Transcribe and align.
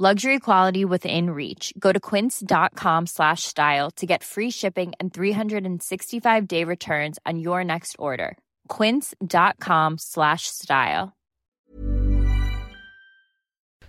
Luxury 0.00 0.38
quality 0.38 0.86
within 0.86 1.28
reach. 1.28 1.74
Go 1.78 1.92
to 1.92 2.00
quince.com 2.00 3.06
slash 3.06 3.42
style 3.42 3.90
to 3.96 4.06
get 4.06 4.24
free 4.24 4.50
shipping 4.50 4.92
and 4.98 5.12
365 5.12 6.48
day 6.48 6.64
returns 6.64 7.18
on 7.26 7.38
your 7.38 7.62
next 7.64 7.96
order. 7.98 8.38
Quince.com 8.68 9.98
slash 9.98 10.46
style. 10.46 11.12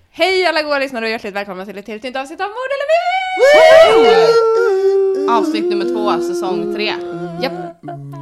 Hej 0.10 0.46
alla 0.46 0.62
goa 0.64 0.80
lyssnare 0.80 1.06
och 1.06 1.12
hjärtligt 1.12 1.36
välkomna 1.36 1.66
till 1.66 1.78
ett 1.78 1.88
helt 1.88 2.04
nytt 2.04 2.16
avsnitt 2.16 2.42
av 2.42 2.48
Mord 2.48 2.72
eller 2.76 2.88
Mys! 4.04 5.30
Avsnitt 5.30 5.70
nummer 5.70 5.86
två, 5.86 6.22
säsong 6.28 6.74
tre. 6.76 6.94
Japp. 7.42 7.54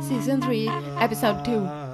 Season 0.09 0.41
3, 0.41 0.69
episode 1.01 1.45
2. 1.45 1.88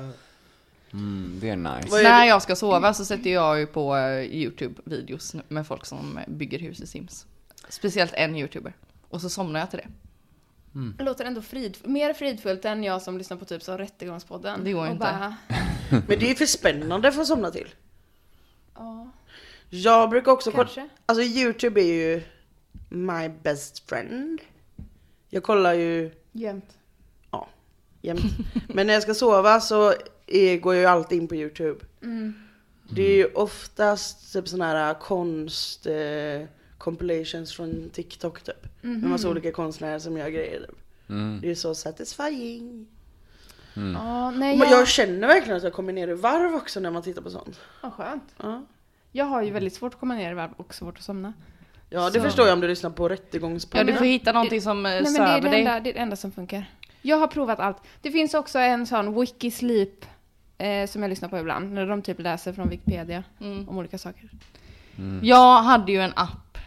Mm, 0.95 1.37
det 1.41 1.49
är 1.49 1.55
nice. 1.55 2.03
När 2.03 2.25
jag 2.25 2.41
ska 2.41 2.55
sova 2.55 2.93
så 2.93 3.05
sätter 3.05 3.29
jag 3.29 3.59
ju 3.59 3.65
på 3.65 3.95
eh, 3.97 4.01
YouTube-videos 4.31 5.41
med 5.47 5.67
folk 5.67 5.85
som 5.85 6.19
bygger 6.27 6.59
hus 6.59 6.81
i 6.81 6.87
Sims. 6.87 7.25
Speciellt 7.69 8.13
en 8.13 8.35
YouTuber. 8.35 8.73
Och 9.09 9.21
så 9.21 9.29
somnar 9.29 9.59
jag 9.59 9.69
till 9.69 9.79
det. 9.79 9.87
Det 10.97 11.03
låter 11.03 11.25
ändå 11.25 11.41
frid, 11.41 11.77
mer 11.83 12.13
fridfullt 12.13 12.65
än 12.65 12.83
jag 12.83 13.01
som 13.01 13.17
lyssnar 13.17 13.37
på 13.37 13.45
typ 13.45 13.63
så 13.63 13.77
Rättegångspodden. 13.77 14.63
Det 14.63 14.71
går 14.73 14.87
inte. 14.87 14.97
Bara, 14.99 15.35
Men 16.07 16.19
det 16.19 16.31
är 16.31 16.35
för 16.35 16.45
spännande 16.45 17.11
för 17.11 17.21
att 17.21 17.27
somna 17.27 17.51
till. 17.51 17.67
ja, 18.75 19.09
Jag 19.69 20.09
brukar 20.09 20.31
också 20.31 20.51
kolla, 20.51 20.69
alltså 21.05 21.23
Youtube 21.23 21.81
är 21.81 21.93
ju 21.93 22.23
my 22.89 23.29
best 23.29 23.89
friend. 23.89 24.41
Jag 25.29 25.43
kollar 25.43 25.73
ju, 25.73 26.11
Jämt. 26.31 26.77
ja, 27.31 27.47
jämt. 28.01 28.21
Men 28.67 28.87
när 28.87 28.93
jag 28.93 29.03
ska 29.03 29.13
sova 29.13 29.59
så 29.61 29.93
är, 30.27 30.57
går 30.57 30.75
ju 30.75 30.85
alltid 30.85 31.21
in 31.21 31.27
på 31.27 31.35
Youtube. 31.35 31.85
Det 32.89 33.01
är 33.03 33.15
ju 33.15 33.25
oftast 33.25 34.33
typ 34.33 34.47
såna 34.47 34.65
här 34.65 34.93
konst 34.93 35.85
eh, 35.85 36.47
compilations 36.77 37.53
från 37.55 37.89
TikTok 37.89 38.41
typ. 38.43 38.67
Med 38.81 39.03
massa 39.03 39.29
olika 39.29 39.51
konstnärer 39.51 39.99
som 39.99 40.17
gör 40.17 40.29
grejer. 40.29 40.59
Typ. 40.59 41.09
Mm. 41.09 41.39
Det 41.41 41.51
är 41.51 41.55
så 41.55 41.75
satisfying. 41.75 42.87
Ja, 43.73 44.31
nej, 44.31 44.57
Men 44.57 44.69
jag... 44.69 44.79
jag 44.79 44.87
känner 44.87 45.27
verkligen 45.27 45.57
att 45.57 45.63
jag 45.63 45.73
kommer 45.73 45.93
ner 45.93 46.07
i 46.07 46.13
varv 46.13 46.55
också 46.55 46.79
när 46.79 46.91
man 46.91 47.01
tittar 47.03 47.21
på 47.21 47.29
sånt. 47.29 47.59
Vad 47.81 47.93
skönt. 47.93 48.23
Ja, 48.37 48.65
Jag 49.11 49.25
har 49.25 49.41
ju 49.43 49.51
väldigt 49.51 49.73
svårt 49.73 49.93
att 49.93 49.99
komma 49.99 50.15
ner 50.15 50.31
i 50.31 50.33
varv 50.33 50.51
och 50.57 50.73
svårt 50.73 50.97
att 50.97 51.03
somna. 51.03 51.33
ja 51.89 52.09
det 52.09 52.19
Så. 52.19 52.25
förstår 52.25 52.45
jag 52.47 52.53
om 52.53 52.61
du 52.61 52.67
lyssnar 52.67 52.89
på 52.89 53.05
Ja, 53.05 53.09
rättegångspodden. 53.09 53.85
du 53.87 53.93
får 53.93 54.05
hitta 54.05 54.31
någonting 54.31 54.61
som 54.61 54.85
eh, 54.85 54.91
Nej 54.91 55.03
men 55.03 55.13
det 55.13 55.19
är 55.19 55.25
söver 55.27 55.41
det 55.41 55.49
dig. 55.49 55.59
enda, 55.59 55.79
det 55.79 55.89
är 55.89 55.93
det 55.93 55.99
enda 55.99 56.15
som 56.15 56.31
funkar. 56.31 56.65
Jag 57.01 57.17
har 57.17 57.27
provat 57.27 57.59
allt. 57.59 57.77
Det 58.01 58.11
finns 58.11 58.33
också 58.33 58.59
en 58.59 58.87
sån 58.87 59.19
Wikisleep 59.21 60.05
eh, 60.57 60.87
som 60.87 61.01
jag 61.01 61.09
lyssnar 61.09 61.29
på 61.29 61.37
ibland. 61.37 61.71
När 61.73 61.87
de 61.87 62.01
typ 62.01 62.19
läser 62.19 62.53
från 62.53 62.69
Wikipedia 62.69 63.23
Mm. 63.41 63.69
om 63.69 63.77
olika 63.77 63.97
saker. 63.97 64.29
Jag 65.21 65.61
hade 65.61 65.91
ju 65.91 66.01
en 66.01 66.13
app 66.15 66.57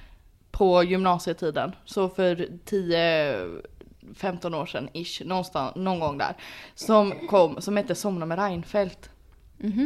på 0.51 0.83
gymnasietiden. 0.83 1.73
Så 1.85 2.09
för 2.09 2.49
10-15 2.65 4.55
år 4.55 4.67
sedan 4.67 4.89
ish, 4.93 5.23
någonstans, 5.25 5.77
någon 5.77 6.01
gång 6.01 6.19
där. 6.19 6.35
Som 6.75 7.13
kom, 7.29 7.61
som 7.61 7.77
hette 7.77 7.95
Somna 7.95 8.27
med 8.27 8.39
Reinfeldt. 8.39 9.11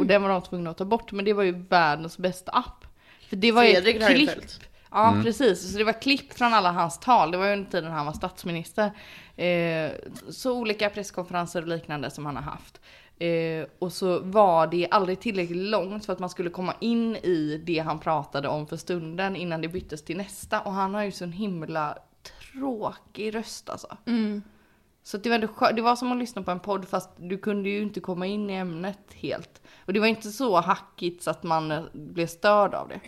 Och 0.01 0.07
den 0.07 0.23
var 0.23 0.29
de 0.29 0.43
tvungna 0.43 0.71
att 0.71 0.79
ta 0.79 0.85
bort. 0.85 1.13
Men 1.13 1.25
det 1.25 1.33
var 1.33 1.43
ju 1.43 1.53
världens 1.69 2.19
bästa 2.19 2.53
app. 2.53 2.85
För 3.29 3.37
det 3.37 3.53
var 3.53 3.65
ju 3.65 3.73
Fredrik 3.73 3.97
ett 3.97 4.07
klipp. 4.07 4.29
Reinfeldt. 4.29 4.61
Ja 4.91 5.17
precis, 5.23 5.73
så 5.73 5.79
det 5.79 5.85
var 5.85 6.01
klipp 6.01 6.33
från 6.33 6.55
alla 6.55 6.73
hans 6.73 6.99
tal. 7.01 7.31
Det 7.31 7.37
var 7.39 7.47
ju 7.47 7.53
under 7.53 7.71
tiden 7.71 7.91
han 7.93 8.07
var 8.07 8.13
statsminister. 8.13 8.91
Eh, 9.37 9.91
så 10.31 10.53
olika 10.53 10.91
presskonferenser 10.91 11.63
och 11.63 11.69
liknande 11.69 12.11
som 12.11 12.27
han 12.27 12.37
har 12.37 12.43
haft. 12.43 12.81
Eh, 13.19 13.67
och 13.79 13.93
så 13.93 14.19
var 14.19 14.67
det 14.67 14.89
aldrig 14.91 15.21
tillräckligt 15.21 15.71
långt 15.71 16.07
för 16.07 16.13
att 16.13 16.19
man 16.19 16.31
skulle 16.31 16.51
komma 16.51 16.75
in 16.81 17.17
i 17.17 17.63
det 17.67 17.79
han 17.79 17.99
pratade 17.99 18.49
om 18.49 18.67
för 18.67 18.77
stunden 18.77 19.37
innan 19.37 19.61
det 19.61 19.69
byttes 19.69 20.05
till 20.05 20.17
nästa. 20.17 20.61
Och 20.61 20.73
han 20.73 20.95
har 20.95 21.03
ju 21.03 21.13
så 21.13 21.25
en 21.25 21.33
himla 21.33 21.99
tråkig 22.53 23.35
röst 23.35 23.71
alltså. 23.71 23.97
Så 25.05 25.17
att 25.17 25.23
det, 25.23 25.29
var 25.29 25.35
ändå 25.35 25.49
det 25.77 25.83
var 25.83 25.97
som 25.97 26.13
att 26.13 26.19
lyssna 26.19 26.43
på 26.43 26.51
en 26.51 26.61
podd 26.61 26.89
fast 26.89 27.11
du 27.17 27.39
kunde 27.39 27.69
ju 27.69 27.83
inte 27.83 28.01
komma 28.01 28.27
in 28.27 28.51
i 28.51 28.55
ämnet 28.55 28.99
helt. 29.15 29.63
Och 29.85 29.93
det 29.93 30.01
var 30.01 30.07
inte 30.07 30.29
så 30.29 30.61
hackigt 30.61 31.23
så 31.23 31.31
att 31.31 31.43
man 31.43 31.71
eh, 31.71 31.83
blev 31.93 32.27
störd 32.27 32.75
av 32.75 32.89
det. 32.89 33.01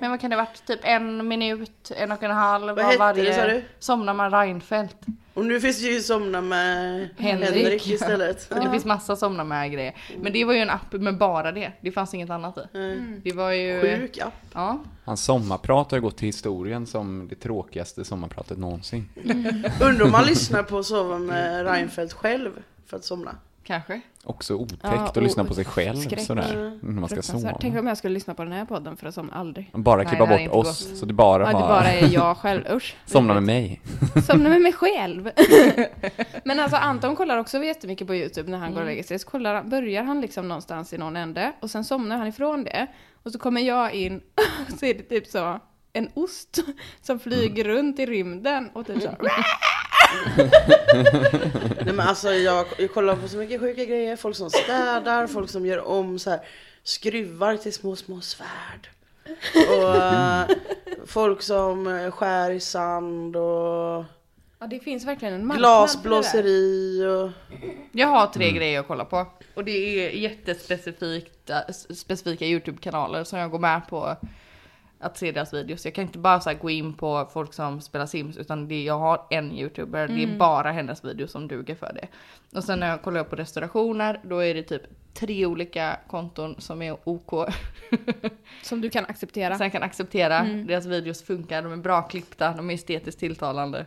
Men 0.00 0.10
vad 0.10 0.20
kan 0.20 0.30
det 0.30 0.36
varit? 0.36 0.66
Typ 0.66 0.80
en 0.82 1.28
minut, 1.28 1.92
en 1.96 2.12
och 2.12 2.22
en 2.22 2.30
halv 2.30 2.76
Vad 2.76 2.84
hette 2.84 2.98
varje... 2.98 3.24
det, 3.24 3.34
sa 3.34 3.46
du? 3.46 3.64
Somna 3.78 4.14
med 4.14 4.32
Reinfeldt. 4.32 5.06
Och 5.36 5.44
nu 5.44 5.60
finns 5.60 5.82
det 5.82 5.88
ju 5.88 6.00
Somna 6.00 6.40
med 6.40 7.08
Henrik. 7.16 7.50
Henrik, 7.50 7.88
istället. 7.88 8.50
Det 8.62 8.70
finns 8.70 8.84
massa 8.84 9.16
somna 9.16 9.44
med 9.44 9.72
grejer. 9.72 9.94
Men 10.20 10.32
det 10.32 10.44
var 10.44 10.52
ju 10.52 10.58
en 10.58 10.70
app 10.70 10.92
med 10.92 11.18
bara 11.18 11.52
det. 11.52 11.72
Det 11.80 11.92
fanns 11.92 12.14
inget 12.14 12.30
annat 12.30 12.58
i. 12.58 12.60
Det 13.24 13.32
var 13.32 13.50
ju... 13.50 13.80
Sjuk 13.80 14.18
app. 14.18 14.34
Ja. 14.52 14.78
Hans 15.04 15.24
sommarprat 15.24 15.90
har 15.90 15.98
ju 15.98 16.02
gått 16.02 16.16
till 16.16 16.26
historien 16.26 16.86
som 16.86 17.28
det 17.28 17.34
tråkigaste 17.34 18.04
sommarpratet 18.04 18.58
någonsin. 18.58 19.08
Undrar 19.80 20.04
om 20.04 20.12
man 20.12 20.26
lyssnar 20.26 20.62
på 20.62 20.78
att 20.78 20.86
sova 20.86 21.18
med 21.18 21.66
Reinfeldt 21.66 22.12
själv 22.12 22.50
för 22.86 22.96
att 22.96 23.04
somna. 23.04 23.36
Kanske. 23.66 24.00
Också 24.24 24.54
otäckt 24.54 24.80
Ja, 24.82 24.90
att 24.90 25.16
lyssna 25.16 25.44
på 25.44 25.54
sig 25.54 25.64
själv 25.64 25.96
skräck. 25.96 26.20
sådär. 26.20 26.78
När 26.82 26.92
man 26.92 27.08
ska 27.08 27.16
Fruktansvärt. 27.16 27.50
sova. 27.52 27.58
Tänk 27.60 27.78
om 27.78 27.86
jag 27.86 27.98
skulle 27.98 28.14
lyssna 28.14 28.34
på 28.34 28.44
den 28.44 28.52
här 28.52 28.64
podden 28.64 28.96
för 28.96 29.06
att 29.06 29.14
somna 29.14 29.32
aldrig. 29.34 29.70
Bara 29.72 30.04
klippa 30.04 30.26
bort 30.26 30.48
oss, 30.50 30.98
så 31.00 31.06
det 31.06 31.12
bara 31.14 31.42
Ja, 31.42 31.46
det 31.46 31.52
bara 31.68 31.92
är 31.92 32.08
jag 32.14 32.36
själv. 32.36 32.64
Usch. 32.72 32.96
Somna 33.06 33.34
med 33.34 33.42
mig. 33.42 33.80
Somna 34.26 34.48
med 34.48 34.60
mig 34.62 34.72
själv. 34.72 35.30
Men 36.44 36.60
alltså 36.60 36.76
Anton 36.76 37.16
kollar 37.16 37.38
också 37.38 37.64
jättemycket 37.64 38.06
på 38.06 38.14
YouTube 38.14 38.50
när 38.50 38.58
han 38.58 38.72
går 38.74 38.80
och 38.80 38.86
lägger 38.86 39.02
sig. 39.02 39.18
Så 39.18 39.28
kollar, 39.28 39.62
börjar 39.62 40.02
han 40.02 40.20
liksom 40.20 40.48
någonstans 40.48 40.92
i 40.92 40.98
någon 40.98 41.16
ände 41.16 41.52
och 41.60 41.70
sen 41.70 41.84
somnar 41.84 42.16
han 42.16 42.26
ifrån 42.26 42.64
det. 42.64 42.86
Och 43.22 43.32
så 43.32 43.38
kommer 43.38 43.60
jag 43.60 43.94
in 43.94 44.20
och 44.72 44.78
så 44.78 44.86
är 44.86 44.94
det 44.94 45.02
typ 45.02 45.26
så 45.26 45.60
en 45.92 46.08
ost 46.14 46.58
som 47.02 47.18
flyger 47.18 47.64
runt 47.64 47.98
i 47.98 48.06
rymden 48.06 48.70
och 48.74 48.86
typ 48.86 49.02
så. 49.02 49.10
Nej 51.84 51.94
men 51.94 52.00
alltså 52.00 52.32
jag, 52.32 52.66
jag 52.78 52.94
kollar 52.94 53.16
på 53.16 53.28
så 53.28 53.36
mycket 53.36 53.60
sjuka 53.60 53.84
grejer. 53.84 54.16
Folk 54.16 54.36
som 54.36 54.50
städar, 54.50 55.26
folk 55.26 55.50
som 55.50 55.66
gör 55.66 55.86
om 55.88 56.18
så 56.18 56.30
här 56.30 56.40
skruvar 56.82 57.56
till 57.56 57.72
små, 57.72 57.96
små 57.96 58.20
svärd. 58.20 58.88
Och 59.68 59.96
eh, 59.96 60.44
folk 61.06 61.42
som 61.42 61.86
eh, 61.86 62.10
skär 62.10 62.50
i 62.50 62.60
sand 62.60 63.36
och 63.36 64.04
Ja, 64.58 64.66
det 64.66 64.80
finns 64.80 65.04
verkligen 65.06 65.34
en 65.34 65.46
marknad 65.46 65.58
glasblåseri 65.60 67.04
och... 67.06 67.30
Jag 67.92 68.06
har 68.08 68.26
tre 68.26 68.50
grejer 68.52 68.80
att 68.80 68.86
kolla 68.86 69.04
på. 69.04 69.26
Och 69.54 69.64
det 69.64 69.70
är 70.06 70.10
jättespecifikt, 70.10 71.50
äh, 71.50 71.58
s- 71.68 71.98
specifika 72.00 72.44
YouTube-kanaler 72.44 73.24
som 73.24 73.38
jag 73.38 73.50
går 73.50 73.58
med 73.58 73.82
på 73.88 74.16
att 74.98 75.16
se 75.16 75.32
deras 75.32 75.54
videos. 75.54 75.84
Jag 75.84 75.94
kan 75.94 76.04
inte 76.04 76.18
bara 76.18 76.40
så 76.40 76.50
här 76.50 76.56
gå 76.56 76.70
in 76.70 76.94
på 76.94 77.28
folk 77.32 77.54
som 77.54 77.80
spelar 77.80 78.06
Sims 78.06 78.36
utan 78.36 78.68
det, 78.68 78.84
jag 78.84 78.98
har 78.98 79.26
en 79.30 79.52
YouTuber, 79.52 80.08
det 80.08 80.22
är 80.22 80.38
bara 80.38 80.72
hennes 80.72 81.04
videos 81.04 81.30
som 81.30 81.48
duger 81.48 81.74
för 81.74 81.92
det. 81.92 82.08
Och 82.58 82.64
sen 82.64 82.80
när 82.80 82.88
jag 82.88 83.02
kollar 83.02 83.24
på 83.24 83.36
restaurationer 83.36 84.20
då 84.24 84.38
är 84.38 84.54
det 84.54 84.62
typ 84.62 84.82
tre 85.14 85.46
olika 85.46 86.00
konton 86.06 86.54
som 86.58 86.82
är 86.82 86.96
OK. 87.04 87.32
Som 88.62 88.80
du 88.80 88.90
kan 88.90 89.04
acceptera. 89.04 89.58
Sen 89.58 89.64
jag 89.64 89.72
kan 89.72 89.82
acceptera, 89.82 90.42
deras 90.42 90.86
videos 90.86 91.22
funkar, 91.22 91.62
de 91.62 91.72
är 91.72 91.76
bra 91.76 92.02
klippta, 92.02 92.52
de 92.52 92.70
är 92.70 92.74
estetiskt 92.74 93.20
tilltalande. 93.20 93.86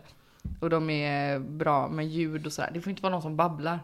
Och 0.60 0.70
de 0.70 0.90
är 0.90 1.40
bra 1.40 1.88
med 1.88 2.08
ljud 2.08 2.46
och 2.46 2.54
sådär. 2.54 2.72
Det 2.74 2.82
får 2.82 2.90
inte 2.90 3.02
vara 3.02 3.12
någon 3.12 3.22
som 3.22 3.36
babblar. 3.36 3.80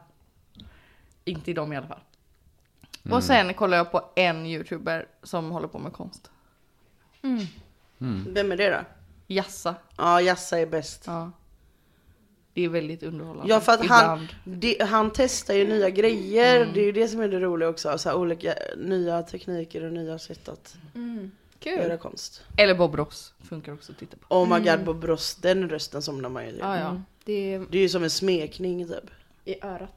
Inte 1.26 1.52
i 1.52 1.54
dem 1.54 1.74
i 1.74 1.78
alla 1.78 1.88
fall. 1.88 2.00
Och 3.12 3.24
sen 3.24 3.54
kollar 3.54 3.78
jag 3.78 3.92
på 3.92 4.02
en 4.16 4.46
youtuber 4.46 5.08
som 5.24 5.52
håller 5.52 5.68
på 5.68 5.80
med 5.80 5.94
konst. 5.94 6.32
Vem 8.28 8.52
är 8.52 8.58
det 8.58 8.70
då? 8.70 8.80
Jassa. 9.28 9.76
Ja, 9.98 10.22
Jassa 10.22 10.60
är 10.60 10.66
bäst. 10.66 11.04
Ja. 11.08 11.32
Det 12.54 12.62
är 12.66 12.70
väldigt 12.70 13.04
underhållande. 13.04 13.54
Ja 13.54 13.60
för 13.60 13.72
att 13.72 13.86
han, 13.86 14.28
det, 14.44 14.82
han 14.82 15.12
testar 15.14 15.54
ju 15.54 15.68
nya 15.68 15.90
grejer, 15.90 16.62
Mm. 16.62 16.74
det 16.74 16.80
är 16.80 16.86
ju 16.86 16.92
det 16.92 17.08
som 17.08 17.22
är 17.22 17.28
det 17.28 17.40
roliga 17.40 17.70
också. 17.70 17.98
Så 17.98 18.10
här, 18.10 18.16
olika 18.18 18.54
nya 18.78 19.22
tekniker 19.24 19.84
och 19.84 19.94
nya 19.94 20.20
sätt 20.20 20.50
att 20.50 20.78
Mm. 20.96 21.32
göra 21.64 21.98
konst. 21.98 22.44
Eller 22.58 22.76
Bob 22.76 22.96
Ross 22.96 23.34
funkar 23.44 23.74
också 23.74 23.92
att 23.92 23.98
titta 23.98 24.18
på. 24.18 24.36
Oh 24.36 24.50
my 24.50 24.56
Mm. 24.70 24.78
god 24.78 24.86
Bob 24.86 25.04
Ross, 25.04 25.36
den 25.36 25.70
rösten 25.70 26.02
somnar 26.02 26.30
man 26.30 26.46
ju 26.46 26.52
till. 26.52 26.60
Ja, 26.60 26.80
ja. 26.80 26.88
Mm. 26.90 27.02
Det 27.26 27.54
är 27.54 27.66
Det 27.72 27.78
är 27.78 27.82
ju 27.82 27.90
som 27.90 28.04
en 28.04 28.10
smekning 28.10 28.88
typ. 28.88 29.10
i 29.46 29.56
örat. 29.66 29.96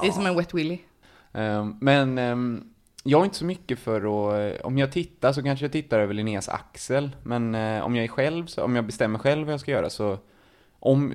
Det 0.00 0.06
är 0.06 0.12
som 0.12 0.26
en 0.26 0.36
Wet 0.36 0.54
Willy. 0.54 0.78
Ehm, 1.32 1.76
men 1.80 2.18
ehm, 2.18 2.64
jag 3.04 3.20
är 3.20 3.24
inte 3.24 3.36
så 3.36 3.44
mycket 3.44 3.78
för 3.78 3.96
att, 4.00 4.54
eh, 4.60 4.66
om 4.66 4.78
jag 4.78 4.92
tittar 4.92 5.32
så 5.32 5.42
kanske 5.42 5.64
jag 5.64 5.72
tittar 5.72 5.98
över 6.00 6.14
Linneas 6.14 6.48
axel, 6.48 7.10
men 7.22 7.54
eh, 7.54 7.82
om 7.82 7.96
jag 7.96 8.04
är 8.04 8.08
själv, 8.08 8.46
så, 8.46 8.64
om 8.64 8.76
jag 8.76 8.84
bestämmer 8.86 9.18
själv 9.18 9.44
vad 9.46 9.52
jag 9.52 9.60
ska 9.60 9.70
göra 9.70 9.90
så, 9.90 10.18
om, 10.78 11.14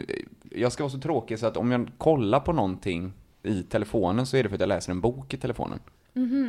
jag 0.52 0.72
ska 0.72 0.84
vara 0.84 0.92
så 0.92 1.00
tråkig 1.00 1.40
så 1.40 1.48
att 1.48 1.58
om 1.58 1.72
jag 1.72 1.92
kollar 1.98 2.40
på 2.40 2.54
någonting 2.54 3.14
i 3.44 3.64
telefonen 3.64 4.26
så 4.26 4.38
är 4.38 4.44
det 4.44 4.50
för 4.50 4.56
att 4.56 4.60
jag 4.60 4.68
läser 4.68 4.92
en 4.92 5.02
bok 5.02 5.34
i 5.34 5.38
telefonen. 5.38 5.80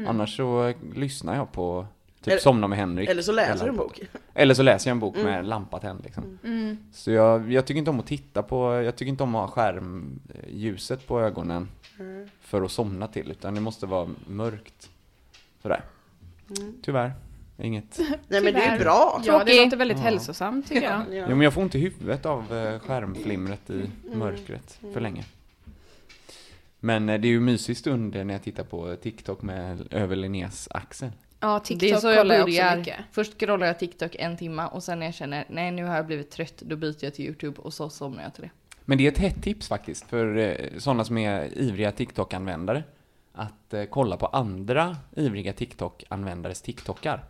Annars 0.08 0.36
så 0.36 0.64
eh, 0.66 0.76
lyssnar 0.94 1.36
jag 1.36 1.52
på 1.52 1.86
typ 2.20 2.32
Eller- 2.32 2.40
Somna 2.40 2.68
med 2.68 2.78
Henrik. 2.78 3.08
Eller 3.08 3.22
så 3.22 3.32
läser 3.32 3.64
du 3.64 3.70
en 3.70 3.76
bok. 3.76 4.00
Eller 4.34 4.54
så 4.54 4.62
läser 4.62 4.90
jag 4.90 4.94
en 4.94 5.00
bok 5.00 5.16
med 5.16 5.46
lampa 5.46 5.78
tänd 5.78 6.00
liksom. 6.04 6.38
Mm. 6.44 6.78
Så 6.92 7.10
jag, 7.10 7.52
jag 7.52 7.66
tycker 7.66 7.78
inte 7.78 7.90
om 7.90 8.00
att 8.00 8.06
titta 8.06 8.42
på, 8.42 8.72
jag 8.82 8.96
tycker 8.96 9.10
inte 9.10 9.22
om 9.22 9.34
att 9.34 9.40
ha 9.40 9.48
skärmljuset 9.48 11.06
på 11.06 11.20
ögonen 11.20 11.68
Mm. 11.98 12.28
för 12.40 12.62
att 12.62 12.70
somna 12.70 13.06
till, 13.06 13.30
utan 13.30 13.54
det 13.54 13.60
måste 13.60 13.86
vara 13.86 14.08
mörkt. 14.26 14.90
Sådär. 15.66 15.82
Tyvärr. 16.82 17.12
Inget. 17.58 17.98
Nej 18.28 18.42
men 18.42 18.54
det 18.54 18.62
är 18.62 18.78
bra. 18.78 19.22
Ja, 19.24 19.44
det 19.44 19.64
låter 19.64 19.76
väldigt 19.76 19.98
hälsosamt 19.98 20.68
tycker 20.68 20.82
jag. 20.82 21.00
Ja. 21.16 21.26
Jo 21.28 21.36
men 21.36 21.40
jag 21.40 21.52
får 21.52 21.62
inte 21.62 21.78
huvudet 21.78 22.26
av 22.26 22.54
eh, 22.56 22.78
skärmflimret 22.78 23.70
i 23.70 23.90
mörkret 24.14 24.78
för 24.92 25.00
länge. 25.00 25.24
Men 26.80 27.08
eh, 27.08 27.20
det 27.20 27.28
är 27.28 27.30
ju 27.30 27.40
mysig 27.40 27.76
stund 27.76 28.14
när 28.26 28.34
jag 28.34 28.42
tittar 28.42 28.64
på 28.64 28.96
TikTok 28.96 29.42
med 29.42 29.88
över 29.90 30.16
Linnés 30.16 30.68
axel. 30.70 31.10
Ja, 31.40 31.48
Det 31.68 31.74
är 31.74 31.78
TikTok 31.78 32.00
så 32.00 32.08
jag 32.08 32.16
kollar 32.18 32.34
jag 32.34 32.44
också 32.44 32.56
börjar. 32.62 32.76
mycket. 32.76 32.96
Först 33.12 33.38
scrollar 33.40 33.66
jag 33.66 33.78
TikTok 33.78 34.14
en 34.18 34.36
timme 34.36 34.66
och 34.66 34.82
sen 34.82 34.98
när 34.98 35.06
jag 35.06 35.14
känner 35.14 35.44
nej 35.48 35.70
nu 35.70 35.84
har 35.84 35.96
jag 35.96 36.06
blivit 36.06 36.30
trött 36.30 36.62
då 36.66 36.76
byter 36.76 36.96
jag 37.04 37.14
till 37.14 37.24
YouTube 37.24 37.60
och 37.60 37.74
så 37.74 37.90
somnar 37.90 38.22
jag 38.22 38.34
till 38.34 38.42
det. 38.42 38.50
Men 38.84 38.98
det 38.98 39.06
är 39.06 39.12
ett 39.12 39.18
hett 39.18 39.42
tips 39.42 39.68
faktiskt 39.68 40.08
för 40.08 40.36
eh, 40.36 40.54
sådana 40.78 41.04
som 41.04 41.18
är 41.18 41.58
ivriga 41.58 41.90
TikTok-användare. 41.92 42.82
Att 43.36 43.74
eh, 43.74 43.84
kolla 43.84 44.16
på 44.16 44.26
andra 44.26 44.96
ivriga 45.16 45.52
TikTok-användares 45.52 46.62
TikTokar. 46.62 47.24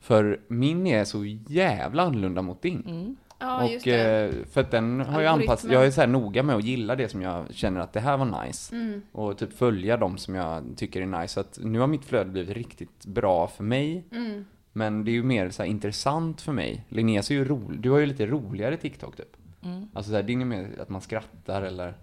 För 0.00 0.40
min 0.48 0.86
är 0.86 1.04
så 1.04 1.24
jävla 1.48 2.02
annorlunda 2.02 2.42
mot 2.42 2.62
din. 2.62 2.84
Mm. 2.86 3.16
Ja, 3.38 3.64
och 3.64 3.70
det. 3.84 4.24
eh, 4.24 4.46
för 4.52 4.60
att 4.60 4.70
den 4.70 5.00
har 5.00 5.20
ju 5.20 5.26
anpassat, 5.26 5.70
jag 5.70 5.86
är 5.86 5.90
så 5.90 6.00
här 6.00 6.08
noga 6.08 6.42
med 6.42 6.56
att 6.56 6.64
gilla 6.64 6.96
det 6.96 7.08
som 7.08 7.22
jag 7.22 7.54
känner 7.54 7.80
att 7.80 7.92
det 7.92 8.00
här 8.00 8.16
var 8.16 8.44
nice. 8.44 8.74
Mm. 8.76 9.02
Och 9.12 9.38
typ 9.38 9.52
följa 9.52 9.96
dem 9.96 10.18
som 10.18 10.34
jag 10.34 10.64
tycker 10.76 11.02
är 11.02 11.06
nice. 11.20 11.34
Så 11.34 11.40
att 11.40 11.58
nu 11.62 11.78
har 11.78 11.86
mitt 11.86 12.04
flöde 12.04 12.30
blivit 12.30 12.56
riktigt 12.56 13.06
bra 13.06 13.46
för 13.46 13.64
mig. 13.64 14.04
Mm. 14.12 14.44
Men 14.72 15.04
det 15.04 15.10
är 15.10 15.12
ju 15.12 15.22
mer 15.22 15.50
så 15.50 15.62
här 15.62 15.70
intressant 15.70 16.40
för 16.40 16.52
mig. 16.52 16.84
Linneas 16.88 17.30
är 17.30 17.34
ju 17.34 17.44
rolig, 17.44 17.80
du 17.80 17.90
har 17.90 17.98
ju 17.98 18.06
lite 18.06 18.26
roligare 18.26 18.76
TikTok 18.76 19.16
typ. 19.16 19.36
Mm. 19.62 19.88
Alltså 19.92 20.10
så 20.10 20.16
här, 20.16 20.22
din 20.22 20.40
är 20.40 20.44
mer 20.44 20.68
att 20.80 20.88
man 20.88 21.00
skrattar 21.00 21.62
eller 21.62 21.94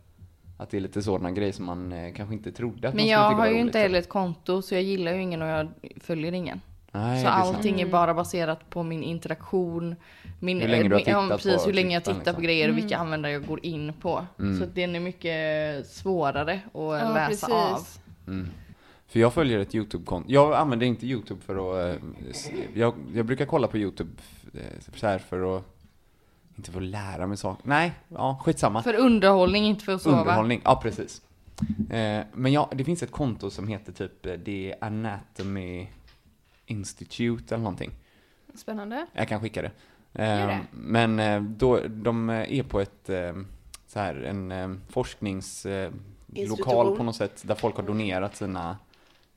att 0.57 0.69
det 0.69 0.77
är 0.77 0.81
lite 0.81 1.01
sådana 1.01 1.31
grejer 1.31 1.51
som 1.53 1.65
man 1.65 1.91
eh, 1.93 2.13
kanske 2.13 2.35
inte 2.35 2.51
trodde 2.51 2.87
att 2.87 2.93
man 2.93 2.95
Men 2.95 3.05
skulle 3.05 3.11
jag 3.11 3.31
har 3.31 3.47
ju 3.47 3.59
inte 3.59 3.79
heller 3.79 3.99
ett 3.99 4.09
konto 4.09 4.61
så 4.61 4.75
jag 4.75 4.83
gillar 4.83 5.13
ju 5.13 5.21
ingen 5.21 5.41
och 5.41 5.47
jag 5.47 5.67
följer 6.01 6.31
ingen. 6.31 6.61
Nej, 6.91 7.23
så 7.23 7.27
är 7.29 7.31
sant. 7.31 7.55
allting 7.55 7.81
är 7.81 7.85
bara 7.87 8.13
baserat 8.13 8.69
på 8.69 8.83
min 8.83 9.03
interaktion, 9.03 9.95
min, 10.39 10.61
Hur 10.61 10.67
länge 10.67 10.83
du 10.89 10.95
har 10.95 10.99
min- 11.05 11.05
ja, 11.13 11.23
tittat 11.23 11.43
precis, 11.43 11.61
på 11.63 11.67
hur 11.69 11.73
länge 11.73 11.93
jag 11.93 12.03
tittar 12.03 12.13
på 12.19 12.25
liksom. 12.29 12.43
grejer 12.43 12.69
och 12.69 12.77
vilka 12.77 12.97
användare 12.97 13.31
jag 13.33 13.45
går 13.45 13.65
in 13.65 13.93
på. 14.01 14.25
Mm. 14.39 14.59
Så 14.59 14.65
den 14.65 14.95
är 14.95 14.99
mycket 14.99 15.87
svårare 15.87 16.53
att 16.53 16.61
Ja, 16.73 17.13
läsa 17.13 17.27
precis. 17.27 17.49
av. 17.49 17.87
Mm. 18.33 18.49
För 19.07 19.19
jag 19.19 19.33
följer 19.33 19.59
ett 19.59 19.75
YouTube-konto. 19.75 20.31
Jag 20.31 20.53
använder 20.53 20.85
inte 20.85 21.05
YouTube 21.07 21.41
för 21.45 21.55
att... 21.91 21.95
eh, 21.95 22.01
Jag, 22.73 22.93
jag 23.13 23.25
brukar 23.25 23.45
kolla 23.45 23.67
på 23.67 23.77
YouTube 23.77 24.09
eh, 24.53 24.59
så 24.95 25.07
här 25.07 25.19
för 25.19 25.57
att... 25.57 25.63
Inte 26.57 26.71
för 26.71 26.81
att 26.81 26.87
lära 26.87 27.27
mig 27.27 27.37
saker. 27.37 27.67
Nej, 27.67 27.93
ja, 28.07 28.39
skitsamma. 28.43 28.83
För 28.83 28.93
underhållning, 28.93 29.65
inte 29.65 29.85
för 29.85 29.93
att 29.93 30.01
sova. 30.01 30.19
Underhållning, 30.19 30.61
ja 30.63 30.79
precis. 30.83 31.21
Eh, 31.89 32.21
men 32.33 32.51
ja, 32.51 32.69
det 32.75 32.83
finns 32.83 33.03
ett 33.03 33.11
konto 33.11 33.49
som 33.49 33.67
heter 33.67 33.91
typ 33.91 34.25
eh, 34.25 34.37
The 34.37 34.73
Anatomy 34.81 35.87
Institute 36.65 37.55
eller 37.55 37.63
någonting. 37.63 37.91
Spännande. 38.55 39.05
Jag 39.13 39.27
kan 39.27 39.41
skicka 39.41 39.61
det. 39.61 39.71
Gör 40.13 40.47
det. 40.47 40.53
Eh, 40.53 40.59
men 40.71 41.19
eh, 41.19 41.41
då, 41.41 41.79
de 41.87 42.29
är 42.29 42.63
på 42.63 42.79
ett, 42.79 43.09
eh, 43.09 43.33
så 43.87 43.99
här, 43.99 44.15
en 44.15 44.51
eh, 44.51 44.69
forskningslokal 44.89 46.97
på 46.97 47.03
något 47.03 47.15
sätt 47.15 47.41
där 47.45 47.55
folk 47.55 47.75
har 47.75 47.83
donerat 47.83 48.35
sina, 48.35 48.77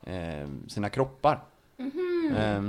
eh, 0.02 0.48
sina 0.68 0.88
kroppar. 0.88 1.40
Mhm. 1.76 2.34
Eh, 2.36 2.62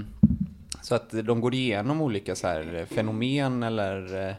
så 0.81 0.95
att 0.95 1.09
de 1.09 1.41
går 1.41 1.53
igenom 1.53 2.01
olika 2.01 2.35
så 2.35 2.47
här 2.47 2.85
fenomen 2.85 3.63
eller 3.63 4.27
eh, 4.27 4.35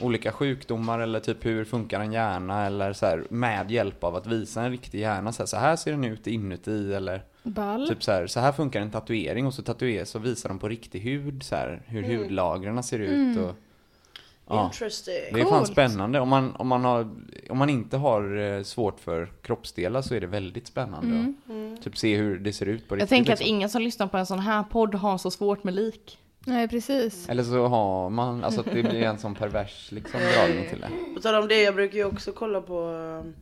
olika 0.00 0.32
sjukdomar 0.32 0.98
eller 0.98 1.20
typ 1.20 1.46
hur 1.46 1.64
funkar 1.64 2.00
en 2.00 2.12
hjärna 2.12 2.66
eller 2.66 2.92
så 2.92 3.06
här 3.06 3.24
med 3.30 3.70
hjälp 3.70 4.04
av 4.04 4.16
att 4.16 4.26
visa 4.26 4.62
en 4.62 4.70
riktig 4.70 5.00
hjärna. 5.00 5.32
Så 5.32 5.42
här, 5.42 5.46
så 5.46 5.56
här 5.56 5.76
ser 5.76 5.90
den 5.90 6.04
ut 6.04 6.26
inuti 6.26 6.94
eller 6.94 7.22
Ball. 7.42 7.88
Typ 7.88 8.02
så 8.02 8.12
här, 8.12 8.26
så 8.26 8.40
här 8.40 8.52
funkar 8.52 8.80
en 8.80 8.90
tatuering 8.90 9.46
och 9.46 9.54
så 9.54 9.62
tatuerar 9.62 10.04
så 10.04 10.18
visar 10.18 10.48
de 10.48 10.58
på 10.58 10.68
riktig 10.68 11.00
hud 11.00 11.42
så 11.42 11.56
här, 11.56 11.82
hur 11.86 12.02
hudlagren 12.02 12.82
ser 12.82 12.98
ut 12.98 13.38
och 13.38 13.54
ja, 14.48 14.64
Interesting. 14.64 15.14
det 15.32 15.40
är 15.40 15.44
fan 15.44 15.58
Coolt. 15.58 15.72
spännande. 15.72 16.20
Om 16.20 16.28
man, 16.28 16.56
om 16.56 16.68
man, 16.68 16.84
har, 16.84 17.00
om 17.50 17.58
man 17.58 17.70
inte 17.70 17.96
har 17.96 18.36
eh, 18.36 18.62
svårt 18.62 19.00
för 19.00 19.32
kroppsdelar 19.42 20.02
så 20.02 20.14
är 20.14 20.20
det 20.20 20.26
väldigt 20.26 20.66
spännande 20.66 21.34
att 21.76 21.82
typ 21.82 21.98
se 21.98 22.16
hur 22.16 22.38
det 22.38 22.52
ser 22.52 22.66
ut 22.66 22.88
på 22.88 22.94
Jag 22.94 22.96
riktigt. 22.96 23.08
tänker 23.08 23.32
att 23.32 23.38
liksom. 23.38 23.56
ingen 23.56 23.68
som 23.70 23.82
lyssnar 23.82 24.06
på 24.06 24.16
en 24.16 24.26
sån 24.26 24.38
här 24.38 24.62
podd 24.62 24.94
har 24.94 25.18
så 25.18 25.30
svårt 25.30 25.64
med 25.64 25.74
lik. 25.74 26.18
Nej, 26.46 26.68
precis. 26.68 27.28
Eller 27.28 27.42
så 27.42 27.66
har 27.66 28.10
man, 28.10 28.44
alltså 28.44 28.60
att 28.60 28.66
det 28.66 28.82
blir 28.82 29.02
en 29.02 29.18
sån 29.18 29.34
pervers 29.34 29.92
liksom 29.92 30.20
dragning 30.20 30.68
till 30.68 30.80
det. 30.80 30.90
På 31.14 31.20
tal 31.20 31.34
om 31.42 31.48
det, 31.48 31.62
jag 31.62 31.74
brukar 31.74 31.98
ju 31.98 32.04
också 32.04 32.32
kolla 32.32 32.60
på 32.60 32.80
um, 32.88 33.34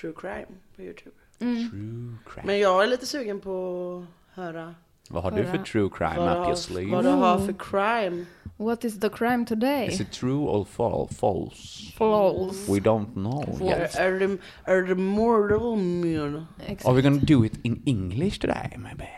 true 0.00 0.12
crime 0.16 0.46
på 0.76 0.82
youtube. 0.82 1.16
Mm. 1.40 1.70
True 1.70 2.16
crime. 2.34 2.46
Men 2.46 2.58
jag 2.58 2.82
är 2.82 2.86
lite 2.86 3.06
sugen 3.06 3.40
på 3.40 4.06
att 4.30 4.36
höra 4.36 4.74
Vad 5.12 5.22
har 5.22 5.30
du 5.30 5.44
för 5.44 5.58
true 5.58 5.90
crime 5.92 6.30
up 6.30 6.46
your 6.46 6.54
sleeve? 6.54 6.90
vad 6.90 7.04
du 7.04 7.10
har 7.10 7.38
för 7.38 7.52
crime. 7.52 8.24
What 8.56 8.84
is 8.84 9.00
the 9.00 9.08
crime 9.08 9.46
today? 9.46 9.86
Is 9.86 10.00
it 10.00 10.12
true 10.12 10.46
or 10.46 10.64
fal- 10.64 11.08
false? 11.14 11.92
False. 11.96 12.72
We 12.72 12.78
don't 12.78 13.12
know 13.14 13.58
yet. 13.62 13.94
Är, 13.96 14.04
är, 14.04 14.20
det, 14.20 14.38
är 14.64 14.82
det 14.82 14.94
mortal 14.94 15.78
immune? 15.78 16.46
Exakt. 16.66 16.86
Are 16.86 16.94
we 16.94 17.02
gonna 17.02 17.20
do 17.22 17.44
it 17.44 17.52
in 17.62 17.82
English 17.86 18.40
today 18.40 18.76
maybe? 18.76 19.08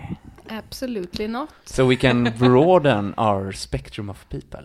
Absolutely 0.48 1.28
not. 1.28 1.48
So 1.64 1.88
we 1.88 1.96
can 1.96 2.32
broaden 2.38 3.14
our 3.16 3.52
spectrum 3.52 4.10
of 4.10 4.28
people. 4.28 4.64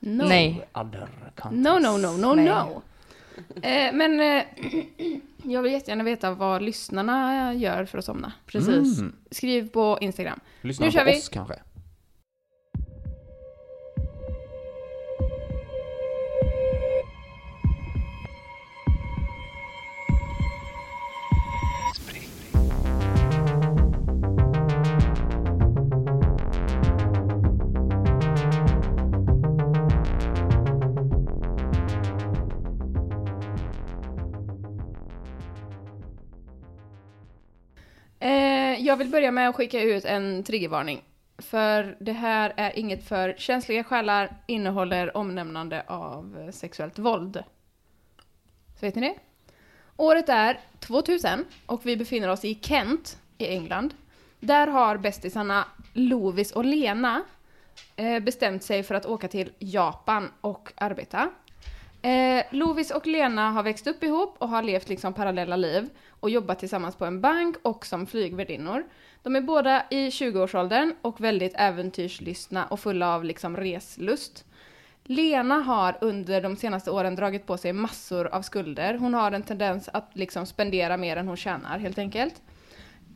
No. 0.00 0.24
Nej. 0.24 0.68
Other 0.74 1.08
countries. 1.36 1.64
No, 1.64 1.78
no, 1.78 1.96
no, 1.96 2.16
no, 2.16 2.34
Nej. 2.34 2.44
no. 2.44 2.82
Eh, 3.62 3.92
men 3.94 4.20
eh, 4.20 4.42
jag 5.42 5.62
vill 5.62 5.72
jättegärna 5.72 6.04
veta 6.04 6.30
vad 6.34 6.62
lyssnarna 6.62 7.54
gör 7.54 7.84
för 7.84 7.98
att 7.98 8.04
somna. 8.04 8.32
Precis. 8.46 8.98
Mm. 9.00 9.16
Skriv 9.30 9.68
på 9.68 9.98
Instagram. 10.00 10.40
Lyssna 10.60 10.86
Nu 10.86 10.92
på 10.92 10.98
kör 10.98 11.04
vi. 11.04 11.12
oss 11.18 11.28
kanske. 11.28 11.54
Jag 38.90 38.96
vill 38.96 39.08
börja 39.08 39.30
med 39.30 39.48
att 39.48 39.54
skicka 39.54 39.82
ut 39.82 40.04
en 40.04 40.44
triggervarning. 40.44 41.02
För 41.38 41.96
det 42.00 42.12
här 42.12 42.52
är 42.56 42.78
inget 42.78 43.08
för 43.08 43.34
känsliga 43.38 43.84
själar, 43.84 44.36
innehåller 44.46 45.16
omnämnande 45.16 45.84
av 45.86 46.50
sexuellt 46.52 46.98
våld. 46.98 47.44
Så 48.80 48.86
vet 48.86 48.94
ni 48.94 49.00
det? 49.00 49.14
Året 49.96 50.28
är 50.28 50.60
2000 50.80 51.44
och 51.66 51.86
vi 51.86 51.96
befinner 51.96 52.28
oss 52.28 52.44
i 52.44 52.58
Kent 52.62 53.18
i 53.38 53.46
England. 53.46 53.94
Där 54.40 54.66
har 54.66 54.96
bästisarna 54.96 55.64
Lovis 55.92 56.52
och 56.52 56.64
Lena 56.64 57.22
eh, 57.96 58.20
bestämt 58.20 58.62
sig 58.62 58.82
för 58.82 58.94
att 58.94 59.06
åka 59.06 59.28
till 59.28 59.52
Japan 59.58 60.30
och 60.40 60.72
arbeta. 60.76 61.30
Eh, 62.02 62.44
Lovis 62.50 62.90
och 62.90 63.06
Lena 63.06 63.50
har 63.50 63.62
växt 63.62 63.86
upp 63.86 64.04
ihop 64.04 64.34
och 64.38 64.48
har 64.48 64.62
levt 64.62 64.88
liksom 64.88 65.12
parallella 65.12 65.56
liv 65.56 65.88
och 66.20 66.30
jobbat 66.30 66.58
tillsammans 66.58 66.96
på 66.96 67.04
en 67.04 67.20
bank 67.20 67.56
och 67.62 67.86
som 67.86 68.06
flygvärdinnor. 68.06 68.84
De 69.22 69.36
är 69.36 69.40
båda 69.40 69.84
i 69.90 70.08
20-årsåldern 70.08 70.94
och 71.02 71.20
väldigt 71.20 71.52
äventyrslystna 71.54 72.66
och 72.66 72.80
fulla 72.80 73.14
av 73.14 73.24
liksom 73.24 73.56
reslust. 73.56 74.44
Lena 75.04 75.54
har 75.54 75.98
under 76.00 76.40
de 76.40 76.56
senaste 76.56 76.90
åren 76.90 77.16
dragit 77.16 77.46
på 77.46 77.56
sig 77.56 77.72
massor 77.72 78.26
av 78.26 78.42
skulder. 78.42 78.94
Hon 78.94 79.14
har 79.14 79.32
en 79.32 79.42
tendens 79.42 79.88
att 79.92 80.10
liksom 80.12 80.46
spendera 80.46 80.96
mer 80.96 81.16
än 81.16 81.28
hon 81.28 81.36
tjänar 81.36 81.78
helt 81.78 81.98
enkelt. 81.98 82.42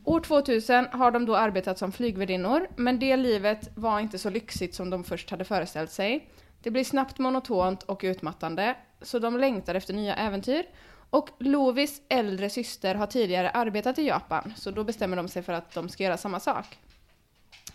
År 0.03 0.19
2000 0.19 0.87
har 0.91 1.11
de 1.11 1.25
då 1.25 1.35
arbetat 1.35 1.77
som 1.77 1.91
flygvärdinnor, 1.91 2.67
men 2.75 2.99
det 2.99 3.17
livet 3.17 3.69
var 3.75 3.99
inte 3.99 4.17
så 4.17 4.29
lyxigt 4.29 4.75
som 4.75 4.89
de 4.89 5.03
först 5.03 5.29
hade 5.29 5.43
föreställt 5.43 5.91
sig. 5.91 6.27
Det 6.65 6.71
blir 6.71 6.83
snabbt 6.83 7.19
monotont 7.19 7.83
och 7.83 8.01
utmattande, 8.03 8.75
så 9.01 9.19
de 9.19 9.37
längtar 9.37 9.75
efter 9.75 9.93
nya 9.93 10.15
äventyr. 10.15 10.65
Och 11.09 11.29
Lovis 11.39 12.01
äldre 12.09 12.49
syster 12.49 12.95
har 12.95 13.07
tidigare 13.07 13.49
arbetat 13.49 13.99
i 13.99 14.07
Japan, 14.07 14.53
så 14.57 14.71
då 14.71 14.83
bestämmer 14.83 15.17
de 15.17 15.27
sig 15.27 15.43
för 15.43 15.53
att 15.53 15.73
de 15.73 15.89
ska 15.89 16.03
göra 16.03 16.17
samma 16.17 16.39
sak. 16.39 16.65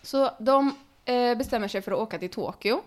Så 0.01 0.29
de 0.39 0.75
eh, 1.05 1.37
bestämmer 1.37 1.67
sig 1.67 1.81
för 1.81 1.91
att 1.91 1.97
åka 1.97 2.19
till 2.19 2.29
Tokyo. 2.29 2.81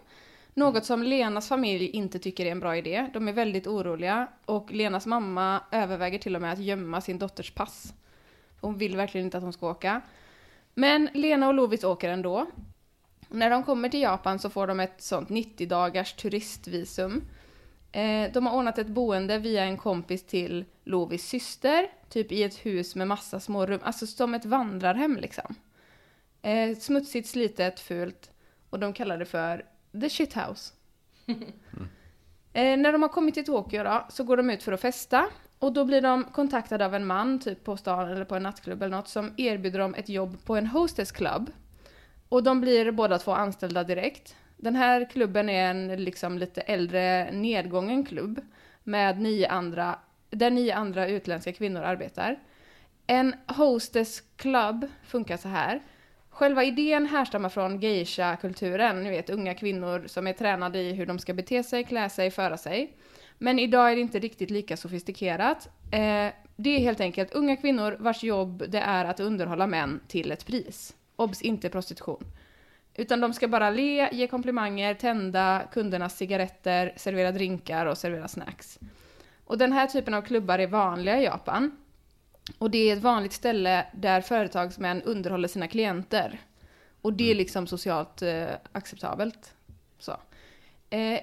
Något 0.55 0.85
som 0.85 1.03
Lenas 1.03 1.49
familj 1.49 1.87
inte 1.87 2.19
tycker 2.19 2.47
är 2.47 2.51
en 2.51 2.61
bra 2.61 2.77
idé. 2.77 3.11
De 3.13 3.29
är 3.29 3.33
väldigt 3.33 3.67
oroliga 3.67 4.29
och 4.45 4.73
Lenas 4.73 5.07
mamma 5.07 5.61
överväger 5.71 6.19
till 6.19 6.37
och 6.37 6.43
med 6.43 6.53
att 6.53 6.59
gömma 6.59 7.01
sin 7.01 7.19
dotters 7.19 7.51
pass. 7.51 7.95
Hon 8.61 8.79
vill 8.79 8.97
verkligen 8.97 9.27
inte 9.27 9.37
att 9.37 9.43
hon 9.43 9.53
ska 9.53 9.71
åka. 9.71 10.01
Men 10.75 11.09
Lena 11.15 11.49
och 11.49 11.55
Lovis 11.55 11.85
åker 11.85 12.09
ändå. 12.09 12.47
När 13.29 13.51
de 13.51 13.63
kommer 13.63 13.89
till 13.89 14.03
Japan 14.03 14.39
så 14.39 14.51
får 14.51 14.67
de 14.67 14.81
ett 14.81 15.03
sånt 15.03 15.29
90 15.29 15.69
dagars 15.69 16.13
turistvisum. 16.13 17.25
Eh, 17.93 18.33
de 18.33 18.47
har 18.47 18.57
ordnat 18.57 18.79
ett 18.79 18.87
boende 18.87 19.39
via 19.39 19.65
en 19.65 19.77
kompis 19.77 20.27
till 20.27 20.65
Lovis 20.85 21.29
syster, 21.29 21.87
typ 22.09 22.33
i 22.33 22.43
ett 22.43 22.67
hus 22.67 22.95
med 22.95 23.09
massa 23.09 23.41
små 23.41 23.67
rum, 23.67 23.81
alltså 23.83 24.07
som 24.07 24.35
ett 24.35 24.45
vandrarhem 24.45 25.17
liksom. 25.17 25.55
Eh, 26.43 26.77
smutsigt, 26.77 27.29
slitet, 27.29 27.81
fult 27.81 28.31
och 28.71 28.79
de 28.79 28.93
kallar 28.93 29.19
det 29.19 29.25
för 29.25 29.65
The 30.01 30.11
Shit 30.11 30.35
House. 30.37 30.73
eh, 32.53 32.77
när 32.77 32.93
de 32.93 33.03
har 33.03 33.09
kommit 33.09 33.35
till 33.35 33.45
Tokyo 33.45 33.85
då, 33.85 34.07
så 34.11 34.25
går 34.25 34.37
de 34.37 34.51
ut 34.51 34.63
för 34.63 34.73
att 34.73 34.81
festa 34.81 35.27
och 35.59 35.73
då 35.73 35.85
blir 35.85 36.01
de 36.01 36.25
kontaktade 36.25 36.87
av 36.87 36.95
en 36.95 37.07
man, 37.07 37.39
typ 37.39 37.65
på 37.65 37.77
stan 37.77 38.09
eller 38.09 38.25
på 38.25 38.35
en 38.35 38.43
nattklubb 38.43 38.83
eller 38.83 38.97
något, 38.97 39.09
som 39.09 39.35
erbjuder 39.37 39.79
dem 39.79 39.95
ett 39.95 40.09
jobb 40.09 40.45
på 40.45 40.57
en 40.57 40.67
hostess 40.67 41.13
club. 41.13 41.51
Och 42.35 42.43
de 42.43 42.61
blir 42.61 42.91
båda 42.91 43.19
två 43.19 43.33
anställda 43.33 43.85
direkt. 43.85 44.37
Den 44.57 44.77
här 44.77 45.11
klubben 45.11 45.49
är 45.49 45.71
en 45.71 46.05
liksom 46.05 46.39
lite 46.39 46.61
äldre 46.61 47.31
nedgången 47.33 48.07
klubb 48.07 48.41
med 48.85 49.21
nio 49.21 49.49
andra, 49.49 49.99
där 50.31 50.51
nio 50.51 50.75
andra 50.75 51.09
utländska 51.09 51.53
kvinnor 51.53 51.83
arbetar. 51.83 52.39
En 53.07 53.35
hostess 53.47 54.23
club 54.37 54.87
funkar 55.07 55.37
så 55.37 55.49
här. 55.49 55.83
Själva 56.31 56.65
idén 56.65 57.07
härstammar 57.07 57.49
från 57.49 57.81
geisha-kulturen, 57.81 59.03
ni 59.03 59.11
vet 59.11 59.31
unga 59.31 59.55
kvinnor 59.55 60.05
som 60.07 60.27
är 60.27 60.33
tränade 60.33 60.79
i 60.79 60.93
hur 60.93 61.07
de 61.07 61.19
ska 61.19 61.35
bete 61.35 61.63
sig, 61.63 61.85
klä 61.85 62.09
sig, 62.09 62.31
föra 62.31 62.57
sig. 62.57 62.97
Men 63.39 63.59
idag 63.59 63.91
är 63.91 63.95
det 63.95 64.01
inte 64.01 64.19
riktigt 64.19 64.51
lika 64.51 64.77
sofistikerat. 64.77 65.69
Eh, 65.93 66.33
det 66.57 66.71
är 66.71 66.79
helt 66.79 67.01
enkelt 67.01 67.33
unga 67.33 67.57
kvinnor 67.57 67.97
vars 68.01 68.23
jobb 68.23 68.65
det 68.69 68.81
är 68.81 69.05
att 69.05 69.21
underhålla 69.21 69.67
män 69.67 70.01
till 70.09 70.33
ett 70.33 70.47
pris. 70.47 70.95
Obs! 71.17 71.43
Inte 71.43 71.69
prostitution. 71.69 72.25
Utan 72.95 73.21
de 73.21 73.33
ska 73.33 73.49
bara 73.49 73.71
le, 73.71 74.09
ge 74.13 74.27
komplimanger, 74.27 74.95
tända 74.95 75.69
kundernas 75.73 76.17
cigaretter, 76.17 76.93
servera 76.97 77.33
drinkar 77.33 77.87
och 77.87 77.99
servera 77.99 78.29
snacks. 78.29 78.79
Och 79.45 79.59
den 79.59 79.73
här 79.73 79.87
typen 79.87 80.15
av 80.15 80.23
klubbar 80.23 80.59
är 80.59 80.67
vanliga 80.67 81.21
i 81.21 81.25
Japan. 81.25 81.71
Och 82.59 82.71
det 82.71 82.91
är 82.91 82.97
ett 82.97 83.03
vanligt 83.03 83.33
ställe 83.33 83.87
där 83.95 84.21
företagsmän 84.21 85.03
underhåller 85.03 85.49
sina 85.49 85.69
klienter. 85.69 86.41
Och 87.03 87.13
det 87.13 87.31
är 87.31 87.35
liksom 87.35 87.67
socialt 87.67 88.23
eh, 88.23 88.47
acceptabelt. 88.73 89.55
Så. 89.99 90.17
Eh, 90.91 91.21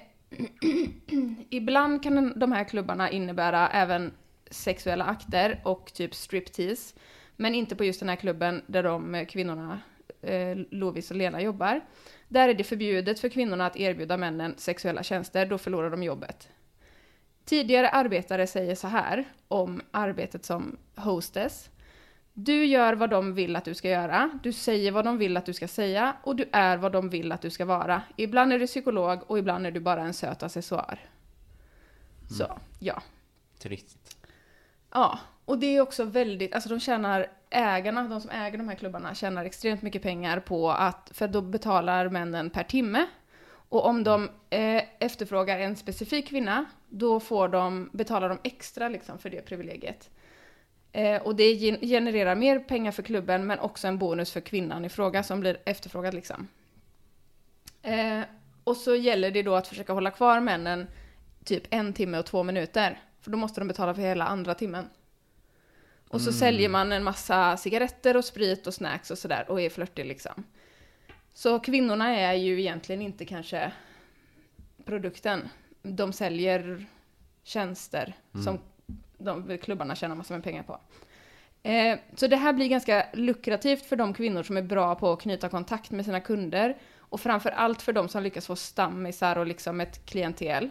ibland 1.50 2.02
kan 2.02 2.38
de 2.38 2.52
här 2.52 2.64
klubbarna 2.64 3.10
innebära 3.10 3.68
även 3.68 4.12
sexuella 4.50 5.04
akter 5.04 5.60
och 5.64 5.92
typ 5.94 6.14
striptease. 6.14 6.94
Men 7.42 7.54
inte 7.54 7.76
på 7.76 7.84
just 7.84 8.00
den 8.00 8.08
här 8.08 8.16
klubben 8.16 8.62
där 8.66 8.82
de 8.82 9.26
kvinnorna, 9.28 9.80
eh, 10.20 10.58
Lovis 10.70 11.10
och 11.10 11.16
Lena, 11.16 11.42
jobbar. 11.42 11.80
Där 12.28 12.48
är 12.48 12.54
det 12.54 12.64
förbjudet 12.64 13.20
för 13.20 13.28
kvinnorna 13.28 13.66
att 13.66 13.76
erbjuda 13.76 14.16
männen 14.16 14.54
sexuella 14.56 15.02
tjänster, 15.02 15.46
då 15.46 15.58
förlorar 15.58 15.90
de 15.90 16.02
jobbet. 16.02 16.48
Tidigare 17.44 17.88
arbetare 17.88 18.46
säger 18.46 18.74
så 18.74 18.88
här 18.88 19.24
om 19.48 19.82
arbetet 19.90 20.44
som 20.44 20.76
hostess. 20.96 21.70
Du 22.32 22.64
gör 22.64 22.94
vad 22.94 23.10
de 23.10 23.34
vill 23.34 23.56
att 23.56 23.64
du 23.64 23.74
ska 23.74 23.88
göra, 23.88 24.38
du 24.42 24.52
säger 24.52 24.92
vad 24.92 25.04
de 25.04 25.18
vill 25.18 25.36
att 25.36 25.46
du 25.46 25.52
ska 25.52 25.68
säga 25.68 26.16
och 26.22 26.36
du 26.36 26.48
är 26.52 26.76
vad 26.76 26.92
de 26.92 27.08
vill 27.08 27.32
att 27.32 27.42
du 27.42 27.50
ska 27.50 27.64
vara. 27.64 28.02
Ibland 28.16 28.52
är 28.52 28.58
du 28.58 28.66
psykolog 28.66 29.20
och 29.26 29.38
ibland 29.38 29.66
är 29.66 29.70
du 29.70 29.80
bara 29.80 30.02
en 30.02 30.14
söt 30.14 30.42
accessoar. 30.42 30.98
Så, 32.30 32.58
ja. 32.78 33.02
Trist. 33.58 34.16
Ja, 34.90 35.18
och 35.44 35.58
det 35.58 35.76
är 35.76 35.80
också 35.80 36.04
väldigt, 36.04 36.54
alltså 36.54 36.68
de 36.68 36.80
tjänar, 36.80 37.26
ägarna, 37.50 38.02
de 38.02 38.20
som 38.20 38.30
äger 38.30 38.58
de 38.58 38.68
här 38.68 38.76
klubbarna 38.76 39.14
tjänar 39.14 39.44
extremt 39.44 39.82
mycket 39.82 40.02
pengar 40.02 40.40
på 40.40 40.70
att, 40.70 41.10
för 41.14 41.28
då 41.28 41.40
betalar 41.40 42.08
männen 42.08 42.50
per 42.50 42.64
timme. 42.64 43.06
Och 43.68 43.86
om 43.86 44.04
de 44.04 44.30
eh, 44.50 44.82
efterfrågar 44.98 45.58
en 45.58 45.76
specifik 45.76 46.28
kvinna, 46.28 46.64
då 46.88 47.20
får 47.20 47.48
de, 47.48 47.90
betalar 47.92 48.28
de 48.28 48.38
extra 48.44 48.88
liksom 48.88 49.18
för 49.18 49.30
det 49.30 49.42
privilegiet. 49.42 50.10
Eh, 50.92 51.22
och 51.22 51.36
det 51.36 51.54
genererar 51.80 52.34
mer 52.34 52.58
pengar 52.58 52.92
för 52.92 53.02
klubben, 53.02 53.46
men 53.46 53.58
också 53.58 53.88
en 53.88 53.98
bonus 53.98 54.32
för 54.32 54.40
kvinnan 54.40 54.84
i 54.84 54.88
fråga 54.88 55.22
som 55.22 55.40
blir 55.40 55.58
efterfrågad 55.64 56.14
liksom. 56.14 56.48
Eh, 57.82 58.20
och 58.64 58.76
så 58.76 58.94
gäller 58.94 59.30
det 59.30 59.42
då 59.42 59.54
att 59.54 59.68
försöka 59.68 59.92
hålla 59.92 60.10
kvar 60.10 60.40
männen 60.40 60.86
typ 61.44 61.62
en 61.70 61.92
timme 61.92 62.18
och 62.18 62.26
två 62.26 62.42
minuter. 62.42 63.00
För 63.20 63.30
då 63.30 63.38
måste 63.38 63.60
de 63.60 63.68
betala 63.68 63.94
för 63.94 64.02
hela 64.02 64.24
andra 64.24 64.54
timmen. 64.54 64.88
Och 66.12 66.20
så 66.20 66.32
säljer 66.32 66.68
man 66.68 66.92
en 66.92 67.04
massa 67.04 67.56
cigaretter 67.56 68.16
och 68.16 68.24
sprit 68.24 68.66
och 68.66 68.74
snacks 68.74 69.10
och 69.10 69.18
sådär 69.18 69.44
och 69.48 69.60
är 69.60 69.70
flörtig 69.70 70.06
liksom. 70.06 70.44
Så 71.34 71.58
kvinnorna 71.58 72.16
är 72.16 72.32
ju 72.32 72.60
egentligen 72.60 73.02
inte 73.02 73.24
kanske 73.24 73.72
produkten. 74.84 75.48
De 75.82 76.12
säljer 76.12 76.86
tjänster 77.42 78.14
som 78.44 78.58
de 79.18 79.58
klubbarna 79.58 79.94
tjänar 79.94 80.14
massor 80.14 80.34
med 80.34 80.44
pengar 80.44 80.62
på. 80.62 80.80
Eh, 81.62 81.98
så 82.16 82.26
det 82.26 82.36
här 82.36 82.52
blir 82.52 82.68
ganska 82.68 83.06
lukrativt 83.12 83.86
för 83.86 83.96
de 83.96 84.14
kvinnor 84.14 84.42
som 84.42 84.56
är 84.56 84.62
bra 84.62 84.94
på 84.94 85.12
att 85.12 85.20
knyta 85.20 85.48
kontakt 85.48 85.90
med 85.90 86.04
sina 86.04 86.20
kunder 86.20 86.76
och 86.98 87.20
framför 87.20 87.50
allt 87.50 87.82
för 87.82 87.92
de 87.92 88.08
som 88.08 88.22
lyckas 88.22 88.46
få 88.46 88.56
stammisar 88.56 89.38
och 89.38 89.46
liksom 89.46 89.80
ett 89.80 90.06
klientel. 90.06 90.70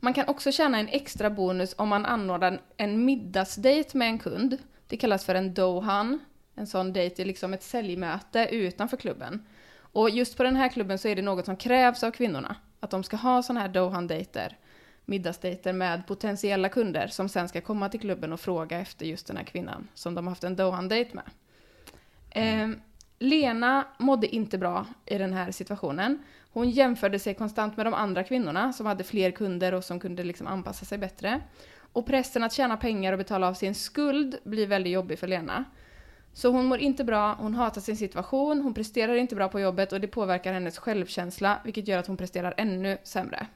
Man 0.00 0.14
kan 0.14 0.28
också 0.28 0.52
tjäna 0.52 0.78
en 0.78 0.88
extra 0.88 1.30
bonus 1.30 1.74
om 1.78 1.88
man 1.88 2.06
anordnar 2.06 2.60
en 2.76 3.04
middagsdate 3.04 3.96
med 3.96 4.08
en 4.08 4.18
kund. 4.18 4.58
Det 4.86 4.96
kallas 4.96 5.24
för 5.24 5.34
en 5.34 5.54
dohan. 5.54 6.18
En 6.54 6.66
sån 6.66 6.92
date 6.92 7.22
är 7.22 7.24
liksom 7.24 7.54
ett 7.54 7.62
säljmöte 7.62 8.48
utanför 8.50 8.96
klubben. 8.96 9.46
Och 9.92 10.10
just 10.10 10.36
på 10.36 10.42
den 10.42 10.56
här 10.56 10.68
klubben 10.68 10.98
så 10.98 11.08
är 11.08 11.16
det 11.16 11.22
något 11.22 11.44
som 11.44 11.56
krävs 11.56 12.04
av 12.04 12.10
kvinnorna. 12.10 12.56
Att 12.80 12.90
de 12.90 13.04
ska 13.04 13.16
ha 13.16 13.42
såna 13.42 13.60
här 13.60 13.68
dohan-dejter, 13.68 14.56
middagsdejter 15.04 15.72
med 15.72 16.06
potentiella 16.06 16.68
kunder 16.68 17.06
som 17.06 17.28
sen 17.28 17.48
ska 17.48 17.60
komma 17.60 17.88
till 17.88 18.00
klubben 18.00 18.32
och 18.32 18.40
fråga 18.40 18.80
efter 18.80 19.06
just 19.06 19.26
den 19.26 19.36
här 19.36 19.44
kvinnan 19.44 19.88
som 19.94 20.14
de 20.14 20.26
har 20.26 20.30
haft 20.30 20.44
en 20.44 20.56
dohan-dejt 20.56 21.10
med. 21.14 21.30
Eh, 22.30 22.68
Lena 23.18 23.84
mådde 23.98 24.26
inte 24.26 24.58
bra 24.58 24.86
i 25.06 25.18
den 25.18 25.32
här 25.32 25.50
situationen. 25.50 26.22
Hon 26.52 26.70
jämförde 26.70 27.18
sig 27.18 27.34
konstant 27.34 27.76
med 27.76 27.86
de 27.86 27.94
andra 27.94 28.24
kvinnorna 28.24 28.72
som 28.72 28.86
hade 28.86 29.04
fler 29.04 29.30
kunder 29.30 29.74
och 29.74 29.84
som 29.84 30.00
kunde 30.00 30.24
liksom 30.24 30.46
anpassa 30.46 30.84
sig 30.84 30.98
bättre. 30.98 31.40
Och 31.92 32.06
pressen 32.06 32.42
att 32.42 32.52
tjäna 32.52 32.76
pengar 32.76 33.12
och 33.12 33.18
betala 33.18 33.48
av 33.48 33.54
sin 33.54 33.74
skuld 33.74 34.38
blir 34.44 34.66
väldigt 34.66 34.92
jobbig 34.92 35.18
för 35.18 35.26
Lena. 35.26 35.64
Så 36.32 36.50
hon 36.50 36.66
mår 36.66 36.78
inte 36.78 37.04
bra, 37.04 37.34
hon 37.34 37.54
hatar 37.54 37.80
sin 37.80 37.96
situation, 37.96 38.60
hon 38.60 38.74
presterar 38.74 39.14
inte 39.14 39.34
bra 39.34 39.48
på 39.48 39.60
jobbet 39.60 39.92
och 39.92 40.00
det 40.00 40.08
påverkar 40.08 40.52
hennes 40.52 40.78
självkänsla, 40.78 41.60
vilket 41.64 41.88
gör 41.88 41.98
att 41.98 42.06
hon 42.06 42.16
presterar 42.16 42.54
ännu 42.56 42.98
sämre. 43.02 43.46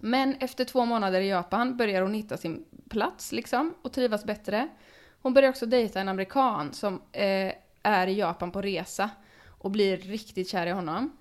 Men 0.00 0.34
efter 0.34 0.64
två 0.64 0.84
månader 0.84 1.20
i 1.20 1.28
Japan 1.28 1.76
börjar 1.76 2.02
hon 2.02 2.14
hitta 2.14 2.36
sin 2.36 2.64
plats 2.90 3.32
liksom 3.32 3.74
och 3.82 3.92
trivas 3.92 4.24
bättre. 4.24 4.68
Hon 5.22 5.34
börjar 5.34 5.50
också 5.50 5.66
dejta 5.66 6.00
en 6.00 6.08
amerikan 6.08 6.72
som 6.72 7.02
eh, 7.12 7.52
är 7.82 8.06
i 8.06 8.18
Japan 8.18 8.50
på 8.50 8.62
resa 8.62 9.10
och 9.48 9.70
blir 9.70 9.96
riktigt 9.96 10.48
kär 10.48 10.66
i 10.66 10.70
honom. 10.70 11.16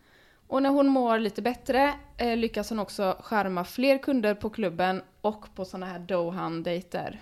Och 0.49 0.63
när 0.63 0.69
hon 0.69 0.87
mår 0.87 1.19
lite 1.19 1.41
bättre 1.41 1.93
eh, 2.17 2.37
lyckas 2.37 2.69
hon 2.69 2.79
också 2.79 3.17
skärma 3.19 3.63
fler 3.63 3.97
kunder 3.97 4.35
på 4.35 4.49
klubben 4.49 5.01
och 5.21 5.55
på 5.55 5.65
sådana 5.65 5.85
här 5.85 5.99
Dohan-dejter. 5.99 7.21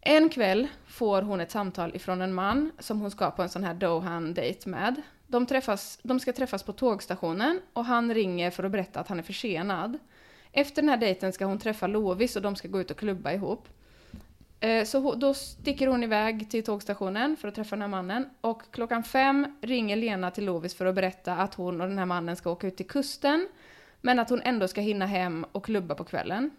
En 0.00 0.28
kväll 0.28 0.68
får 0.86 1.22
hon 1.22 1.40
ett 1.40 1.50
samtal 1.50 1.96
ifrån 1.96 2.22
en 2.22 2.34
man 2.34 2.72
som 2.78 3.00
hon 3.00 3.10
ska 3.10 3.30
på 3.30 3.42
en 3.42 3.48
sån 3.48 3.64
här 3.64 3.74
Dohan-dejt 3.74 4.68
med. 4.70 5.02
De, 5.26 5.46
träffas, 5.46 5.98
de 6.02 6.20
ska 6.20 6.32
träffas 6.32 6.62
på 6.62 6.72
tågstationen 6.72 7.60
och 7.72 7.84
han 7.84 8.14
ringer 8.14 8.50
för 8.50 8.64
att 8.64 8.72
berätta 8.72 9.00
att 9.00 9.08
han 9.08 9.18
är 9.18 9.22
försenad. 9.22 9.98
Efter 10.52 10.82
den 10.82 10.88
här 10.88 10.96
dejten 10.96 11.32
ska 11.32 11.44
hon 11.44 11.58
träffa 11.58 11.86
Lovis 11.86 12.36
och 12.36 12.42
de 12.42 12.56
ska 12.56 12.68
gå 12.68 12.80
ut 12.80 12.90
och 12.90 12.98
klubba 12.98 13.32
ihop. 13.32 13.68
Eh, 14.60 14.84
Så 14.84 15.14
då 15.14 15.34
sticker 15.34 15.86
hon 15.86 16.02
iväg 16.02 16.50
till 16.50 16.64
tågstationen 16.64 17.36
för 17.36 17.48
att 17.48 17.54
träffa 17.54 17.76
den 17.76 17.82
här 17.82 17.88
mannen. 17.88 18.30
Och 18.40 18.62
klockan 18.70 19.02
fem 19.02 19.58
ringer 19.60 19.96
Lena 19.96 20.30
till 20.30 20.44
Lovis 20.44 20.74
för 20.74 20.86
att 20.86 20.94
berätta 20.94 21.36
att 21.36 21.54
hon 21.54 21.80
och 21.80 21.88
den 21.88 21.98
här 21.98 22.06
mannen 22.06 22.36
ska 22.36 22.50
åka 22.50 22.66
ut 22.66 22.76
till 22.76 22.86
kusten. 22.86 23.48
Men 24.00 24.18
att 24.18 24.30
hon 24.30 24.42
ändå 24.42 24.68
ska 24.68 24.80
hinna 24.80 25.06
hem 25.06 25.46
och 25.52 25.64
klubba 25.64 25.94
på 25.94 26.04
kvällen. 26.04 26.50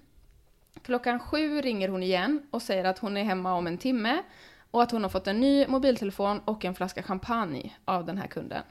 Klockan 0.81 1.19
sju 1.19 1.61
ringer 1.61 1.87
hon 1.89 2.03
igen 2.03 2.47
och 2.51 2.61
säger 2.61 2.83
att 2.85 2.99
hon 2.99 3.17
är 3.17 3.23
hemma 3.23 3.53
om 3.53 3.67
en 3.67 3.77
timme. 3.77 4.23
Och 4.71 4.83
att 4.83 4.91
hon 4.91 5.03
har 5.03 5.09
fått 5.09 5.27
en 5.27 5.39
ny 5.39 5.67
mobiltelefon 5.67 6.39
och 6.45 6.65
en 6.65 6.75
flaska 6.75 7.03
champagne 7.03 7.71
av 7.85 8.05
den 8.05 8.17
här 8.17 8.27
kunden. 8.27 8.63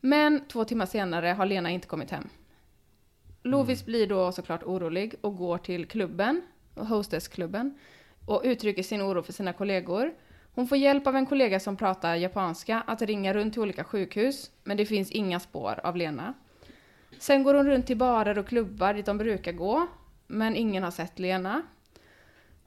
Men 0.00 0.48
två 0.48 0.64
timmar 0.64 0.86
senare 0.86 1.26
har 1.26 1.46
Lena 1.46 1.70
inte 1.70 1.86
kommit 1.86 2.10
hem. 2.10 2.28
Lovis 3.42 3.84
blir 3.84 4.06
då 4.06 4.32
såklart 4.32 4.62
orolig 4.62 5.14
och 5.20 5.36
går 5.36 5.58
till 5.58 5.86
klubben, 5.86 6.42
hostessklubben, 6.74 7.78
och 8.26 8.42
uttrycker 8.44 8.82
sin 8.82 9.02
oro 9.02 9.22
för 9.22 9.32
sina 9.32 9.52
kollegor. 9.52 10.14
Hon 10.54 10.66
får 10.66 10.78
hjälp 10.78 11.06
av 11.06 11.16
en 11.16 11.26
kollega 11.26 11.60
som 11.60 11.76
pratar 11.76 12.14
japanska 12.14 12.82
att 12.86 13.02
ringa 13.02 13.34
runt 13.34 13.52
till 13.52 13.62
olika 13.62 13.84
sjukhus, 13.84 14.50
men 14.64 14.76
det 14.76 14.86
finns 14.86 15.10
inga 15.10 15.40
spår 15.40 15.80
av 15.82 15.96
Lena. 15.96 16.34
Sen 17.18 17.42
går 17.42 17.54
hon 17.54 17.66
runt 17.66 17.86
till 17.86 17.96
barer 17.96 18.38
och 18.38 18.46
klubbar 18.48 18.94
dit 18.94 19.06
de 19.06 19.18
brukar 19.18 19.52
gå, 19.52 19.86
men 20.26 20.56
ingen 20.56 20.82
har 20.82 20.90
sett 20.90 21.18
Lena. 21.18 21.62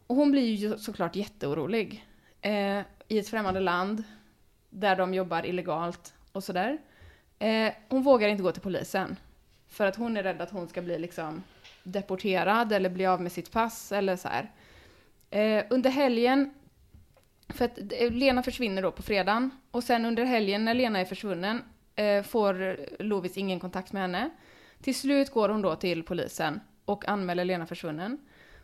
Och 0.08 0.16
hon 0.16 0.32
blir 0.32 0.54
ju 0.54 0.78
såklart 0.78 1.16
jätteorolig. 1.16 2.06
Eh, 2.42 2.80
I 3.08 3.20
ett 3.20 3.30
främmande 3.30 3.60
land, 3.60 4.04
där 4.70 4.96
de 4.96 5.13
jobbar 5.13 5.46
illegalt 5.46 6.13
och 6.32 6.44
sådär. 6.44 6.78
Eh, 7.39 7.74
hon 7.89 8.04
vågar 8.04 8.28
inte 8.28 8.44
gå 8.44 8.51
till 8.51 8.62
polisen. 8.62 9.16
För 9.68 9.86
att 9.86 9.96
hon 9.96 10.18
är 10.18 10.24
rädd 10.24 10.42
att 10.42 10.51
hon 10.51 10.68
ska 10.68 10.82
bli 10.82 11.00
liksom 11.00 11.44
deporterad 11.84 12.72
eller 12.72 12.89
bli 12.89 13.06
av 13.06 13.22
med 13.22 13.32
sitt 13.32 13.51
pass 13.51 13.92
eller 13.92 14.16
så 14.16 14.28
här. 14.28 14.51
Eh, 15.30 15.66
under 15.70 15.90
helgen, 15.90 16.54
för 17.50 17.66
att 17.66 17.78
eh, 17.78 18.12
Lena 18.12 18.44
försvinner 18.44 18.82
då 18.82 18.92
på 18.92 19.02
fredagen 19.02 19.52
och 19.72 19.84
sen 19.84 20.06
under 20.06 20.24
helgen 20.26 20.66
när 20.66 20.74
Lena 20.74 21.00
är 21.00 21.06
försvunnen 21.06 21.64
eh, 21.96 22.24
får 22.24 22.78
Lovis 23.04 23.38
ingen 23.38 23.60
kontakt 23.60 23.94
med 23.94 24.02
henne. 24.02 24.30
Till 24.82 24.96
slut 24.96 25.30
går 25.30 25.50
hon 25.50 25.62
då 25.62 25.76
till 25.76 26.04
polisen 26.04 26.60
och 26.86 27.08
anmäler 27.08 27.46
Lena 27.46 27.66
försvunnen. 27.66 28.18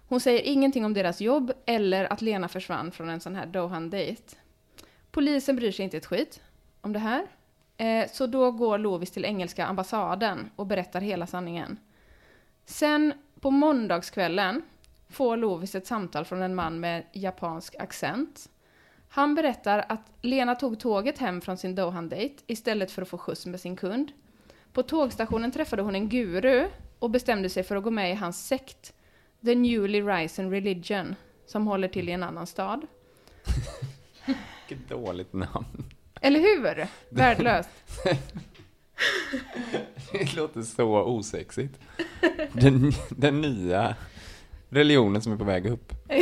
Hon 0.07 0.19
säger 0.19 0.41
ingenting 0.41 0.85
om 0.85 0.93
deras 0.93 1.21
jobb 1.21 1.51
eller 1.65 2.13
att 2.13 2.21
Lena 2.21 2.47
försvann 2.47 2.91
från 2.91 3.09
en 3.09 3.19
sån 3.19 3.35
här 3.35 3.45
Dohan-date. 3.45 4.35
Polisen 5.11 5.55
bryr 5.55 5.71
sig 5.71 5.83
inte 5.83 5.97
ett 5.97 6.05
skit 6.05 6.41
om 6.81 6.93
det 6.93 6.99
här. 6.99 7.25
Eh, 7.77 8.09
så 8.11 8.27
då 8.27 8.51
går 8.51 8.77
Lovis 8.77 9.11
till 9.11 9.25
engelska 9.25 9.65
ambassaden 9.65 10.51
och 10.55 10.65
berättar 10.65 11.01
hela 11.01 11.27
sanningen. 11.27 11.79
Sen 12.65 13.13
på 13.39 13.51
måndagskvällen 13.51 14.61
får 15.15 15.37
Lovis 15.37 15.75
ett 15.75 15.87
samtal 15.87 16.25
från 16.25 16.41
en 16.41 16.55
man 16.55 16.79
med 16.79 17.03
japansk 17.11 17.75
accent. 17.79 18.49
Han 19.09 19.35
berättar 19.35 19.85
att 19.89 20.11
Lena 20.21 20.55
tog 20.55 20.79
tåget 20.79 21.17
hem 21.17 21.41
från 21.41 21.57
sin 21.57 21.75
Dohan-date 21.75 22.35
istället 22.47 22.91
för 22.91 23.01
att 23.01 23.07
få 23.07 23.17
skjuts 23.17 23.45
med 23.45 23.59
sin 23.59 23.75
kund. 23.75 24.11
På 24.73 24.83
tågstationen 24.83 25.51
träffade 25.51 25.81
hon 25.81 25.95
en 25.95 26.09
guru 26.09 26.67
och 26.99 27.09
bestämde 27.09 27.49
sig 27.49 27.63
för 27.63 27.75
att 27.75 27.83
gå 27.83 27.91
med 27.91 28.11
i 28.11 28.15
hans 28.15 28.47
sekt, 28.47 28.93
The 29.45 29.55
Newly 29.55 30.01
Risen 30.01 30.51
Religion, 30.51 31.15
som 31.45 31.67
håller 31.67 31.87
till 31.87 32.09
i 32.09 32.11
en 32.11 32.23
annan 32.23 32.47
stad. 32.47 32.87
Vilket 34.67 34.89
dåligt 34.89 35.33
namn. 35.33 35.85
Eller 36.21 36.39
hur? 36.39 36.87
Värdelöst. 37.09 37.69
Det 40.11 40.35
låter 40.35 40.61
så 40.61 41.03
osexigt. 41.03 41.79
Den, 42.53 42.91
den 43.09 43.41
nya 43.41 43.95
religionen 44.75 45.21
som 45.21 45.33
är 45.33 45.37
på 45.37 45.43
väg 45.43 45.65
upp. 45.65 45.93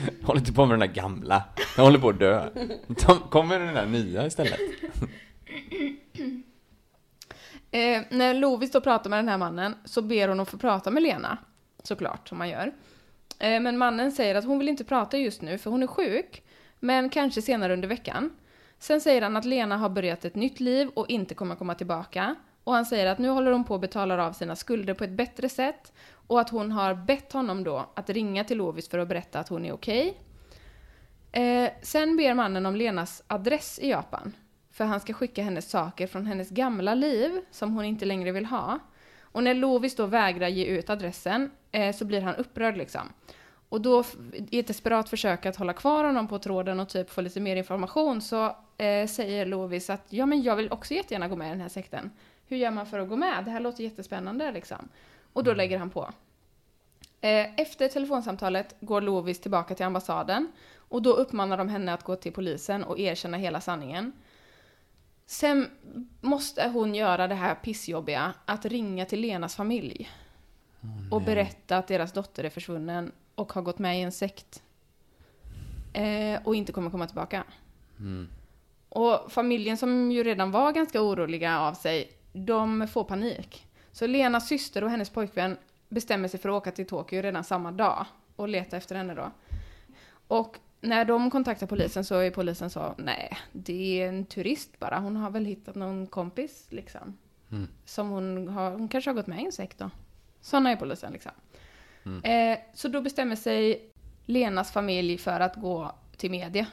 Håll 0.22 0.38
inte 0.38 0.52
på 0.52 0.66
med 0.66 0.78
den 0.78 0.88
där 0.88 0.94
gamla. 0.94 1.44
Den 1.76 1.84
håller 1.84 1.98
på 1.98 2.08
att 2.08 2.18
dö. 2.18 2.48
Kom 3.30 3.48
med 3.48 3.60
den 3.60 3.74
där 3.74 3.86
nya 3.86 4.26
istället. 4.26 4.60
Eh, 7.72 8.02
när 8.10 8.34
Lovis 8.34 8.70
då 8.70 8.80
pratar 8.80 9.10
med 9.10 9.18
den 9.18 9.28
här 9.28 9.38
mannen 9.38 9.74
så 9.84 10.02
ber 10.02 10.28
hon 10.28 10.40
att 10.40 10.48
få 10.48 10.58
prata 10.58 10.90
med 10.90 11.02
Lena. 11.02 11.38
Såklart, 11.82 12.28
som 12.28 12.38
man 12.38 12.48
gör. 12.48 12.72
Eh, 13.38 13.60
men 13.60 13.78
mannen 13.78 14.12
säger 14.12 14.34
att 14.34 14.44
hon 14.44 14.58
vill 14.58 14.68
inte 14.68 14.84
prata 14.84 15.18
just 15.18 15.42
nu 15.42 15.58
för 15.58 15.70
hon 15.70 15.82
är 15.82 15.86
sjuk. 15.86 16.42
Men 16.80 17.10
kanske 17.10 17.42
senare 17.42 17.72
under 17.72 17.88
veckan. 17.88 18.30
Sen 18.78 19.00
säger 19.00 19.22
han 19.22 19.36
att 19.36 19.44
Lena 19.44 19.76
har 19.76 19.88
börjat 19.88 20.24
ett 20.24 20.34
nytt 20.34 20.60
liv 20.60 20.88
och 20.94 21.10
inte 21.10 21.34
kommer 21.34 21.56
komma 21.56 21.74
tillbaka. 21.74 22.34
Och 22.70 22.76
han 22.76 22.86
säger 22.86 23.06
att 23.06 23.18
nu 23.18 23.28
håller 23.28 23.52
hon 23.52 23.64
på 23.64 23.74
att 23.74 23.80
betala 23.80 24.26
av 24.26 24.32
sina 24.32 24.56
skulder 24.56 24.94
på 24.94 25.04
ett 25.04 25.10
bättre 25.10 25.48
sätt. 25.48 25.92
Och 26.26 26.40
att 26.40 26.50
hon 26.50 26.72
har 26.72 26.94
bett 26.94 27.32
honom 27.32 27.64
då 27.64 27.90
att 27.94 28.10
ringa 28.10 28.44
till 28.44 28.58
Lovis 28.58 28.88
för 28.88 28.98
att 28.98 29.08
berätta 29.08 29.40
att 29.40 29.48
hon 29.48 29.64
är 29.64 29.72
okej. 29.72 30.18
Eh, 31.32 31.70
sen 31.82 32.16
ber 32.16 32.34
mannen 32.34 32.66
om 32.66 32.76
Lenas 32.76 33.22
adress 33.26 33.78
i 33.78 33.90
Japan. 33.90 34.32
För 34.70 34.84
han 34.84 35.00
ska 35.00 35.12
skicka 35.12 35.42
hennes 35.42 35.70
saker 35.70 36.06
från 36.06 36.26
hennes 36.26 36.50
gamla 36.50 36.94
liv 36.94 37.40
som 37.50 37.74
hon 37.74 37.84
inte 37.84 38.04
längre 38.04 38.32
vill 38.32 38.46
ha. 38.46 38.78
Och 39.22 39.44
när 39.44 39.54
Lovis 39.54 39.96
då 39.96 40.06
vägrar 40.06 40.48
ge 40.48 40.64
ut 40.64 40.90
adressen 40.90 41.50
eh, 41.72 41.94
så 41.94 42.04
blir 42.04 42.20
han 42.20 42.34
upprörd 42.34 42.76
liksom. 42.76 43.12
Och 43.68 43.80
då 43.80 44.04
i 44.50 44.58
ett 44.58 44.66
desperat 44.66 45.08
försök 45.08 45.46
att 45.46 45.56
hålla 45.56 45.72
kvar 45.72 46.04
honom 46.04 46.28
på 46.28 46.38
tråden 46.38 46.80
och 46.80 46.88
typ 46.88 47.10
få 47.10 47.20
lite 47.20 47.40
mer 47.40 47.56
information 47.56 48.20
så 48.20 48.56
eh, 48.78 49.06
säger 49.06 49.46
Lovis 49.46 49.90
att 49.90 50.06
ja 50.08 50.26
men 50.26 50.42
jag 50.42 50.56
vill 50.56 50.72
också 50.72 50.94
jättegärna 50.94 51.28
gå 51.28 51.36
med 51.36 51.46
i 51.46 51.50
den 51.50 51.60
här 51.60 51.68
sekten. 51.68 52.10
Hur 52.50 52.56
gör 52.56 52.70
man 52.70 52.86
för 52.86 52.98
att 52.98 53.08
gå 53.08 53.16
med? 53.16 53.44
Det 53.44 53.50
här 53.50 53.60
låter 53.60 53.84
jättespännande 53.84 54.52
liksom. 54.52 54.88
Och 55.32 55.44
då 55.44 55.54
lägger 55.54 55.78
han 55.78 55.90
på. 55.90 56.10
Eh, 57.20 57.60
Efter 57.60 57.88
telefonsamtalet 57.88 58.74
går 58.80 59.00
Lovis 59.00 59.40
tillbaka 59.40 59.74
till 59.74 59.86
ambassaden 59.86 60.52
och 60.76 61.02
då 61.02 61.12
uppmanar 61.12 61.56
de 61.56 61.68
henne 61.68 61.92
att 61.92 62.02
gå 62.02 62.16
till 62.16 62.32
polisen 62.32 62.84
och 62.84 62.98
erkänna 62.98 63.36
hela 63.36 63.60
sanningen. 63.60 64.12
Sen 65.26 65.70
måste 66.20 66.68
hon 66.68 66.94
göra 66.94 67.26
det 67.28 67.34
här 67.34 67.54
pissjobbiga 67.54 68.34
att 68.44 68.64
ringa 68.64 69.04
till 69.06 69.20
Lenas 69.20 69.56
familj 69.56 70.10
och 71.10 71.22
berätta 71.22 71.76
att 71.76 71.88
deras 71.88 72.12
dotter 72.12 72.44
är 72.44 72.50
försvunnen 72.50 73.12
och 73.34 73.52
har 73.52 73.62
gått 73.62 73.78
med 73.78 73.98
i 73.98 74.02
en 74.02 74.12
sekt. 74.12 74.62
Eh, 75.92 76.40
och 76.44 76.54
inte 76.54 76.72
kommer 76.72 76.90
komma 76.90 77.06
tillbaka. 77.06 77.44
Och 78.88 79.32
familjen 79.32 79.76
som 79.76 80.12
ju 80.12 80.24
redan 80.24 80.50
var 80.50 80.72
ganska 80.72 81.02
oroliga 81.02 81.60
av 81.60 81.74
sig, 81.74 82.12
de 82.32 82.88
får 82.88 83.04
panik. 83.04 83.66
Så 83.92 84.06
Lenas 84.06 84.48
syster 84.48 84.84
och 84.84 84.90
hennes 84.90 85.10
pojkvän 85.10 85.56
bestämmer 85.88 86.28
sig 86.28 86.40
för 86.40 86.48
att 86.48 86.62
åka 86.62 86.70
till 86.70 86.86
Tokyo 86.86 87.22
redan 87.22 87.44
samma 87.44 87.72
dag 87.72 88.06
och 88.36 88.48
leta 88.48 88.76
efter 88.76 88.94
henne 88.94 89.14
då. 89.14 89.30
Och 90.28 90.56
när 90.80 91.04
de 91.04 91.30
kontaktar 91.30 91.66
polisen 91.66 92.04
så 92.04 92.18
är 92.18 92.30
polisen 92.30 92.70
så, 92.70 92.94
nej, 92.98 93.38
det 93.52 94.02
är 94.02 94.08
en 94.08 94.24
turist 94.24 94.78
bara. 94.78 94.98
Hon 94.98 95.16
har 95.16 95.30
väl 95.30 95.44
hittat 95.44 95.74
någon 95.74 96.06
kompis 96.06 96.66
liksom. 96.70 97.18
Som 97.84 98.08
hon 98.08 98.48
har, 98.48 98.70
hon 98.70 98.88
kanske 98.88 99.10
har 99.10 99.14
gått 99.14 99.26
med 99.26 99.42
i 99.42 99.46
en 99.46 99.52
sekt 99.52 99.78
då. 99.78 99.90
Sådana 100.40 100.70
är 100.70 100.76
polisen 100.76 101.12
liksom. 101.12 101.32
Eh, 102.24 102.58
så 102.74 102.88
då 102.88 103.00
bestämmer 103.00 103.36
sig 103.36 103.90
Lenas 104.26 104.72
familj 104.72 105.18
för 105.18 105.40
att 105.40 105.56
gå 105.56 105.92
till 106.16 106.30
media 106.30 106.66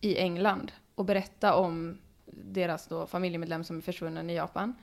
i 0.00 0.18
England 0.18 0.72
och 0.94 1.04
berätta 1.04 1.54
om 1.54 1.98
deras 2.26 2.86
då 2.86 3.06
familjemedlem 3.06 3.64
som 3.64 3.76
är 3.76 3.80
försvunnen 3.80 4.30
i 4.30 4.34
Japan. 4.34 4.74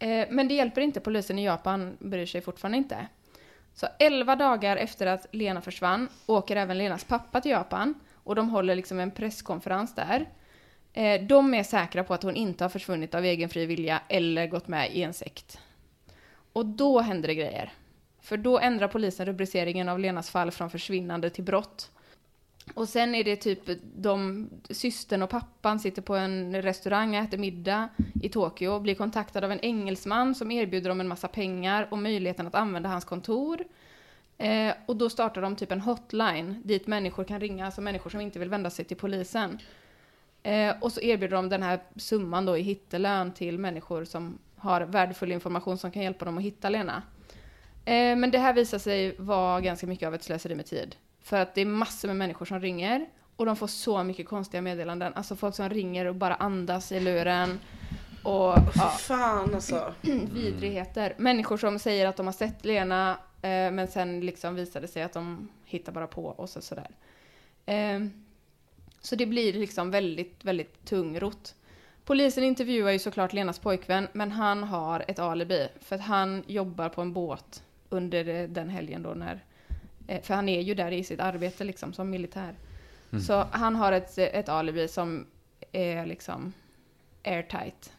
Eh, 0.00 0.26
men 0.30 0.48
det 0.48 0.54
hjälper 0.54 0.80
inte, 0.80 1.00
polisen 1.00 1.38
i 1.38 1.44
Japan 1.44 1.96
bryr 2.00 2.26
sig 2.26 2.40
fortfarande 2.40 2.78
inte. 2.78 3.06
Så 3.74 3.86
11 3.98 4.36
dagar 4.36 4.76
efter 4.76 5.06
att 5.06 5.26
Lena 5.32 5.60
försvann 5.60 6.08
åker 6.26 6.56
även 6.56 6.78
Lenas 6.78 7.04
pappa 7.04 7.40
till 7.40 7.50
Japan 7.50 7.94
och 8.14 8.34
de 8.34 8.48
håller 8.48 8.74
liksom 8.74 9.00
en 9.00 9.10
presskonferens 9.10 9.94
där. 9.94 10.28
Eh, 10.92 11.22
de 11.22 11.54
är 11.54 11.62
säkra 11.62 12.04
på 12.04 12.14
att 12.14 12.22
hon 12.22 12.36
inte 12.36 12.64
har 12.64 12.68
försvunnit 12.68 13.14
av 13.14 13.24
egen 13.24 13.48
fri 13.48 13.66
vilja 13.66 14.00
eller 14.08 14.46
gått 14.46 14.68
med 14.68 14.92
i 14.92 15.02
en 15.02 15.14
sekt. 15.14 15.58
Och 16.52 16.66
då 16.66 17.00
händer 17.00 17.28
det 17.28 17.34
grejer. 17.34 17.72
För 18.20 18.36
då 18.36 18.58
ändrar 18.58 18.88
polisen 18.88 19.26
rubriceringen 19.26 19.88
av 19.88 19.98
Lenas 19.98 20.30
fall 20.30 20.50
från 20.50 20.70
försvinnande 20.70 21.30
till 21.30 21.44
brott. 21.44 21.90
Och 22.74 22.88
sen 22.88 23.14
är 23.14 23.24
det 23.24 23.36
typ 23.36 23.60
de, 23.96 24.48
systern 24.70 25.22
och 25.22 25.30
pappan 25.30 25.80
sitter 25.80 26.02
på 26.02 26.16
en 26.16 26.62
restaurang 26.62 27.16
och 27.16 27.22
äter 27.22 27.38
middag 27.38 27.88
i 28.22 28.28
Tokyo 28.28 28.70
och 28.70 28.82
blir 28.82 28.94
kontaktad 28.94 29.44
av 29.44 29.52
en 29.52 29.60
engelsman 29.60 30.34
som 30.34 30.50
erbjuder 30.50 30.88
dem 30.88 31.00
en 31.00 31.08
massa 31.08 31.28
pengar 31.28 31.88
och 31.90 31.98
möjligheten 31.98 32.46
att 32.46 32.54
använda 32.54 32.88
hans 32.88 33.04
kontor. 33.04 33.64
Eh, 34.38 34.74
och 34.86 34.96
då 34.96 35.10
startar 35.10 35.42
de 35.42 35.56
typ 35.56 35.72
en 35.72 35.80
hotline 35.80 36.62
dit 36.64 36.86
människor 36.86 37.24
kan 37.24 37.40
ringa, 37.40 37.64
alltså 37.66 37.80
människor 37.80 38.10
som 38.10 38.20
inte 38.20 38.38
vill 38.38 38.48
vända 38.48 38.70
sig 38.70 38.84
till 38.84 38.96
polisen. 38.96 39.58
Eh, 40.42 40.74
och 40.80 40.92
så 40.92 41.00
erbjuder 41.00 41.36
de 41.36 41.48
den 41.48 41.62
här 41.62 41.80
summan 41.96 42.46
då 42.46 42.58
i 42.58 42.62
hittelön 42.62 43.32
till 43.32 43.58
människor 43.58 44.04
som 44.04 44.38
har 44.56 44.80
värdefull 44.80 45.32
information 45.32 45.78
som 45.78 45.90
kan 45.90 46.02
hjälpa 46.02 46.24
dem 46.24 46.38
att 46.38 46.44
hitta 46.44 46.68
Lena. 46.68 47.02
Eh, 47.84 48.16
men 48.16 48.30
det 48.30 48.38
här 48.38 48.54
visar 48.54 48.78
sig 48.78 49.14
vara 49.18 49.60
ganska 49.60 49.86
mycket 49.86 50.06
av 50.06 50.14
ett 50.14 50.22
slöseri 50.22 50.54
med 50.54 50.66
tid. 50.66 50.96
För 51.22 51.40
att 51.40 51.54
det 51.54 51.60
är 51.60 51.66
massor 51.66 52.08
med 52.08 52.16
människor 52.16 52.46
som 52.46 52.60
ringer 52.60 53.06
och 53.36 53.46
de 53.46 53.56
får 53.56 53.66
så 53.66 54.04
mycket 54.04 54.28
konstiga 54.28 54.62
meddelanden. 54.62 55.12
Alltså 55.14 55.36
folk 55.36 55.54
som 55.54 55.68
ringer 55.68 56.04
och 56.04 56.14
bara 56.14 56.34
andas 56.34 56.92
i 56.92 57.00
luren. 57.00 57.60
och 58.22 58.54
Fy 58.54 58.70
ja, 58.74 58.88
fan 58.88 59.54
alltså. 59.54 59.94
vidrigheter. 60.32 61.14
Människor 61.18 61.56
som 61.56 61.78
säger 61.78 62.06
att 62.06 62.16
de 62.16 62.26
har 62.26 62.32
sett 62.32 62.64
Lena 62.64 63.10
eh, 63.42 63.70
men 63.70 63.88
sen 63.88 64.20
liksom 64.20 64.54
visade 64.54 64.88
sig 64.88 65.02
att 65.02 65.12
de 65.12 65.48
hittar 65.64 65.92
bara 65.92 66.06
på 66.06 66.24
och 66.24 66.48
så 66.48 66.60
sådär. 66.60 66.90
Eh, 67.66 68.00
så 69.00 69.16
det 69.16 69.26
blir 69.26 69.52
liksom 69.52 69.90
väldigt, 69.90 70.44
väldigt 70.44 70.84
tungrot. 70.84 71.54
Polisen 72.04 72.44
intervjuar 72.44 72.92
ju 72.92 72.98
såklart 72.98 73.32
Lenas 73.32 73.58
pojkvän 73.58 74.08
men 74.12 74.32
han 74.32 74.64
har 74.64 75.04
ett 75.08 75.18
alibi 75.18 75.68
för 75.80 75.96
att 75.96 76.02
han 76.02 76.44
jobbar 76.46 76.88
på 76.88 77.00
en 77.02 77.12
båt 77.12 77.62
under 77.88 78.28
eh, 78.28 78.48
den 78.48 78.68
helgen 78.68 79.02
då 79.02 79.10
när 79.10 79.44
för 80.22 80.34
han 80.34 80.48
är 80.48 80.60
ju 80.60 80.74
där 80.74 80.92
i 80.92 81.04
sitt 81.04 81.20
arbete 81.20 81.64
liksom 81.64 81.92
som 81.92 82.10
militär. 82.10 82.54
Så 83.26 83.46
han 83.50 83.76
har 83.76 83.92
ett, 83.92 84.18
ett 84.18 84.48
alibi 84.48 84.88
som 84.88 85.26
är 85.72 86.06
liksom 86.06 86.52
airtight. 87.24 87.92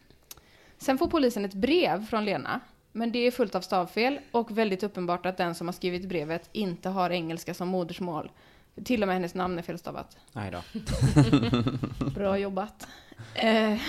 Sen 0.78 0.98
får 0.98 1.08
polisen 1.08 1.44
ett 1.44 1.54
brev 1.54 2.06
från 2.06 2.24
Lena, 2.24 2.60
men 2.92 3.12
det 3.12 3.18
är 3.18 3.30
fullt 3.30 3.54
av 3.54 3.60
stavfel 3.60 4.18
och 4.30 4.58
väldigt 4.58 4.82
uppenbart 4.82 5.26
att 5.26 5.36
den 5.36 5.54
som 5.54 5.68
har 5.68 5.72
skrivit 5.72 6.08
brevet 6.08 6.48
inte 6.52 6.88
har 6.88 7.10
engelska 7.10 7.54
som 7.54 7.68
modersmål. 7.68 8.30
Till 8.84 9.02
och 9.02 9.06
med 9.06 9.16
hennes 9.16 9.34
namn 9.34 9.58
är 9.58 9.62
felstavat. 9.62 10.16
Nej 10.32 10.50
då. 10.50 10.62
Bra 12.14 12.38
jobbat. 12.38 12.86
Eh, 13.34 13.80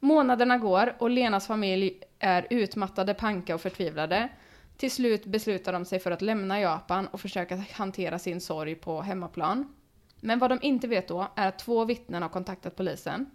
månaderna 0.00 0.58
går 0.58 0.94
och 0.98 1.10
Lenas 1.10 1.46
familj 1.46 2.00
är 2.18 2.46
utmattade, 2.50 3.14
panka 3.14 3.54
och 3.54 3.60
förtvivlade. 3.60 4.28
Till 4.76 4.90
slut 4.90 5.26
beslutar 5.26 5.72
de 5.72 5.84
sig 5.84 5.98
för 5.98 6.10
att 6.10 6.22
lämna 6.22 6.60
Japan 6.60 7.06
och 7.06 7.20
försöka 7.20 7.64
hantera 7.72 8.18
sin 8.18 8.40
sorg 8.40 8.74
på 8.74 9.02
hemmaplan. 9.02 9.74
Men 10.20 10.38
vad 10.38 10.50
de 10.50 10.58
inte 10.62 10.88
vet 10.88 11.08
då 11.08 11.28
är 11.34 11.48
att 11.48 11.58
två 11.58 11.84
vittnen 11.84 12.22
har 12.22 12.28
kontaktat 12.28 12.76
polisen. 12.76 13.30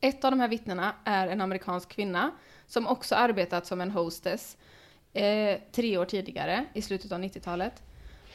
Ett 0.00 0.24
av 0.24 0.30
de 0.30 0.40
här 0.40 0.48
vittnena 0.48 0.94
är 1.04 1.28
en 1.28 1.40
amerikansk 1.40 1.88
kvinna 1.88 2.30
som 2.66 2.86
också 2.86 3.14
arbetat 3.14 3.66
som 3.66 3.80
en 3.80 3.90
hostess 3.90 4.56
eh, 5.12 5.60
tre 5.72 5.98
år 5.98 6.04
tidigare, 6.04 6.64
i 6.74 6.82
slutet 6.82 7.12
av 7.12 7.20
90-talet. 7.20 7.82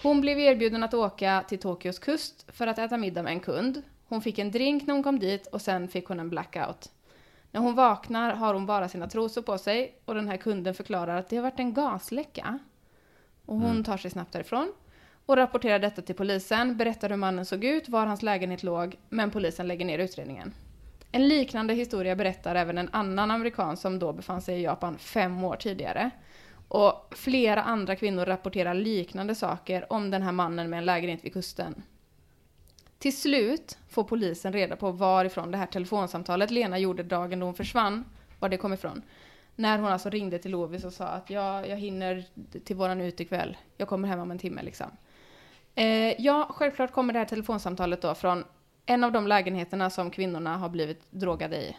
Hon 0.03 0.21
blev 0.21 0.39
erbjuden 0.39 0.83
att 0.83 0.93
åka 0.93 1.43
till 1.47 1.59
Tokyos 1.59 1.99
kust 1.99 2.45
för 2.47 2.67
att 2.67 2.79
äta 2.79 2.97
middag 2.97 3.23
med 3.23 3.33
en 3.33 3.39
kund. 3.39 3.81
Hon 4.07 4.21
fick 4.21 4.39
en 4.39 4.51
drink 4.51 4.87
när 4.87 4.93
hon 4.93 5.03
kom 5.03 5.19
dit 5.19 5.47
och 5.47 5.61
sen 5.61 5.87
fick 5.87 6.05
hon 6.05 6.19
en 6.19 6.29
blackout. 6.29 6.91
När 7.55 7.61
hon 7.61 7.75
vaknar 7.75 8.33
har 8.33 8.53
hon 8.53 8.65
bara 8.65 8.89
sina 8.89 9.07
trosor 9.07 9.41
på 9.41 9.57
sig 9.57 9.95
och 10.05 10.15
den 10.15 10.27
här 10.27 10.37
kunden 10.37 10.73
förklarar 10.73 11.17
att 11.17 11.29
det 11.29 11.35
har 11.35 11.43
varit 11.43 11.59
en 11.59 11.73
gasläcka. 11.73 12.59
Och 13.45 13.57
hon 13.57 13.83
tar 13.83 13.97
sig 13.97 14.11
snabbt 14.11 14.33
därifrån 14.33 14.73
och 15.25 15.35
rapporterar 15.35 15.79
detta 15.79 16.01
till 16.01 16.15
polisen, 16.15 16.77
berättar 16.77 17.09
hur 17.09 17.15
mannen 17.15 17.45
såg 17.45 17.63
ut, 17.63 17.89
var 17.89 18.05
hans 18.05 18.21
lägenhet 18.21 18.63
låg, 18.63 18.95
men 19.09 19.31
polisen 19.31 19.67
lägger 19.67 19.85
ner 19.85 19.99
utredningen. 19.99 20.53
En 21.11 21.27
liknande 21.27 21.73
historia 21.73 22.15
berättar 22.15 22.55
även 22.55 22.77
en 22.77 22.89
annan 22.91 23.31
amerikan 23.31 23.77
som 23.77 23.99
då 23.99 24.13
befann 24.13 24.41
sig 24.41 24.59
i 24.59 24.63
Japan 24.63 24.97
fem 24.97 25.43
år 25.43 25.55
tidigare. 25.55 26.09
Och 26.67 27.13
flera 27.15 27.63
andra 27.63 27.95
kvinnor 27.95 28.25
rapporterar 28.25 28.73
liknande 28.73 29.35
saker 29.35 29.93
om 29.93 30.11
den 30.11 30.21
här 30.21 30.31
mannen 30.31 30.69
med 30.69 30.77
en 30.77 30.85
lägenhet 30.85 31.25
vid 31.25 31.33
kusten. 31.33 31.83
Till 32.99 33.17
slut 33.17 33.77
får 33.89 34.03
polisen 34.03 34.53
reda 34.53 34.75
på 34.75 34.91
varifrån 34.91 35.51
det 35.51 35.57
här 35.57 35.65
telefonsamtalet 35.65 36.51
Lena 36.51 36.79
gjorde 36.79 37.03
dagen 37.03 37.39
då 37.39 37.45
hon 37.45 37.55
försvann, 37.55 38.05
var 38.39 38.49
det 38.49 38.57
kom 38.57 38.73
ifrån. 38.73 39.01
När 39.55 39.77
hon 39.77 39.91
alltså 39.91 40.09
ringde 40.09 40.39
till 40.39 40.51
Lovis 40.51 40.83
och 40.83 40.93
sa 40.93 41.05
att 41.05 41.29
ja, 41.29 41.65
jag 41.65 41.77
hinner 41.77 42.25
till 42.63 42.75
våran 42.75 43.01
utekväll, 43.01 43.57
jag 43.77 43.87
kommer 43.87 44.07
hem 44.07 44.19
om 44.19 44.31
en 44.31 44.39
timme 44.39 44.63
liksom. 44.63 44.87
Eh, 45.75 46.21
ja, 46.21 46.47
självklart 46.49 46.91
kommer 46.91 47.13
det 47.13 47.19
här 47.19 47.25
telefonsamtalet 47.25 48.01
då 48.01 48.15
från 48.15 48.43
en 48.85 49.03
av 49.03 49.11
de 49.11 49.27
lägenheterna 49.27 49.89
som 49.89 50.11
kvinnorna 50.11 50.57
har 50.57 50.69
blivit 50.69 51.11
drogade 51.11 51.57
i. 51.57 51.77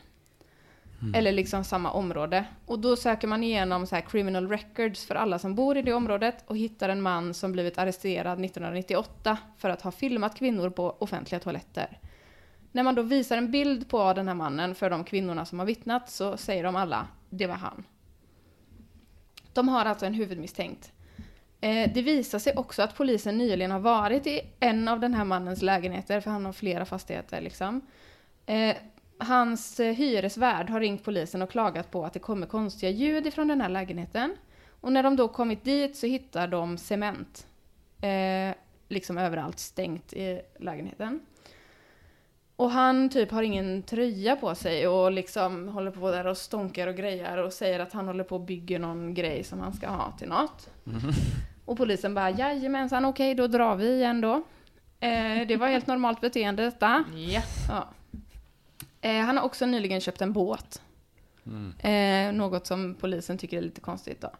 Mm. 1.02 1.14
Eller 1.14 1.32
liksom 1.32 1.64
samma 1.64 1.90
område. 1.90 2.44
Och 2.66 2.78
då 2.78 2.96
söker 2.96 3.28
man 3.28 3.42
igenom 3.42 3.86
så 3.86 3.94
här 3.94 4.02
criminal 4.02 4.48
records 4.48 5.06
för 5.06 5.14
alla 5.14 5.38
som 5.38 5.54
bor 5.54 5.76
i 5.76 5.82
det 5.82 5.92
området 5.92 6.44
och 6.46 6.56
hittar 6.56 6.88
en 6.88 7.02
man 7.02 7.34
som 7.34 7.52
blivit 7.52 7.78
arresterad 7.78 8.44
1998 8.44 9.38
för 9.58 9.70
att 9.70 9.82
ha 9.82 9.90
filmat 9.90 10.38
kvinnor 10.38 10.70
på 10.70 10.96
offentliga 10.98 11.40
toaletter. 11.40 12.00
När 12.72 12.82
man 12.82 12.94
då 12.94 13.02
visar 13.02 13.36
en 13.36 13.50
bild 13.50 13.88
på 13.88 14.12
den 14.12 14.28
här 14.28 14.34
mannen 14.34 14.74
för 14.74 14.90
de 14.90 15.04
kvinnorna 15.04 15.44
som 15.44 15.58
har 15.58 15.66
vittnat 15.66 16.10
så 16.10 16.36
säger 16.36 16.64
de 16.64 16.76
alla, 16.76 17.06
det 17.30 17.46
var 17.46 17.54
han. 17.54 17.84
De 19.52 19.68
har 19.68 19.84
alltså 19.84 20.06
en 20.06 20.14
huvudmisstänkt. 20.14 20.92
Eh, 21.60 21.92
det 21.94 22.02
visar 22.02 22.38
sig 22.38 22.52
också 22.56 22.82
att 22.82 22.96
polisen 22.96 23.38
nyligen 23.38 23.70
har 23.70 23.80
varit 23.80 24.26
i 24.26 24.40
en 24.60 24.88
av 24.88 25.00
den 25.00 25.14
här 25.14 25.24
mannens 25.24 25.62
lägenheter, 25.62 26.20
för 26.20 26.30
han 26.30 26.44
har 26.44 26.52
flera 26.52 26.84
fastigheter 26.84 27.40
liksom. 27.40 27.80
Eh, 28.46 28.76
hans 29.18 29.80
eh, 29.80 29.94
hyresvärd 29.94 30.70
har 30.70 30.80
ringt 30.80 31.04
polisen 31.04 31.42
och 31.42 31.50
klagat 31.50 31.90
på 31.90 32.04
att 32.04 32.12
det 32.12 32.18
kommer 32.18 32.46
konstiga 32.46 32.90
ljud 32.90 33.26
ifrån 33.26 33.48
den 33.48 33.60
här 33.60 33.68
lägenheten. 33.68 34.36
Och 34.80 34.92
när 34.92 35.02
de 35.02 35.16
då 35.16 35.28
kommit 35.28 35.64
dit 35.64 35.96
så 35.96 36.06
hittar 36.06 36.48
de 36.48 36.78
cement. 36.78 37.46
Eh, 38.00 38.54
liksom 38.88 39.18
överallt 39.18 39.58
stängt 39.58 40.12
i 40.12 40.40
lägenheten. 40.58 41.20
Och 42.56 42.70
han 42.70 43.08
typ 43.08 43.30
har 43.30 43.42
ingen 43.42 43.82
tröja 43.82 44.36
på 44.36 44.54
sig 44.54 44.88
och 44.88 45.12
liksom 45.12 45.68
håller 45.68 45.90
på 45.90 46.10
där 46.10 46.26
och 46.26 46.36
stånkar 46.36 46.86
och 46.86 46.94
grejar 46.94 47.38
och 47.38 47.52
säger 47.52 47.80
att 47.80 47.92
han 47.92 48.06
håller 48.06 48.24
på 48.24 48.34
och 48.34 48.40
bygger 48.40 48.78
någon 48.78 49.14
grej 49.14 49.44
som 49.44 49.60
han 49.60 49.72
ska 49.72 49.88
ha 49.88 50.12
till 50.18 50.28
något. 50.28 50.70
Och 51.64 51.76
polisen 51.76 52.14
bara 52.14 52.30
jajamensan 52.30 53.04
okej 53.04 53.34
då 53.34 53.46
drar 53.46 53.76
vi 53.76 53.94
igen 53.94 54.20
då. 54.20 54.42
Eh, 55.00 55.46
det 55.48 55.56
var 55.56 55.68
helt 55.68 55.86
normalt 55.86 56.20
beteende 56.20 56.62
detta. 56.62 57.04
Ja. 57.16 57.42
Ja. 57.68 57.88
Eh, 59.06 59.24
han 59.24 59.36
har 59.36 59.44
också 59.44 59.66
nyligen 59.66 60.00
köpt 60.00 60.20
en 60.20 60.32
båt. 60.32 60.82
Eh, 61.78 62.32
något 62.32 62.66
som 62.66 62.94
polisen 62.94 63.38
tycker 63.38 63.58
är 63.58 63.62
lite 63.62 63.80
konstigt 63.80 64.20
då. 64.20 64.30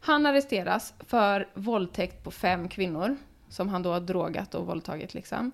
Han 0.00 0.26
arresteras 0.26 0.94
för 1.06 1.48
våldtäkt 1.54 2.24
på 2.24 2.30
fem 2.30 2.68
kvinnor 2.68 3.16
som 3.48 3.68
han 3.68 3.82
då 3.82 3.92
har 3.92 4.00
drogat 4.00 4.54
och 4.54 4.66
våldtagit 4.66 5.14
liksom. 5.14 5.52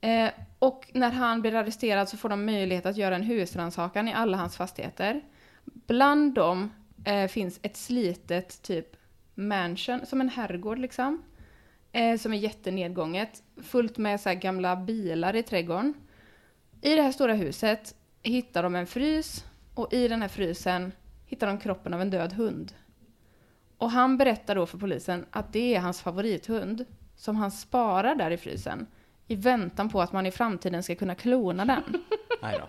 Eh, 0.00 0.30
och 0.58 0.90
när 0.92 1.10
han 1.10 1.40
blir 1.40 1.54
arresterad 1.54 2.08
så 2.08 2.16
får 2.16 2.28
de 2.28 2.44
möjlighet 2.44 2.86
att 2.86 2.96
göra 2.96 3.14
en 3.14 3.22
husrannsakan 3.22 4.08
i 4.08 4.14
alla 4.14 4.36
hans 4.36 4.56
fastigheter. 4.56 5.20
Bland 5.64 6.34
dem 6.34 6.70
eh, 7.04 7.28
finns 7.28 7.60
ett 7.62 7.76
slitet 7.76 8.62
typ 8.62 8.96
mansion, 9.34 10.06
som 10.06 10.20
en 10.20 10.28
herrgård 10.28 10.78
liksom. 10.78 11.22
Eh, 11.92 12.18
som 12.18 12.32
är 12.32 12.38
jättenedgånget, 12.38 13.42
fullt 13.62 13.98
med 13.98 14.20
så 14.20 14.34
gamla 14.34 14.76
bilar 14.76 15.36
i 15.36 15.42
trädgården. 15.42 15.94
I 16.80 16.94
det 16.94 17.02
här 17.02 17.12
stora 17.12 17.34
huset 17.34 17.94
hittar 18.22 18.62
de 18.62 18.74
en 18.74 18.86
frys 18.86 19.44
och 19.74 19.92
i 19.92 20.08
den 20.08 20.22
här 20.22 20.28
frysen 20.28 20.92
hittar 21.26 21.46
de 21.46 21.58
kroppen 21.58 21.94
av 21.94 22.00
en 22.00 22.10
död 22.10 22.32
hund. 22.32 22.74
Och 23.78 23.90
han 23.90 24.18
berättar 24.18 24.54
då 24.54 24.66
för 24.66 24.78
polisen 24.78 25.26
att 25.30 25.52
det 25.52 25.74
är 25.74 25.80
hans 25.80 26.00
favorithund 26.00 26.84
som 27.16 27.36
han 27.36 27.50
sparar 27.50 28.14
där 28.14 28.30
i 28.30 28.36
frysen 28.36 28.86
i 29.26 29.34
väntan 29.34 29.88
på 29.88 30.02
att 30.02 30.12
man 30.12 30.26
i 30.26 30.30
framtiden 30.30 30.82
ska 30.82 30.94
kunna 30.94 31.14
klona 31.14 31.64
den. 31.64 31.82
Nej 32.42 32.60
då. 32.60 32.68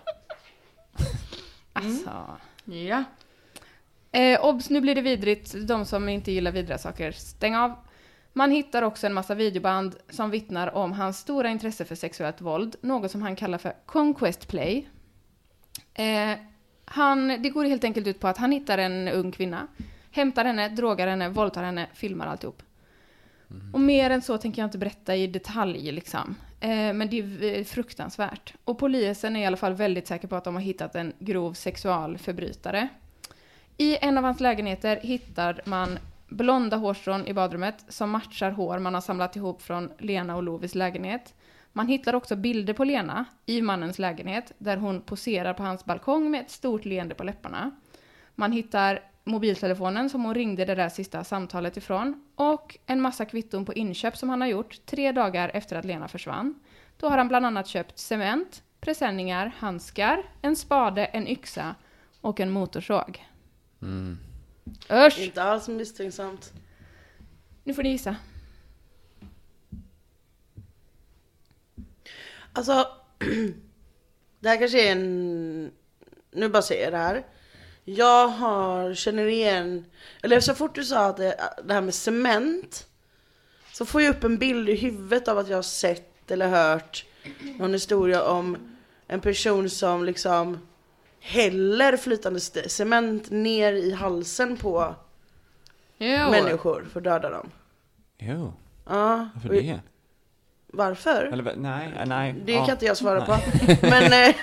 Alltså. 1.72 2.36
Ja. 2.64 3.04
Eh, 4.12 4.44
obs, 4.44 4.70
nu 4.70 4.80
blir 4.80 4.94
det 4.94 5.02
vidrigt. 5.02 5.54
De 5.68 5.84
som 5.84 6.08
inte 6.08 6.32
gillar 6.32 6.52
vidriga 6.52 6.78
saker, 6.78 7.12
stäng 7.12 7.56
av. 7.56 7.72
Man 8.32 8.50
hittar 8.50 8.82
också 8.82 9.06
en 9.06 9.14
massa 9.14 9.34
videoband 9.34 9.96
som 10.08 10.30
vittnar 10.30 10.74
om 10.74 10.92
hans 10.92 11.18
stora 11.18 11.48
intresse 11.48 11.84
för 11.84 11.94
sexuellt 11.94 12.40
våld, 12.40 12.76
något 12.80 13.10
som 13.10 13.22
han 13.22 13.36
kallar 13.36 13.58
för 13.58 13.72
conquest 13.86 14.48
play. 14.48 14.88
Eh, 15.94 16.38
han, 16.84 17.28
det 17.28 17.50
går 17.50 17.64
helt 17.64 17.84
enkelt 17.84 18.06
ut 18.06 18.20
på 18.20 18.28
att 18.28 18.38
han 18.38 18.52
hittar 18.52 18.78
en 18.78 19.08
ung 19.08 19.32
kvinna, 19.32 19.66
hämtar 20.10 20.44
henne, 20.44 20.68
drogar 20.68 21.06
henne, 21.06 21.28
våldtar 21.28 21.64
henne, 21.64 21.86
filmar 21.94 22.26
alltihop. 22.26 22.62
Och 23.72 23.80
mer 23.80 24.10
än 24.10 24.22
så 24.22 24.38
tänker 24.38 24.62
jag 24.62 24.66
inte 24.66 24.78
berätta 24.78 25.16
i 25.16 25.26
detalj 25.26 25.92
liksom. 25.92 26.34
Eh, 26.60 26.92
men 26.92 27.10
det 27.10 27.18
är 27.18 27.64
fruktansvärt. 27.64 28.54
Och 28.64 28.78
polisen 28.78 29.36
är 29.36 29.40
i 29.40 29.46
alla 29.46 29.56
fall 29.56 29.74
väldigt 29.74 30.06
säker 30.06 30.28
på 30.28 30.36
att 30.36 30.44
de 30.44 30.54
har 30.54 30.62
hittat 30.62 30.94
en 30.94 31.12
grov 31.18 31.52
sexualförbrytare. 31.52 32.88
I 33.76 33.96
en 34.00 34.18
av 34.18 34.24
hans 34.24 34.40
lägenheter 34.40 35.00
hittar 35.02 35.60
man 35.64 35.98
blonda 36.30 36.76
hårstrån 36.76 37.26
i 37.26 37.34
badrummet 37.34 37.84
som 37.88 38.10
matchar 38.10 38.50
hår 38.50 38.78
man 38.78 38.94
har 38.94 39.00
samlat 39.00 39.36
ihop 39.36 39.62
från 39.62 39.92
Lena 39.98 40.36
och 40.36 40.42
Lovis 40.42 40.74
lägenhet. 40.74 41.34
Man 41.72 41.88
hittar 41.88 42.14
också 42.14 42.36
bilder 42.36 42.74
på 42.74 42.84
Lena 42.84 43.24
i 43.46 43.62
mannens 43.62 43.98
lägenhet 43.98 44.52
där 44.58 44.76
hon 44.76 45.02
poserar 45.02 45.54
på 45.54 45.62
hans 45.62 45.84
balkong 45.84 46.30
med 46.30 46.40
ett 46.40 46.50
stort 46.50 46.84
leende 46.84 47.14
på 47.14 47.24
läpparna. 47.24 47.70
Man 48.34 48.52
hittar 48.52 49.00
mobiltelefonen 49.24 50.10
som 50.10 50.24
hon 50.24 50.34
ringde 50.34 50.64
det 50.64 50.74
där 50.74 50.88
sista 50.88 51.24
samtalet 51.24 51.76
ifrån 51.76 52.24
och 52.34 52.78
en 52.86 53.00
massa 53.00 53.24
kvitton 53.24 53.64
på 53.64 53.74
inköp 53.74 54.16
som 54.16 54.28
han 54.28 54.40
har 54.40 54.48
gjort 54.48 54.86
tre 54.86 55.12
dagar 55.12 55.50
efter 55.54 55.76
att 55.76 55.84
Lena 55.84 56.08
försvann. 56.08 56.54
Då 56.96 57.08
har 57.08 57.18
han 57.18 57.28
bland 57.28 57.46
annat 57.46 57.66
köpt 57.66 57.98
cement, 57.98 58.62
presenningar, 58.80 59.52
handskar, 59.58 60.22
en 60.42 60.56
spade, 60.56 61.04
en 61.04 61.28
yxa 61.28 61.74
och 62.20 62.40
en 62.40 62.50
motorsåg. 62.50 63.24
Mm. 63.82 64.18
Usch! 64.90 65.18
Inte 65.18 65.42
alls 65.42 65.68
misstänksamt. 65.68 66.52
Nu 67.64 67.74
får 67.74 67.82
ni 67.82 67.88
gissa. 67.88 68.16
Alltså, 72.52 72.88
det 74.40 74.48
här 74.48 74.58
kanske 74.58 74.88
är 74.88 74.92
en 74.92 75.72
nu 76.32 76.48
bara 76.48 76.62
säger 76.62 76.84
jag 76.84 76.92
det 76.92 76.98
här. 76.98 77.26
Jag 77.84 78.28
har, 78.28 78.94
känner 78.94 79.26
igen, 79.26 79.84
eller 80.22 80.40
så 80.40 80.54
fort 80.54 80.74
du 80.74 80.84
sa 80.84 81.06
att 81.06 81.16
det, 81.16 81.50
det 81.64 81.74
här 81.74 81.80
med 81.80 81.94
cement. 81.94 82.86
Så 83.72 83.86
får 83.86 84.02
jag 84.02 84.16
upp 84.16 84.24
en 84.24 84.38
bild 84.38 84.68
i 84.68 84.74
huvudet 84.74 85.28
av 85.28 85.38
att 85.38 85.48
jag 85.48 85.56
har 85.56 85.62
sett 85.62 86.30
eller 86.30 86.48
hört 86.48 87.04
någon 87.58 87.72
historia 87.72 88.22
om 88.22 88.56
en 89.06 89.20
person 89.20 89.70
som 89.70 90.04
liksom 90.04 90.58
häller 91.20 91.96
flytande 91.96 92.40
cement 92.40 93.30
ner 93.30 93.72
i 93.72 93.92
halsen 93.92 94.56
på 94.56 94.94
Jo. 95.98 96.30
människor 96.30 96.86
för 96.92 97.00
att 97.00 97.04
döda 97.04 97.30
dem. 97.30 97.50
Jo, 98.18 98.52
Ja, 98.88 99.28
varför 99.34 99.48
och- 99.48 99.54
det? 99.54 99.80
varför? 100.72 101.30
Eller 101.32 101.56
nej, 101.56 101.88
eh, 102.00 102.06
nej. 102.06 102.34
Det 102.44 102.52
ja, 102.52 102.64
kan 102.66 102.74
inte 102.74 102.86
jag 102.86 102.96
svara 102.96 103.26
på. 103.26 103.36
Men, 103.82 104.12
eh, 104.12 104.34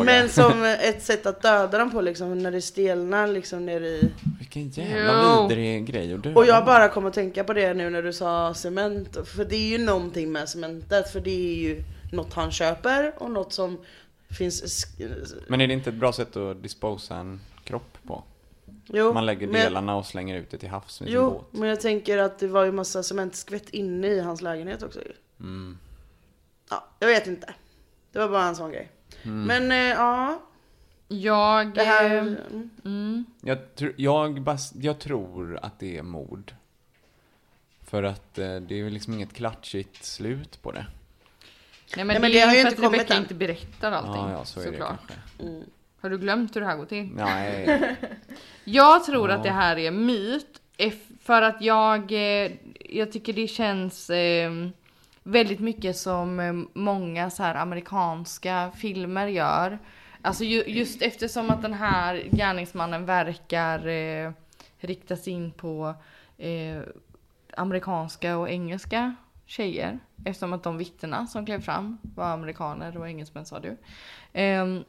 men 0.04 0.28
som 0.28 0.64
ett 0.64 1.02
sätt 1.02 1.26
att 1.26 1.42
döda 1.42 1.78
dem 1.78 1.90
på 1.90 2.00
liksom, 2.00 2.38
när 2.38 2.50
det 2.50 2.62
stelnar 2.62 3.26
liksom 3.28 3.66
ner 3.66 3.80
i... 3.80 4.10
Vilken 4.38 4.68
jävla 4.68 5.34
Jo. 5.36 5.42
vidrig 5.48 5.86
grej 5.86 6.14
att 6.14 6.22
döda 6.22 6.36
Och 6.40 6.46
jag 6.46 6.64
bara 6.64 6.88
kom 6.88 7.06
att 7.06 7.14
tänka 7.14 7.44
på 7.44 7.52
det 7.52 7.74
nu 7.74 7.90
när 7.90 8.02
du 8.02 8.12
sa 8.12 8.54
cement. 8.54 9.28
För 9.28 9.44
det 9.44 9.56
är 9.56 9.78
ju 9.78 9.84
någonting 9.84 10.32
med 10.32 10.48
cementet. 10.48 11.12
För 11.12 11.20
det 11.20 11.30
är 11.30 11.54
ju 11.56 11.82
något 12.12 12.34
han 12.34 12.50
köper 12.50 13.12
och 13.22 13.30
något 13.30 13.52
som 13.52 13.78
finns... 14.30 14.86
Men 15.48 15.60
är 15.60 15.66
det 15.68 15.74
inte 15.74 15.90
ett 15.90 15.96
bra 15.96 16.12
sätt 16.12 16.36
att 16.36 16.62
disposa 16.62 17.16
en 17.16 17.40
kropp 17.64 17.98
på? 18.06 18.24
Jo, 18.86 19.12
Man 19.12 19.26
lägger 19.26 19.46
men- 19.46 19.54
delarna 19.54 19.96
och 19.96 20.06
slänger 20.06 20.36
ut 20.38 20.50
det 20.50 20.58
till 20.58 20.68
havs 20.68 21.00
med 21.00 21.08
sin 21.08 21.14
Jo, 21.16 21.30
båt. 21.30 21.46
men 21.60 21.68
jag 21.68 21.80
tänker 21.80 22.18
att 22.18 22.38
det 22.38 22.46
var 22.48 22.64
ju 22.64 22.72
massa 22.72 23.02
cementskvätt 23.02 23.70
inne 23.70 24.06
i 24.06 24.20
hans 24.20 24.42
lägenhet 24.42 24.82
också 24.82 25.00
ju. 25.00 25.12
Mm. 25.40 25.78
Ja, 26.70 26.84
jag 26.98 27.08
vet 27.08 27.26
inte. 27.26 27.54
Det 28.12 28.18
var 28.18 28.28
bara 28.28 28.44
en 28.44 28.56
sån 28.56 28.70
grej. 28.72 28.90
Mm. 29.22 29.42
Men 29.44 29.72
eh, 29.72 29.78
ja, 29.98 30.42
Jag... 31.08 31.74
det 31.74 31.84
här... 31.84 32.16
eh, 32.16 32.60
mm. 32.84 33.24
Jag, 33.40 33.58
tr- 33.76 33.94
jag, 33.96 34.38
bas- 34.40 34.72
jag 34.80 34.98
tror 34.98 35.58
att 35.62 35.78
det 35.78 35.98
är 35.98 36.02
mord. 36.02 36.54
För 37.82 38.02
att 38.02 38.38
eh, 38.38 38.56
det 38.56 38.74
är 38.80 38.84
väl 38.84 38.92
liksom 38.92 39.14
inget 39.14 39.32
klatschigt 39.32 40.04
slut 40.04 40.62
på 40.62 40.72
det. 40.72 40.86
Nej 41.96 42.04
men, 42.04 42.06
Nej, 42.06 42.14
det, 42.14 42.20
men 42.20 42.30
det 42.32 42.40
är 42.40 42.46
har 42.46 42.54
ju 42.54 42.60
inte 42.60 42.72
att 42.72 42.80
kommit 42.80 43.00
Rebecka 43.00 43.14
än. 43.14 43.22
inte 43.22 43.34
berättar 43.34 43.92
allting. 43.92 44.22
Ja, 44.22 44.32
ja, 44.32 44.44
så 44.44 44.60
är 44.60 44.64
det 44.64 44.70
såklart. 44.70 45.12
Mm. 45.40 45.62
Har 46.00 46.10
du 46.10 46.18
glömt 46.18 46.56
hur 46.56 46.60
det 46.60 46.66
här 46.66 46.76
går 46.76 46.86
till? 46.86 47.10
Nej. 47.14 47.96
Jag 48.64 49.04
tror 49.04 49.28
Ja. 49.30 49.36
att 49.36 49.42
det 49.42 49.50
här 49.50 49.78
är 49.78 49.90
myt. 49.90 50.60
För 51.22 51.42
att 51.42 51.62
jag, 51.62 52.12
eh, 52.12 52.50
jag 52.90 53.12
tycker 53.12 53.32
det 53.32 53.46
känns 53.48 54.10
eh, 54.10 54.50
väldigt 55.22 55.60
mycket 55.60 55.96
som 55.96 56.40
eh, 56.40 56.52
många 56.72 57.30
så 57.30 57.42
här 57.42 57.54
amerikanska 57.54 58.70
filmer 58.76 59.26
gör. 59.26 59.78
Alltså 60.22 60.44
ju, 60.44 60.62
just 60.66 61.02
eftersom 61.02 61.50
att 61.50 61.62
den 61.62 61.72
här 61.74 62.22
gärningsmannen 62.32 63.04
verkar 63.06 63.86
eh, 63.88 64.32
riktas 64.78 65.28
in 65.28 65.50
på 65.52 65.94
eh, 66.38 66.80
amerikanska 67.56 68.36
och 68.36 68.50
engelska 68.50 69.14
tjejer. 69.48 69.98
Eftersom 70.24 70.52
att 70.52 70.62
de 70.62 70.78
vittnena 70.78 71.26
som 71.26 71.46
klev 71.46 71.60
fram 71.60 71.98
var 72.02 72.24
amerikaner 72.32 72.98
och 72.98 73.08
engelsmän 73.08 73.46
sa 73.46 73.60
du. 73.60 73.76
Ehm, 74.32 74.84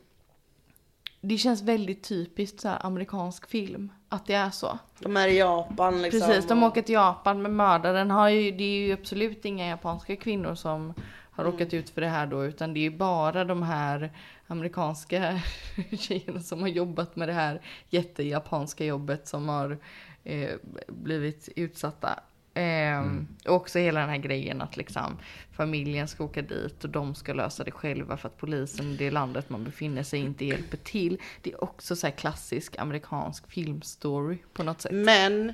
det 1.22 1.38
känns 1.38 1.62
väldigt 1.62 2.04
typiskt 2.04 2.62
så 2.62 2.68
här, 2.68 2.86
amerikansk 2.86 3.50
film. 3.50 3.92
Att 4.10 4.26
det 4.26 4.34
är 4.34 4.50
så. 4.50 4.80
De 5.00 5.18
är 5.18 5.28
i 5.28 5.38
Japan 5.38 6.02
liksom. 6.02 6.22
Precis, 6.22 6.48
de 6.48 6.64
åker 6.64 6.82
till 6.82 6.94
Japan 6.94 7.42
med 7.42 7.52
mördaren. 7.52 8.12
Har 8.12 8.30
ju, 8.30 8.52
det 8.52 8.64
är 8.64 8.88
ju 8.88 8.94
absolut 8.94 9.46
inga 9.46 9.68
japanska 9.68 10.16
kvinnor 10.16 10.56
som 10.56 10.94
har 11.32 11.44
Mm. 11.44 11.52
råkat 11.54 11.74
ut 11.74 11.90
för 11.90 12.02
det 12.02 12.08
här 12.08 12.28
då. 12.28 12.46
Utan 12.46 12.74
det 12.74 12.80
är 12.80 12.92
ju 12.92 12.98
bara 12.98 13.46
de 13.46 13.64
här 13.64 14.12
amerikanska 14.48 15.42
tjejerna 16.00 16.40
som 16.40 16.62
har 16.62 16.68
jobbat 16.68 17.16
med 17.16 17.28
det 17.30 17.34
här 17.34 17.62
jättejapanska 17.90 18.86
jobbet 18.86 19.28
som 19.28 19.50
har 19.50 19.78
eh, 20.24 20.50
blivit 20.88 21.50
utsatta. 21.56 22.20
Ehm, 22.60 23.28
Och 23.46 23.56
också 23.56 23.80
hela 23.80 24.00
den 24.00 24.10
här 24.10 24.18
grejen 24.18 24.62
att 24.62 24.78
liksom 24.78 25.18
familjen 25.52 26.08
ska 26.08 26.24
åka 26.24 26.42
dit 26.42 26.84
och 26.84 26.90
de 26.90 27.16
ska 27.16 27.34
lösa 27.34 27.64
det 27.64 27.72
själva 27.72 28.18
för 28.18 28.28
att 28.28 28.38
polisen 28.38 28.92
i 28.92 28.96
det 28.98 29.12
landet 29.12 29.50
man 29.50 29.64
befinner 29.64 30.04
sig 30.04 30.20
inte 30.20 30.46
hjälper 30.46 30.78
till. 30.78 31.22
Det 31.42 31.52
är 31.52 31.64
också 31.64 31.96
så 31.96 32.08
här 32.08 32.14
klassisk 32.14 32.76
amerikansk 32.78 33.52
filmstory 33.52 34.38
på 34.54 34.64
något 34.64 34.82
sätt. 34.82 34.92
Men 34.92 35.54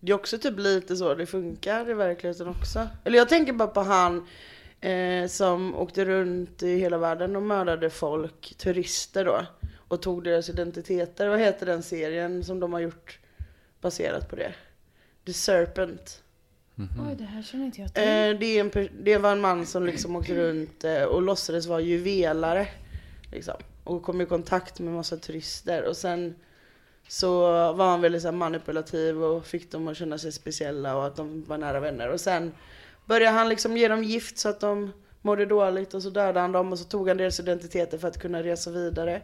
det 0.00 0.12
är 0.12 0.16
också 0.16 0.38
typ 0.38 0.58
lite 0.58 0.96
så 0.96 1.14
det 1.14 1.26
funkar 1.26 1.90
i 1.90 1.94
verkligheten 1.94 2.48
också. 2.48 2.88
Eller 3.04 3.18
jag 3.18 3.28
tänker 3.28 3.52
bara 3.52 3.68
på 3.68 3.80
han 3.82 4.26
eh, 4.80 5.26
som 5.28 5.74
åkte 5.74 6.04
runt 6.04 6.62
i 6.62 6.78
hela 6.78 6.98
världen 6.98 7.36
och 7.36 7.42
mördade 7.42 7.90
folk, 7.90 8.54
turister 8.58 9.24
då. 9.24 9.46
Och 9.88 10.02
tog 10.02 10.24
deras 10.24 10.48
identiteter. 10.48 11.28
Vad 11.28 11.40
heter 11.40 11.66
den 11.66 11.82
serien 11.82 12.44
som 12.44 12.60
de 12.60 12.72
har 12.72 12.80
gjort 12.80 13.18
baserat 13.80 14.30
på 14.30 14.36
det? 14.36 14.52
The 15.26 15.32
Serpent. 15.32 16.21
Oj, 17.08 17.14
det 17.18 17.24
här 17.24 17.42
känner 17.42 17.64
inte 17.64 17.80
jag 17.80 17.94
till. 17.94 18.02
Eh, 18.02 18.08
det, 18.08 18.58
är 18.58 18.60
en, 18.60 18.88
det 19.04 19.18
var 19.18 19.32
en 19.32 19.40
man 19.40 19.66
som 19.66 19.86
liksom 19.86 20.16
åkte 20.16 20.34
runt 20.34 20.84
eh, 20.84 21.02
och 21.02 21.22
låtsades 21.22 21.66
vara 21.66 21.80
juvelare. 21.80 22.68
Liksom, 23.32 23.54
och 23.84 24.02
kom 24.02 24.20
i 24.20 24.26
kontakt 24.26 24.80
med 24.80 24.94
massa 24.94 25.16
turister. 25.16 25.88
Och 25.88 25.96
sen 25.96 26.34
så 27.08 27.40
var 27.72 27.90
han 27.90 28.00
väldigt 28.00 28.22
så 28.22 28.28
här, 28.28 28.36
manipulativ 28.36 29.22
och 29.22 29.46
fick 29.46 29.72
dem 29.72 29.88
att 29.88 29.96
känna 29.96 30.18
sig 30.18 30.32
speciella 30.32 30.96
och 30.96 31.06
att 31.06 31.16
de 31.16 31.44
var 31.44 31.58
nära 31.58 31.80
vänner. 31.80 32.08
Och 32.08 32.20
sen 32.20 32.52
började 33.04 33.36
han 33.36 33.48
liksom 33.48 33.76
ge 33.76 33.88
dem 33.88 34.04
gift 34.04 34.38
så 34.38 34.48
att 34.48 34.60
de 34.60 34.92
mådde 35.22 35.46
dåligt 35.46 35.94
och 35.94 36.02
så 36.02 36.10
dödade 36.10 36.40
han 36.40 36.52
dem 36.52 36.72
och 36.72 36.78
så 36.78 36.84
tog 36.84 37.08
han 37.08 37.16
deras 37.16 37.40
identiteter 37.40 37.98
för 37.98 38.08
att 38.08 38.20
kunna 38.20 38.42
resa 38.42 38.70
vidare. 38.70 39.22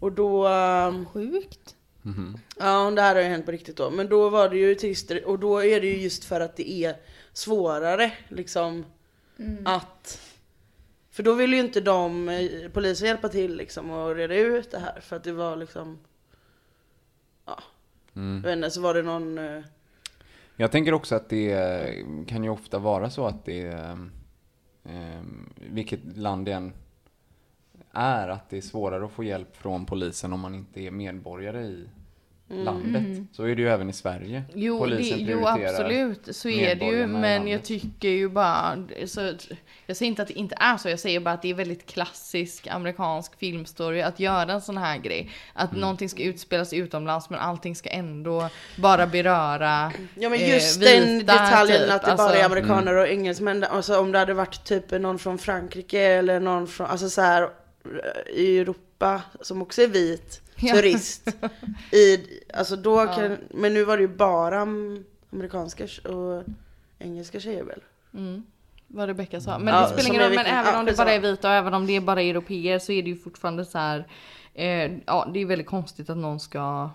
Och 0.00 0.12
då... 0.12 0.46
ehm, 0.46 1.06
Sjukt. 1.06 1.74
Mhm. 2.08 2.38
Ja, 2.58 2.90
det 2.90 3.02
här 3.02 3.14
har 3.14 3.22
ju 3.22 3.28
hänt 3.28 3.46
på 3.46 3.52
riktigt 3.52 3.76
då. 3.76 3.90
Men 3.90 4.08
då 4.08 4.28
var 4.28 4.48
det 4.48 4.56
ju 4.56 4.74
turister 4.74 5.24
och 5.28 5.38
då 5.38 5.64
är 5.64 5.80
det 5.80 5.86
ju 5.86 5.96
just 6.02 6.24
för 6.24 6.40
att 6.40 6.56
det 6.56 6.70
är 6.70 6.96
svårare 7.32 8.12
liksom 8.28 8.84
att... 9.64 10.20
För 11.10 11.22
då 11.22 11.34
vill 11.34 11.52
ju 11.52 11.60
inte 11.60 11.80
de, 11.80 12.28
eh, 12.28 12.70
polisen 12.72 13.08
hjälpa 13.08 13.28
till 13.28 13.56
liksom 13.56 13.90
och 13.90 14.14
reda 14.14 14.34
ut 14.34 14.70
det 14.70 14.78
här 14.78 15.00
för 15.00 15.16
att 15.16 15.24
det 15.24 15.32
var 15.32 15.56
liksom... 15.56 15.98
Ja, 17.46 17.58
Mm. 18.16 18.34
jag 18.36 18.42
vet 18.50 18.56
inte, 18.56 18.70
så 18.70 18.80
var 18.80 18.94
det 18.94 19.02
någon... 19.02 19.38
eh, 19.38 19.62
Jag 20.56 20.72
tänker 20.72 20.94
också 20.94 21.14
att 21.14 21.28
det 21.28 21.52
eh, 21.52 22.04
kan 22.26 22.44
ju 22.44 22.50
ofta 22.50 22.78
vara 22.78 23.10
så 23.10 23.26
att 23.26 23.44
det, 23.44 23.66
eh, 24.84 25.20
vilket 25.70 26.16
land 26.16 26.46
det 26.46 26.52
än 26.52 26.72
är, 27.92 28.28
att 28.28 28.50
det 28.50 28.56
är 28.56 28.60
svårare 28.60 29.04
att 29.04 29.12
få 29.12 29.24
hjälp 29.24 29.56
från 29.56 29.86
polisen 29.86 30.32
om 30.32 30.40
man 30.40 30.54
inte 30.54 30.80
är 30.80 30.90
medborgare 30.90 31.62
i 31.62 31.88
landet. 32.50 33.26
Så 33.32 33.42
är 33.44 33.56
det 33.56 33.62
ju 33.62 33.68
även 33.68 33.90
i 33.90 33.92
Sverige. 33.92 34.42
Jo, 34.54 34.74
det, 34.74 34.90
polisen 34.96 35.18
jo 35.20 35.26
prioriterar 35.26 35.68
absolut, 35.70 36.36
så 36.36 36.48
är 36.48 36.74
det 36.74 36.84
ju. 36.86 37.06
Men 37.06 37.48
jag 37.48 37.62
tycker 37.64 38.08
ju 38.08 38.28
bara, 38.28 38.76
så, 39.06 39.32
jag 39.86 39.96
säger 39.96 40.08
inte 40.10 40.22
att 40.22 40.28
det 40.28 40.34
inte 40.34 40.54
är 40.60 40.76
så, 40.76 40.88
jag 40.88 41.00
säger 41.00 41.20
bara 41.20 41.34
att 41.34 41.42
det 41.42 41.50
är 41.50 41.54
väldigt 41.54 41.86
klassisk 41.86 42.66
amerikansk 42.66 43.38
filmstory 43.38 44.00
att 44.02 44.20
göra 44.20 44.52
en 44.52 44.60
sån 44.60 44.78
här 44.78 44.98
grej. 44.98 45.30
Att 45.52 45.70
Mm. 45.70 45.80
någonting 45.80 46.08
ska 46.08 46.22
utspelas 46.22 46.72
utomlands 46.72 47.30
men 47.30 47.38
allting 47.38 47.76
ska 47.76 47.90
ändå 47.90 48.48
bara 48.76 49.06
beröra 49.06 49.92
Ja 50.14 50.28
men 50.28 50.40
eh, 50.40 50.54
just 50.54 50.80
den 50.80 51.18
vita, 51.18 51.32
detaljen 51.32 51.82
typ. 51.82 51.90
att 51.92 52.02
det 52.02 52.14
bara 52.16 52.22
Alltså- 52.26 52.38
är 52.38 52.44
amerikaner 52.44 52.94
och 52.96 53.08
engelsmän. 53.08 53.64
Alltså 53.64 54.00
om 54.00 54.12
det 54.12 54.18
hade 54.18 54.34
varit 54.34 54.64
typ 54.64 54.90
någon 54.90 55.18
från 55.18 55.38
Frankrike 55.38 56.00
eller 56.02 56.40
någon 56.40 56.66
från, 56.66 56.86
alltså 56.86 57.10
så 57.10 57.20
här 57.20 57.42
eh, 57.42 58.32
i 58.34 58.58
Europa 58.58 59.22
som 59.40 59.62
också 59.62 59.82
är 59.82 59.88
vit. 59.88 60.40
Turist. 60.60 61.28
I, 61.92 62.26
alltså 62.54 62.76
då 62.76 63.06
kan, 63.06 63.36
men 63.50 63.74
nu 63.74 63.84
var 63.84 63.96
det 63.96 64.02
ju 64.02 64.08
bara 64.08 64.60
am- 64.60 65.04
amerikanska 65.32 65.84
och 65.84 66.44
engelska 66.98 67.40
tjejer 67.40 67.64
väl? 67.64 67.80
Mm. 68.14 68.42
Vad 68.86 69.08
Rebecka 69.08 69.40
sa. 69.40 69.58
Men 69.58 69.82
det 69.82 69.88
spelar 69.88 70.08
ingen 70.08 70.22
roll, 70.22 70.34
men 70.34 70.46
även 70.46 70.74
om 70.74 70.84
det 70.84 70.96
bara 70.96 71.12
är 71.12 71.20
vita 71.20 71.48
och 71.48 71.54
även 71.54 71.74
om 71.74 71.86
det 71.86 71.96
är 71.96 72.00
bara 72.00 72.22
europeer 72.22 72.78
så 72.78 72.92
är 72.92 73.02
det 73.02 73.08
ju 73.08 73.16
fortfarande 73.16 73.64
så 73.64 73.78
här. 73.78 74.06
Eh, 74.54 74.92
ja, 75.06 75.30
det 75.34 75.40
är 75.40 75.46
väldigt 75.46 75.66
konstigt 75.66 76.10
att 76.10 76.16
någon 76.16 76.40
ska 76.40 76.90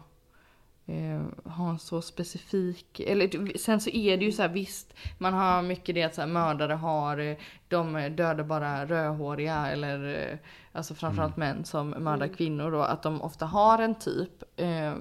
eh, 0.86 1.52
ha 1.52 1.69
en 1.69 1.80
så 1.80 2.02
specifik, 2.02 3.00
eller 3.00 3.58
sen 3.58 3.82
så 3.82 3.89
är 3.89 4.17
det 4.17 4.26
ju 4.26 4.32
så 4.32 4.41
här 4.41 4.50
visst, 4.50 4.93
man 5.17 5.34
har 5.34 5.62
mycket 5.62 5.96
det 5.96 6.04
att 6.04 6.15
så 6.15 6.22
här, 6.22 6.28
mördare 6.28 6.74
har, 6.74 7.17
eh, 7.17 7.38
de 7.67 7.93
dödar 7.93 8.43
bara 8.43 8.86
rödhåriga 8.86 9.67
eller 9.67 10.30
eh, 10.32 10.38
alltså 10.72 10.96
framförallt 10.96 11.38
män 11.38 11.65
som 11.65 11.89
mördar 11.89 12.28
kvinnor 12.28 12.72
då, 12.72 12.82
att 12.82 13.04
de 13.04 13.22
ofta 13.22 13.46
har 13.46 13.80
en 13.80 13.96
typ. 13.96 14.43
Eh, 14.56 14.93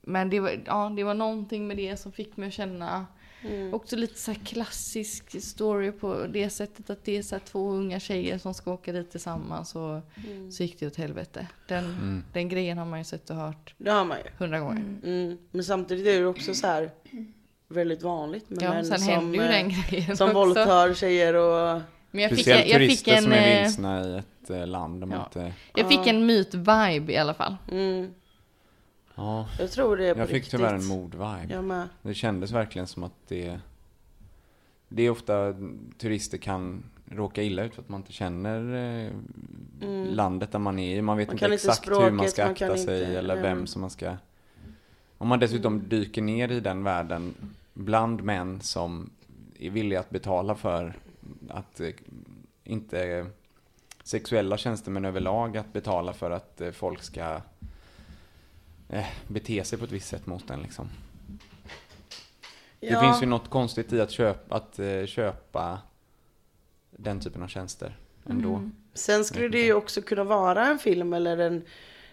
men 0.00 0.30
det 0.30 0.40
var, 0.40 0.62
ja, 0.66 0.92
det 0.96 1.04
var 1.04 1.14
någonting 1.14 1.66
med 1.66 1.76
det 1.76 1.96
som 1.96 2.12
fick 2.12 2.36
mig 2.36 2.48
att 2.48 2.54
känna 2.54 3.06
Också 3.72 3.96
lite 3.96 4.18
så 4.18 4.30
här 4.32 4.38
klassisk 4.38 5.42
story 5.42 5.92
på 5.92 6.26
det 6.26 6.50
sättet 6.50 6.90
att 6.90 7.04
det 7.04 7.16
är 7.16 7.22
så 7.22 7.34
här 7.34 7.42
två 7.46 7.70
unga 7.70 8.00
tjejer 8.00 8.38
som 8.38 8.54
ska 8.54 8.72
åka 8.72 8.92
dit 8.92 9.10
tillsammans 9.10 9.74
och 9.74 10.00
så 10.50 10.62
gick 10.62 10.80
det 10.80 10.86
åt 10.86 10.96
helvete. 10.96 11.46
Den, 11.68 12.24
den 12.32 12.48
grejen 12.48 12.78
har 12.78 12.84
man 12.84 12.98
ju 12.98 13.04
sett 13.04 13.30
och 13.30 13.36
hört 13.36 13.74
Det 13.78 13.90
har 13.90 14.04
man 14.04 14.18
ju. 14.18 14.24
hundra 14.38 14.60
gånger. 14.60 14.98
Mm. 15.04 15.38
Men 15.50 15.64
samtidigt 15.64 16.06
är 16.06 16.20
det 16.20 16.26
också 16.26 16.54
så 16.54 16.66
här 16.66 16.90
väldigt 17.68 18.02
vanligt 18.02 18.50
med 18.50 18.62
Ja, 18.62 18.70
män 18.70 18.84
sen 18.84 18.98
som, 18.98 19.08
händer 19.08 19.38
ju 19.38 19.44
eh, 19.44 19.50
den 19.50 19.68
grejen 19.88 20.16
som 20.16 20.32
våldtar 20.34 20.94
tjejer 20.94 21.34
och 21.34 21.80
Men 22.10 22.22
jag 22.22 22.30
fick, 22.30 22.40
Speciellt 22.40 22.68
jag 22.68 22.80
fick 22.80 23.04
turister 23.04 23.12
en... 23.16 23.22
som 23.22 23.32
är 23.32 23.56
eh, 23.56 23.62
vilsna 23.62 24.08
i 24.08 24.16
ett 24.16 24.50
eh, 24.50 24.66
land 24.66 25.12
Ja. 25.12 25.24
inte... 25.24 25.52
Jag 25.74 25.88
fick 25.88 26.06
en 26.06 26.26
myt-vibe 26.26 27.12
i 27.12 27.16
alla 27.16 27.34
fall. 27.34 27.56
Mm, 27.70 28.14
Ja, 29.14 29.48
jag 29.58 29.70
tror 29.70 29.96
det 29.96 30.06
är 30.06 30.14
på 30.14 30.20
jag 30.20 30.28
fick 30.28 30.36
riktigt. 30.36 30.50
tyvärr 30.50 30.74
en 30.74 30.84
mord-vibe. 30.84 31.52
Jag 31.52 31.64
med. 31.64 31.88
Det 32.02 32.14
kändes 32.14 32.50
verkligen 32.50 32.86
som 32.86 33.02
att 33.04 33.12
det... 33.28 33.60
Det 34.88 35.02
är 35.02 35.10
ofta 35.10 35.54
turister 35.98 36.38
kan 36.38 36.84
råka 37.06 37.42
illa 37.42 37.64
ut 37.64 37.74
för 37.74 37.82
att 37.82 37.88
man 37.88 38.00
inte 38.00 38.12
känner 38.12 38.74
eh, 39.06 39.12
landet 40.14 40.52
där 40.52 40.58
man 40.58 40.78
är 40.78 40.96
i. 40.96 41.02
Man 41.02 41.16
vet 41.16 41.28
Mm. 41.28 41.40
Man 41.40 41.52
inte 41.52 41.54
exakt 41.54 41.88
hur 41.90 42.10
man 42.10 42.28
språket, 42.28 42.30
ska 42.32 42.42
man 42.42 42.52
akta 42.52 42.66
kan 42.68 42.78
sig 42.78 43.00
inte- 43.00 43.18
eller 43.18 43.42
vem 43.42 43.66
som 43.66 43.80
man 43.80 43.90
ska... 43.90 44.16
Om 45.18 45.28
man 45.28 45.38
dessutom 45.38 45.88
dyker 45.88 46.22
ner 46.22 46.52
i 46.52 46.60
den 46.60 46.84
världen 46.84 47.34
bland 47.74 48.22
män 48.22 48.60
som 48.60 49.10
är 49.58 49.70
villiga 49.70 50.00
att 50.00 50.10
betala 50.10 50.54
för 50.54 50.94
att 51.48 51.80
eh, 51.80 51.88
inte 52.64 53.26
sexuella 54.04 54.56
tjänstemän 54.56 55.04
överlag 55.04 55.56
att 55.56 55.72
betala 55.72 56.12
för 56.12 56.30
att 56.30 56.60
eh, 56.60 56.70
folk 56.70 57.02
ska 57.02 57.40
eh, 58.92 59.06
bete 59.28 59.64
sig 59.64 59.78
på 59.78 59.84
ett 59.84 59.92
visst 59.92 60.08
sätt 60.08 60.26
mot 60.26 60.50
en 60.50 60.62
liksom. 60.62 60.88
Det 62.80 62.86
Ja. 62.88 63.00
finns 63.00 63.22
ju 63.22 63.26
något 63.26 63.50
konstigt 63.50 63.92
i 63.92 64.00
att 64.00 64.10
köpa, 64.10 64.56
att, 64.56 64.78
eh, 64.78 65.06
köpa 65.06 65.78
den 66.90 67.20
typen 67.20 67.42
av 67.42 67.48
tjänster 67.48 67.96
ändå. 68.26 68.54
Mm. 68.54 68.72
Sen 68.94 69.24
skulle 69.24 69.48
det 69.48 69.60
ju 69.60 69.74
också 69.74 70.02
kunna 70.02 70.24
vara 70.24 70.66
en 70.66 70.78
film 70.78 71.12
eller 71.12 71.38
en, 71.38 71.62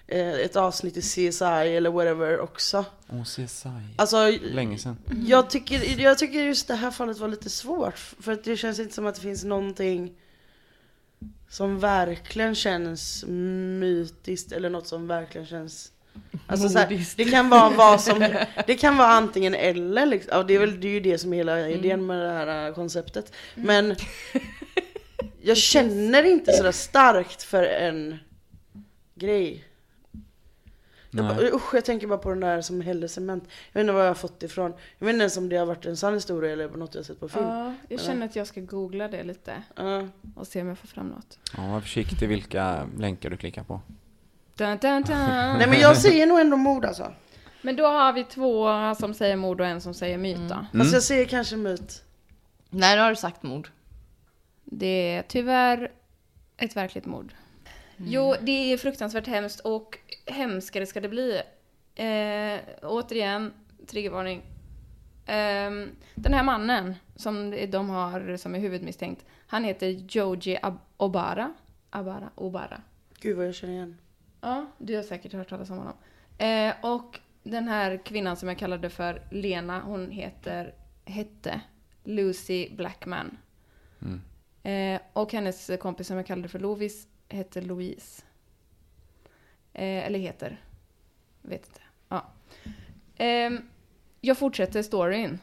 eh, 0.08 0.30
ett 0.34 0.56
avsnitt 0.56 0.98
i 0.98 1.02
CSI 1.02 1.46
eller 1.46 1.90
whatever 1.92 2.40
också. 2.40 2.86
Åh, 3.10 3.24
CSI. 3.24 3.70
Alltså, 3.96 4.32
Länge 4.42 4.78
sedan. 4.78 4.98
jag 5.28 5.50
tycker, 5.50 6.00
jag 6.02 6.18
tycker 6.18 6.44
just 6.44 6.68
det 6.68 6.76
här 6.76 6.92
fallet 6.92 7.18
var 7.18 7.28
lite 7.28 7.50
svårt. 7.50 7.98
För 7.98 8.32
att 8.32 8.44
det 8.44 8.58
känns 8.58 8.80
inte 8.80 8.94
som 8.96 9.06
att 9.06 9.16
det 9.16 9.22
finns 9.22 9.44
någonting 9.44 10.16
som 11.50 11.80
verkligen 11.80 12.56
känns 12.56 13.26
mytiskt 13.80 14.52
eller 14.52 14.70
något 14.70 14.88
som 14.88 15.08
verkligen 15.08 15.48
känns 15.48 15.92
Alltså 16.48 16.70
så 16.70 16.80
här, 16.80 16.90
Modiskt. 16.90 17.18
det 17.18 17.26
kan 17.26 17.50
vara 17.50 17.70
vad 17.70 18.02
som, 18.02 18.20
det 18.68 18.76
kan 18.76 18.98
vara 18.98 19.08
antingen 19.08 19.54
eller 19.56 20.06
liksom. 20.06 20.30
Ja, 20.38 20.44
det 20.44 20.54
är 20.56 20.60
väl 20.60 20.82
det 20.82 20.88
är 20.88 20.92
ju 20.92 21.00
det 21.00 21.18
som 21.18 21.34
är 21.34 21.38
hela 21.38 21.58
Mm. 21.60 21.72
idén 21.80 22.06
med 22.06 22.20
det 22.26 22.32
här 22.32 22.68
äh, 22.68 22.74
konceptet. 22.74 23.34
Men 23.56 23.96
jag 25.42 25.58
känner 25.58 26.24
inte 26.24 26.54
sådär 26.54 26.72
starkt 26.72 27.44
för 27.44 27.64
en 27.64 28.18
grej. 29.16 29.64
Jag, 31.12 31.26
bara, 31.28 31.42
usch, 31.42 31.74
jag 31.76 31.86
tänker 31.86 32.08
bara 32.08 32.18
på 32.20 32.30
den 32.30 32.40
där 32.40 32.62
som 32.62 32.82
hällde 32.82 33.08
cement. 33.10 33.44
Jag 33.72 33.80
vet 33.80 33.82
inte 33.82 33.94
var 33.94 34.02
jag 34.02 34.08
har 34.10 34.14
fått 34.16 34.44
ifrån. 34.44 34.74
Jag 35.00 35.06
vet 35.06 35.14
inte 35.14 35.22
ens 35.24 35.38
om 35.38 35.50
det 35.50 35.56
har 35.58 35.66
varit 35.66 35.86
en 35.86 35.98
sann 35.98 36.14
historia 36.14 36.52
eller 36.54 36.70
något 36.70 36.96
jag 36.96 37.06
sett 37.06 37.20
på 37.20 37.30
film. 37.30 37.46
Ja, 37.46 37.74
jag 37.90 38.00
känner 38.02 38.26
att 38.26 38.36
jag 38.36 38.48
ska 38.48 38.62
googla 38.62 39.08
det 39.08 39.24
lite 39.24 39.54
Ja. 39.76 40.08
och 40.36 40.48
se 40.48 40.62
om 40.62 40.68
jag 40.68 40.78
får 40.78 40.88
fram 40.88 41.08
något. 41.08 41.40
Ja, 41.58 41.68
var 41.68 41.82
försiktig 41.82 42.30
vilka 42.30 42.88
länkar 42.98 43.30
du 43.30 43.38
klickar 43.38 43.64
på. 43.64 43.82
Dun, 44.60 44.78
dun, 44.78 45.02
dun. 45.04 45.18
Nej 45.58 45.68
men 45.70 45.80
jag 45.80 45.98
säger 45.98 46.28
nog 46.28 46.40
ändå 46.40 46.58
mord 46.58 46.86
alltså. 46.86 47.14
Men 47.62 47.76
då 47.76 47.88
har 47.88 48.14
vi 48.14 48.24
två 48.24 48.68
som 48.96 49.14
säger 49.14 49.36
mord 49.36 49.62
och 49.62 49.68
en 49.68 49.82
som 49.82 49.94
säger 49.94 50.18
myt 50.18 50.38
då. 50.38 50.54
Mm. 50.56 50.66
Fast 50.78 50.94
jag 50.94 51.04
säger 51.04 51.26
kanske 51.26 51.56
myt. 51.56 52.04
Nej, 52.70 52.96
nu 52.96 53.02
har 53.02 53.10
du 53.10 53.16
sagt 53.16 53.44
mord. 53.44 53.70
Det 54.64 55.16
är 55.16 55.22
tyvärr 55.28 55.92
ett 56.58 56.76
verkligt 56.76 57.06
mord. 57.06 57.34
Jo, 57.98 58.36
det 58.42 58.74
är 58.74 58.78
fruktansvärt 58.78 59.28
hemskt 59.28 59.60
och 59.60 59.98
hemskare 60.26 60.86
ska 60.86 61.02
det 61.02 61.10
bli. 61.10 61.42
Eh, 61.96 62.60
återigen, 62.84 63.54
triggervarning. 63.88 64.42
Ehm, 65.26 65.90
den 66.16 66.34
här 66.34 66.44
mannen 66.44 66.96
som 67.16 67.56
de 67.70 67.90
har 67.90 68.38
som 68.38 68.56
är 68.56 68.60
huvudmisstänkt, 68.60 69.26
han 69.48 69.64
heter 69.64 69.88
Joji 69.88 70.58
Ab- 70.62 70.80
Obara. 70.98 71.54
Abara, 71.90 72.30
Obara. 72.36 72.82
Gud 73.20 73.38
vad 73.38 73.48
jag 73.48 73.56
känner 73.56 73.74
igen. 73.74 73.98
Ja, 74.42 74.66
du 74.78 74.96
har 74.96 75.04
säkert 75.04 75.34
hört 75.34 75.50
talas 75.50 75.70
om 75.70 75.78
honom. 75.78 75.94
Eh, 76.38 76.74
och 76.82 77.20
den 77.44 77.68
här 77.68 77.98
kvinnan 78.06 78.38
som 78.38 78.50
jag 78.50 78.58
kallade 78.58 78.90
för 78.90 79.22
Lena, 79.32 79.82
hon 79.82 80.12
heter, 80.12 80.74
hette 81.06 81.62
Lucy 82.04 82.70
Blackman. 82.76 83.38
Mm. 84.02 84.22
Eh, 84.64 85.02
och 85.14 85.34
hennes 85.34 85.72
kompis 85.80 86.08
som 86.08 86.18
jag 86.18 86.26
kallade 86.26 86.48
för 86.48 86.60
Lovis 86.60 87.08
hette 87.30 87.62
Louise. 87.62 88.24
Eh, 89.74 90.06
eller 90.06 90.20
heter. 90.20 90.62
Vet 91.42 91.66
inte. 91.66 91.82
Ja. 92.10 92.26
Ehm, 93.18 93.62
jag 94.22 94.38
fortsätter 94.38 94.82
storyn. 94.82 95.40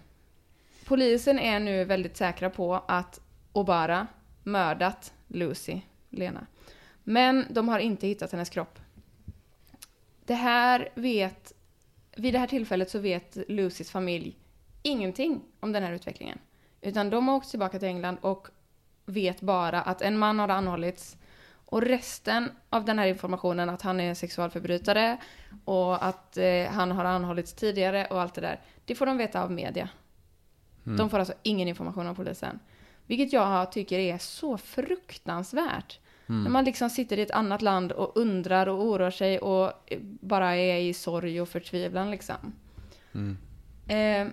Polisen 0.87 1.39
är 1.39 1.61
nu 1.61 1.85
väldigt 1.85 2.17
säkra 2.17 2.51
på 2.51 2.75
att 2.89 3.21
Obara 3.53 4.07
mördat 4.43 5.13
Lucy, 5.27 5.81
Lena. 6.11 6.47
Men 7.05 7.47
de 7.51 7.69
har 7.69 7.79
inte 7.79 8.07
hittat 8.07 8.33
hennes 8.33 8.51
kropp. 8.51 8.79
Det 10.27 10.35
här 10.35 10.89
vet... 10.95 11.53
Vid 12.17 12.35
det 12.35 12.39
här 12.39 12.47
tillfället 12.47 12.91
så 12.91 12.99
vet 12.99 13.37
Lucys 13.49 13.91
familj 13.91 14.37
ingenting 14.83 15.43
om 15.61 15.73
den 15.73 15.83
här 15.83 15.93
utvecklingen. 15.93 16.39
Utan 16.81 17.11
de 17.11 17.29
har 17.29 17.37
åkt 17.37 17.51
tillbaka 17.51 17.79
till 17.79 17.89
England 17.89 18.19
och 18.21 18.49
vet 19.05 19.41
bara 19.41 19.83
att 19.83 20.03
en 20.03 20.19
man 20.19 20.39
har 20.39 20.49
anhållits 20.49 21.17
och 21.67 21.83
resten 21.83 22.51
av 22.71 22.85
den 22.85 22.99
här 22.99 23.07
informationen 23.07 23.71
att 23.71 23.83
han 23.83 24.01
är 24.01 24.15
sexualförbrytare 24.15 25.17
och 25.65 26.05
att 26.07 26.37
eh, 26.37 26.67
han 26.67 26.91
har 26.91 27.05
anhållits 27.05 27.53
tidigare 27.53 28.07
och 28.07 28.21
allt 28.21 28.35
det 28.35 28.41
där, 28.41 28.61
det 28.85 28.95
får 28.95 29.07
de 29.07 29.17
veta 29.17 29.43
av 29.43 29.53
media. 29.53 29.89
De 30.97 31.11
får 31.11 31.19
alltså 31.19 31.35
ingen 31.43 31.69
information 31.69 32.07
av 32.07 32.15
polisen. 32.15 32.59
Vilket 33.07 33.33
jag 33.33 33.73
tycker 33.73 33.99
är 33.99 34.19
så 34.19 34.59
fruktansvärt. 34.59 35.99
När 36.27 36.51
man 36.51 36.65
liksom 36.65 36.91
sitter 36.91 37.19
i 37.19 37.23
ett 37.23 37.31
annat 37.31 37.63
land 37.63 37.93
och 37.93 38.17
undrar 38.17 38.67
och 38.67 38.85
oroar 38.85 39.11
sig 39.11 39.39
och 39.39 39.73
bara 40.21 40.57
är 40.57 40.79
i 40.79 40.93
sorg 40.93 41.41
och 41.41 41.49
förtvivlan 41.49 42.11
liksom. 42.11 42.53
Eh, 43.89 44.29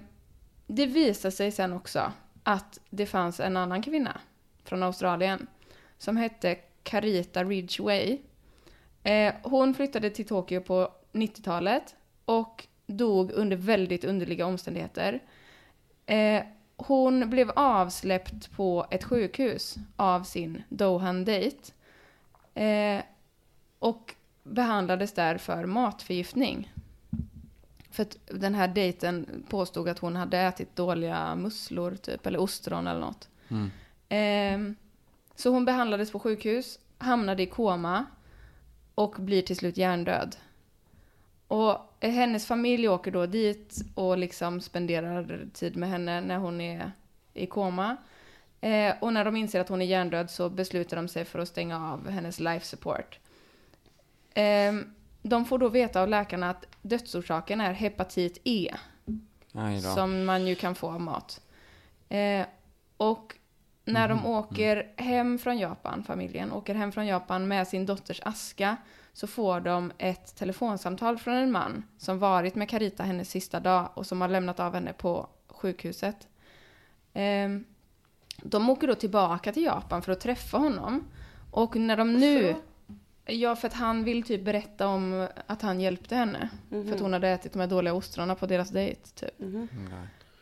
det 0.67 0.85
visar 0.85 1.29
sig 1.29 1.51
sen 1.51 1.73
också 1.73 2.11
att 2.43 2.79
det 2.89 3.05
fanns 3.05 3.39
en 3.39 3.57
annan 3.57 3.81
kvinna 3.81 4.19
från 4.63 4.83
Australien 4.83 5.47
som 5.97 6.17
hette 6.17 6.57
Carita 6.83 7.43
Ridgway. 7.43 8.19
Eh, 9.03 9.33
hon 9.43 9.73
flyttade 9.73 10.09
till 10.09 10.27
Tokyo 10.27 10.61
på 10.61 10.91
90-talet 11.11 11.95
och 12.25 12.67
dog 12.85 13.31
under 13.31 13.57
väldigt 13.57 14.03
underliga 14.03 14.45
omständigheter. 14.45 15.19
Eh, 16.05 16.43
hon 16.75 17.29
blev 17.29 17.51
avsläppt 17.55 18.51
på 18.51 18.87
ett 18.91 19.03
sjukhus 19.03 19.75
av 19.95 20.23
sin 20.23 20.63
Dohan-date. 20.69 21.73
Eh, 22.53 23.03
och 23.79 24.15
behandlades 24.43 25.13
där 25.13 25.37
för 25.37 25.65
matförgiftning. 25.65 26.73
För 27.91 28.03
att 28.03 28.17
den 28.25 28.55
här 28.55 28.67
dejten 28.67 29.43
påstod 29.49 29.89
att 29.89 29.99
hon 29.99 30.15
hade 30.15 30.37
ätit 30.37 30.75
dåliga 30.75 31.35
musslor 31.35 31.95
typ, 31.95 32.25
eller 32.25 32.39
ostron 32.39 32.87
eller 32.87 32.99
något. 32.99 33.29
Ehm, 34.09 34.75
så 35.35 35.49
hon 35.49 35.65
behandlades 35.65 36.11
på 36.11 36.19
sjukhus, 36.19 36.79
hamnade 36.97 37.43
i 37.43 37.45
koma 37.45 38.05
och 38.95 39.15
blir 39.19 39.41
till 39.41 39.55
slut 39.55 39.77
hjärndöd. 39.77 40.35
Och 41.47 41.77
eh, 41.99 42.11
hennes 42.11 42.45
familj 42.45 42.89
åker 42.89 43.11
då 43.11 43.25
dit 43.25 43.81
och 43.95 44.17
liksom 44.17 44.61
spenderar 44.61 45.47
tid 45.53 45.75
med 45.75 45.89
henne 45.89 46.21
när 46.21 46.37
hon 46.37 46.61
är 46.61 46.91
i 47.33 47.45
koma. 47.45 47.97
Eh, 48.63 48.95
och 48.99 49.13
när 49.13 49.25
de 49.25 49.35
inser 49.35 49.59
att 49.59 49.69
hon 49.69 49.81
är 49.81 49.85
hjärndöd 49.85 50.29
så 50.29 50.49
beslutar 50.49 50.97
de 50.97 51.07
sig 51.07 51.25
för 51.25 51.39
att 51.39 51.47
stänga 51.47 51.91
av 51.91 52.09
hennes 52.09 52.39
life 52.39 52.65
support. 52.65 53.19
Ehm, 54.33 54.93
de 55.21 55.45
får 55.45 55.59
då 55.59 55.69
veta 55.69 56.01
av 56.01 56.09
läkarna 56.09 56.49
att 56.49 56.65
dödsorsaken 56.81 57.61
är 57.61 57.73
hepatit 57.73 58.41
E 58.43 58.75
som 59.93 60.25
man 60.25 60.47
ju 60.47 60.55
kan 60.55 60.75
få 60.75 60.87
av 60.87 61.01
mat. 61.01 61.41
Eh, 62.09 62.45
och 62.97 63.35
när 63.85 64.09
de 64.09 64.25
åker 64.25 64.91
hem 64.97 65.39
från 65.39 65.57
Japan, 65.57 66.03
familjen 66.03 66.51
åker 66.51 66.75
hem 66.75 66.91
från 66.91 67.07
Japan 67.07 67.47
med 67.47 67.67
sin 67.67 67.85
dotters 67.85 68.21
aska 68.23 68.77
så 69.13 69.27
får 69.27 69.59
de 69.59 69.91
ett 69.97 70.35
telefonsamtal 70.35 71.17
från 71.17 71.33
en 71.33 71.51
man 71.51 71.83
som 71.97 72.19
varit 72.19 72.55
med 72.55 72.69
Carita 72.69 73.03
hennes 73.03 73.29
sista 73.29 73.59
dag 73.59 73.89
och 73.93 74.05
som 74.05 74.21
har 74.21 74.27
lämnat 74.27 74.59
av 74.59 74.73
henne 74.73 74.93
på 74.93 75.27
sjukhuset. 75.47 76.27
Eh, 77.13 77.49
de 78.43 78.69
åker 78.69 78.87
då 78.87 78.95
tillbaka 78.95 79.51
till 79.51 79.63
Japan 79.63 80.01
för 80.01 80.11
att 80.11 80.19
träffa 80.19 80.57
honom. 80.57 81.03
Och 81.51 81.75
när 81.75 81.97
de 81.97 82.13
nu... 82.13 82.55
Ja, 83.25 83.55
för 83.55 83.67
att 83.67 83.73
han 83.73 84.03
vill 84.03 84.23
typ 84.23 84.45
berätta 84.45 84.87
om 84.87 85.27
att 85.47 85.61
han 85.61 85.79
hjälpte 85.81 86.15
henne. 86.15 86.49
För 86.69 86.93
att 86.93 86.99
hon 86.99 87.13
hade 87.13 87.29
ätit 87.29 87.53
de 87.53 87.59
här 87.59 87.67
dåliga 87.67 87.93
ostronen 87.93 88.35
på 88.35 88.45
deras 88.45 88.69
dejt, 88.69 89.01
typ. 89.15 89.39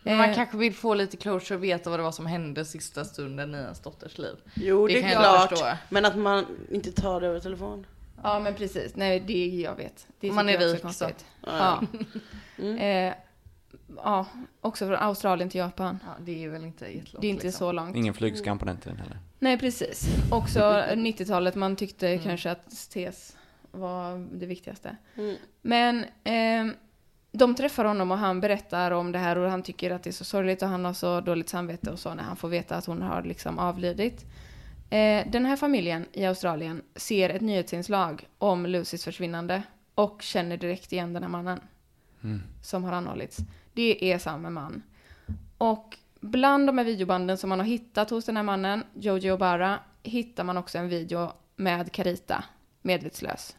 Men 0.03 0.17
man 0.17 0.29
Eh, 0.29 0.35
kanske 0.35 0.57
vill 0.57 0.73
få 0.73 0.93
lite 0.93 1.17
closure 1.17 1.57
och 1.57 1.63
veta 1.63 1.89
vad 1.89 1.99
det 1.99 2.03
var 2.03 2.11
som 2.11 2.25
hände 2.25 2.65
sista 2.65 3.05
stunden 3.05 3.55
i 3.55 3.57
ens 3.57 3.79
dotters 3.79 4.17
liv. 4.17 4.35
Jo 4.53 4.87
det, 4.87 4.93
Det 4.93 5.03
är 5.03 5.11
klart. 5.11 5.49
förstå. 5.49 5.65
Men 5.89 6.05
att 6.05 6.17
man 6.17 6.45
inte 6.71 6.91
tar 6.91 7.21
det 7.21 7.27
över 7.27 7.39
telefon. 7.39 7.85
Ja, 8.23 8.39
men 8.39 8.53
precis. 8.55 8.95
Nej, 8.95 9.19
det 9.19 9.45
jag 9.45 9.75
vet. 9.75 10.07
Det 10.19 10.31
Man 10.31 10.49
är 10.49 10.57
rik, 10.57 10.93
så. 10.93 11.09
Ja. 11.45 11.81
Eh, 12.65 13.13
ja, 13.97 14.25
också 14.61 14.87
från 14.87 14.95
Australien 14.97 15.49
till 15.49 15.59
Japan. 15.59 15.99
Ja, 16.05 16.11
det 16.25 16.43
är 16.43 16.49
väl 16.49 16.63
inte 16.65 16.85
jättelångt 16.85 17.21
Det 17.21 17.27
är 17.27 17.31
inte 17.31 17.43
liksom. 17.45 17.59
så 17.59 17.71
långt. 17.71 17.95
Ingen 17.95 18.13
flygskam 18.13 18.59
på 18.59 18.65
den 18.65 18.77
tiden 18.77 18.97
heller. 18.97 19.19
Nej, 19.39 19.57
precis. 19.59 20.07
Också 20.31 20.59
90-talet, 20.93 21.55
man 21.55 21.75
tyckte 21.75 22.17
kanske 22.17 22.51
att 22.51 22.73
STS 22.73 23.37
var 23.71 24.27
det 24.39 24.45
viktigaste. 24.45 24.95
Mm. 25.15 25.35
Men 25.61 26.05
ehm, 26.23 26.73
de 27.31 27.55
träffar 27.55 27.85
honom 27.85 28.11
och 28.11 28.17
han 28.17 28.41
berättar 28.41 28.91
om 28.91 29.11
det 29.11 29.19
här 29.19 29.37
och 29.37 29.49
han 29.51 29.63
tycker 29.63 29.91
att 29.91 30.03
det 30.03 30.09
är 30.09 30.11
så 30.11 30.25
sorgligt 30.25 30.61
och 30.61 30.67
han 30.69 30.85
har 30.85 30.93
så 30.93 31.21
dåligt 31.21 31.49
samvete 31.49 31.91
och 31.91 31.99
så 31.99 32.13
när 32.13 32.23
han 32.23 32.35
får 32.35 32.49
veta 32.49 32.75
att 32.75 32.85
hon 32.85 33.01
har 33.01 33.23
liksom 33.23 33.59
avlidit. 33.59 34.25
Eh, 34.89 35.27
den 35.31 35.45
här 35.45 35.55
familjen 35.55 36.05
i 36.13 36.25
Australien 36.25 36.81
ser 36.95 37.29
ett 37.29 37.41
nyhetsinslag 37.41 38.27
om 38.37 38.65
Lucys 38.65 39.03
försvinnande 39.03 39.63
och 39.95 40.21
känner 40.21 40.57
direkt 40.57 40.93
igen 40.93 41.13
den 41.13 41.23
här 41.23 41.29
mannen 41.29 41.59
Mm. 42.23 42.41
som 42.63 42.83
har 42.83 42.91
anhållits. 42.93 43.37
Det 43.73 44.11
är 44.11 44.17
samma 44.17 44.49
man. 44.49 44.83
Och 45.57 45.97
bland 46.19 46.67
de 46.67 46.77
här 46.77 46.85
videobanden 46.85 47.37
som 47.37 47.49
man 47.49 47.59
har 47.59 47.65
hittat 47.65 48.09
hos 48.09 48.25
den 48.25 48.35
här 48.35 48.43
mannen, 48.43 48.83
Joji 48.93 49.31
Obara, 49.31 49.79
hittar 50.03 50.43
man 50.43 50.57
också 50.57 50.77
en 50.77 50.89
video 50.89 51.31
med 51.55 51.91
Carita, 51.91 52.43
medvetslös. 52.81 53.55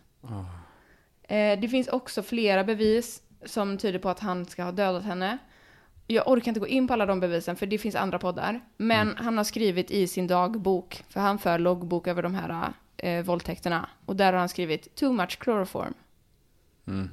Eh, 1.22 1.60
det 1.60 1.68
finns 1.68 1.88
också 1.88 2.22
flera 2.22 2.64
bevis 2.64 3.22
som 3.44 3.78
tyder 3.78 3.98
på 3.98 4.08
att 4.08 4.20
han 4.20 4.46
ska 4.46 4.64
ha 4.64 4.72
dödat 4.72 5.04
henne. 5.04 5.38
Jag 6.06 6.28
orkar 6.28 6.48
inte 6.48 6.60
gå 6.60 6.66
in 6.66 6.88
på 6.88 6.92
alla 6.92 7.06
de 7.06 7.20
bevisen 7.20 7.56
för 7.56 7.66
det 7.66 7.78
finns 7.78 7.94
andra 7.94 8.18
poddar. 8.18 8.60
Men 8.76 9.16
han 9.16 9.36
har 9.36 9.44
skrivit 9.44 9.90
i 9.90 10.06
sin 10.06 10.26
dagbok, 10.26 11.04
för 11.08 11.20
han 11.20 11.38
för 11.38 11.58
loggbok 11.58 12.06
över 12.06 12.22
de 12.22 12.34
här 12.34 12.72
eh, 12.96 13.24
våldtäkterna. 13.24 13.88
Och 14.06 14.16
där 14.16 14.32
har 14.32 14.40
han 14.40 14.48
skrivit 14.48 14.94
“too 14.94 15.12
much 15.12 15.38
chloroform”. 15.42 15.94
Mm. 16.86 17.10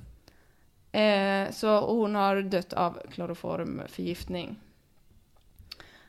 Eh, 0.92 1.52
så 1.52 1.80
hon 1.80 2.16
har 2.16 2.42
dött 2.42 2.74
av 2.74 3.00
kloroformförgiftning. 3.12 4.60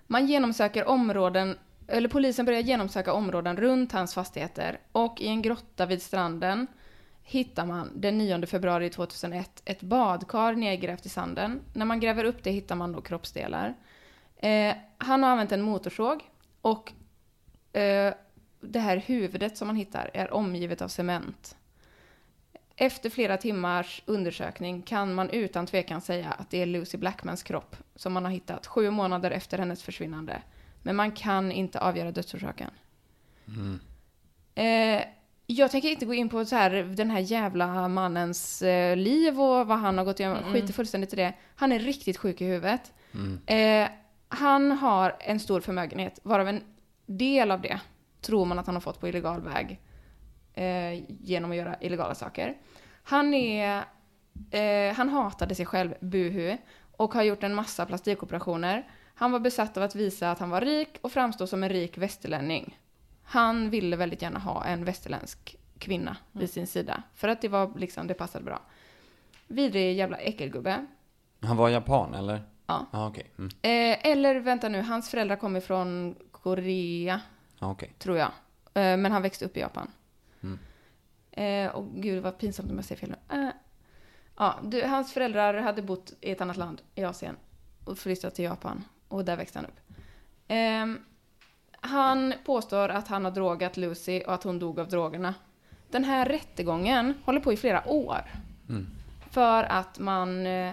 Man 0.07 0.27
genomsöker 0.27 0.89
områden, 0.89 1.59
eller 1.87 2.09
polisen 2.09 2.47
börjar 2.47 2.61
genomsöka 2.61 3.13
områden 3.13 3.57
runt 3.57 3.93
hans 3.93 4.15
fastigheter 4.15 4.81
och 4.93 5.21
i 5.21 5.27
en 5.27 5.43
grotta 5.43 5.87
vid 5.87 6.03
stranden 6.03 6.67
hittar 7.23 7.67
man 7.67 7.91
den 7.95 8.19
9 8.19 8.47
februari 8.47 8.91
2001 8.91 9.63
ett 9.65 9.81
badkar 9.81 10.53
nedgrävt 10.53 11.07
i 11.07 11.09
sanden. 11.09 11.61
När 11.75 11.85
man 11.85 12.01
gräver 12.01 12.25
upp 12.25 12.43
det 12.43 12.51
hittar 12.51 12.77
man 12.77 12.93
då 12.93 13.01
kroppsdelar. 13.01 13.75
Eh, 14.37 14.75
han 14.99 15.23
har 15.23 15.31
använt 15.31 15.53
en 15.53 15.63
motorsåg 15.63 16.23
och 16.61 16.93
eh, 17.73 18.15
det 18.61 18.79
här 18.79 18.97
huvudet 18.97 19.57
som 19.57 19.67
man 19.67 19.77
hittar 19.77 20.11
är 20.15 20.33
omgivet 20.33 20.83
av 20.83 20.89
cement. 20.89 21.57
Efter 22.83 23.11
flera 23.11 23.37
timmars 23.37 24.03
undersökning 24.07 24.83
kan 24.83 25.15
man 25.15 25.31
utan 25.31 25.67
tvekan 25.67 26.01
säga 26.01 26.31
att 26.31 26.51
det 26.51 26.63
är 26.63 26.67
Lucy 26.67 26.99
Blackmans 26.99 27.43
kropp 27.43 27.77
som 27.95 28.13
man 28.13 28.25
har 28.25 28.33
hittat 28.33 28.67
sju 28.67 28.91
månader 28.91 29.31
efter 29.31 29.59
hennes 29.59 29.83
försvinnande. 29.83 30.43
Men 30.83 30.97
man 30.97 31.13
kan 31.13 31.53
inte 31.53 31.81
avgöra 31.81 32.13
dödsorsaken. 32.13 32.71
Eh, 34.55 35.05
jag 35.47 35.71
tänker 35.71 35.89
inte 35.89 36.07
gå 36.07 36.15
in 36.15 36.29
på 36.29 36.45
så 36.45 36.57
här, 36.57 36.71
den 36.71 37.11
här 37.11 37.21
jävla 37.21 37.89
mannens 37.89 38.63
eh, 38.63 38.97
liv 38.97 39.41
och 39.41 39.67
vad 39.67 39.79
han 39.79 39.99
har 39.99 40.05
gått 40.05 40.21
igenom. 40.21 40.53
Skiter 40.53 40.73
fullständigt 40.73 41.13
i 41.13 41.17
det. 41.17 41.33
Han 41.55 41.73
är 41.73 41.79
riktigt 41.79 42.17
sjuk 42.19 42.41
i 42.41 42.45
huvudet. 42.45 42.93
Eh, 43.47 43.89
han 44.29 44.73
har 44.73 45.17
en 45.21 45.41
stor 45.41 45.61
förmögenhet, 45.61 46.21
varav 46.23 46.49
en 46.49 46.63
del 47.07 47.51
av 47.51 47.61
det 47.61 47.81
tror 48.21 48.45
man 48.45 48.59
att 48.59 48.67
han 48.67 48.75
har 48.77 48.81
fått 48.81 49.01
på 49.01 49.09
illegal 49.09 49.41
väg. 49.41 49.81
Eh, 50.55 51.05
genom 51.21 51.51
att 51.51 51.57
göra 51.57 51.77
illegala 51.81 52.15
saker. 52.15 52.57
Han 53.03 53.35
är... 53.35 53.85
Eh, 54.51 54.95
han 54.95 55.09
hatade 55.09 55.55
sig 55.55 55.67
själv, 55.67 55.95
buhu, 56.01 56.57
och 56.97 57.15
har 57.15 57.23
gjort 57.23 57.43
en 57.43 57.55
massa 57.55 57.87
plastikoperationer. 57.87 58.89
Han 59.15 59.33
var 59.33 59.41
besatt 59.41 59.77
av 59.77 59.83
att 59.83 59.95
visa 59.95 60.31
att 60.31 60.39
han 60.39 60.51
var 60.51 60.61
rik 60.61 60.99
och 61.01 61.13
framstå 61.13 61.47
som 61.47 61.63
en 61.63 61.69
rik 61.69 61.99
västerlänning. 61.99 62.79
Han 63.23 63.71
ville 63.71 63.97
väldigt 63.97 64.23
gärna 64.23 64.39
ha 64.39 64.65
en 64.65 64.85
västerländsk 64.85 65.57
kvinna 65.79 66.17
vid 66.33 66.51
sin 66.51 66.67
sida. 66.67 67.03
För 67.15 67.29
att 67.29 67.41
det 67.41 67.49
var 67.49 67.79
liksom, 67.79 68.07
det 68.07 68.15
passade 68.15 68.45
bra. 68.45 68.63
Vidrig 69.47 69.97
jävla 69.97 70.17
äckelgubbe. 70.17 70.87
Han 71.41 71.57
var 71.57 71.69
japan 71.69 72.15
eller? 72.15 72.43
Ja. 72.67 72.87
Ja, 72.93 73.07
okej. 73.09 73.31
Mm. 73.39 73.49
Eh, 73.63 74.11
eller 74.11 74.35
vänta 74.41 74.69
nu, 74.69 74.83
hans 74.83 75.11
föräldrar 75.11 75.37
kommer 75.37 75.61
från 75.61 76.15
Korea, 76.33 77.21
Ja, 77.59 77.71
okej. 77.71 77.95
tror 77.99 78.17
jag. 78.19 78.31
Eh, 78.75 78.97
men 78.97 79.13
han 79.13 79.23
växte 79.23 79.45
upp 79.45 79.57
i 79.57 79.61
Japan. 79.61 79.91
Eh, 81.41 81.71
och 81.71 81.85
gud 81.95 82.23
vad 82.23 82.39
pinsamt 82.39 82.71
om 82.71 82.77
jag 82.77 82.85
säger 82.85 83.01
fel 83.01 83.15
nu. 83.31 83.37
Eh, 83.37 83.51
ja, 84.37 84.59
du, 84.63 84.83
hans 84.83 85.13
föräldrar 85.13 85.55
hade 85.55 85.83
bott 85.83 86.13
i 86.21 86.31
ett 86.31 86.41
annat 86.41 86.57
land 86.57 86.83
i 86.95 87.05
Asien 87.05 87.37
och 87.85 87.99
flyttat 87.99 88.35
till 88.35 88.45
Japan. 88.45 88.85
Och 89.09 89.25
där 89.25 89.37
växte 89.37 89.59
han 89.59 89.67
upp. 89.67 89.81
Ehm, 90.49 90.99
han 91.81 92.35
påstår 92.45 92.89
att 92.89 93.09
han 93.09 93.25
har 93.25 93.33
drogat 93.33 93.77
Lucy 93.77 94.21
och 94.21 94.35
att 94.35 94.43
hon 94.43 94.59
dog 94.59 94.81
av 94.81 94.89
drogerna. 94.89 95.35
Den 95.91 96.05
här 96.05 96.27
rättegången 96.27 97.15
håller 97.25 97.41
på 97.41 97.53
i 97.53 97.57
flera 97.57 97.89
år. 97.89 98.23
För 99.31 99.65
att 99.65 99.99
man... 99.99 100.47
eh, 100.47 100.73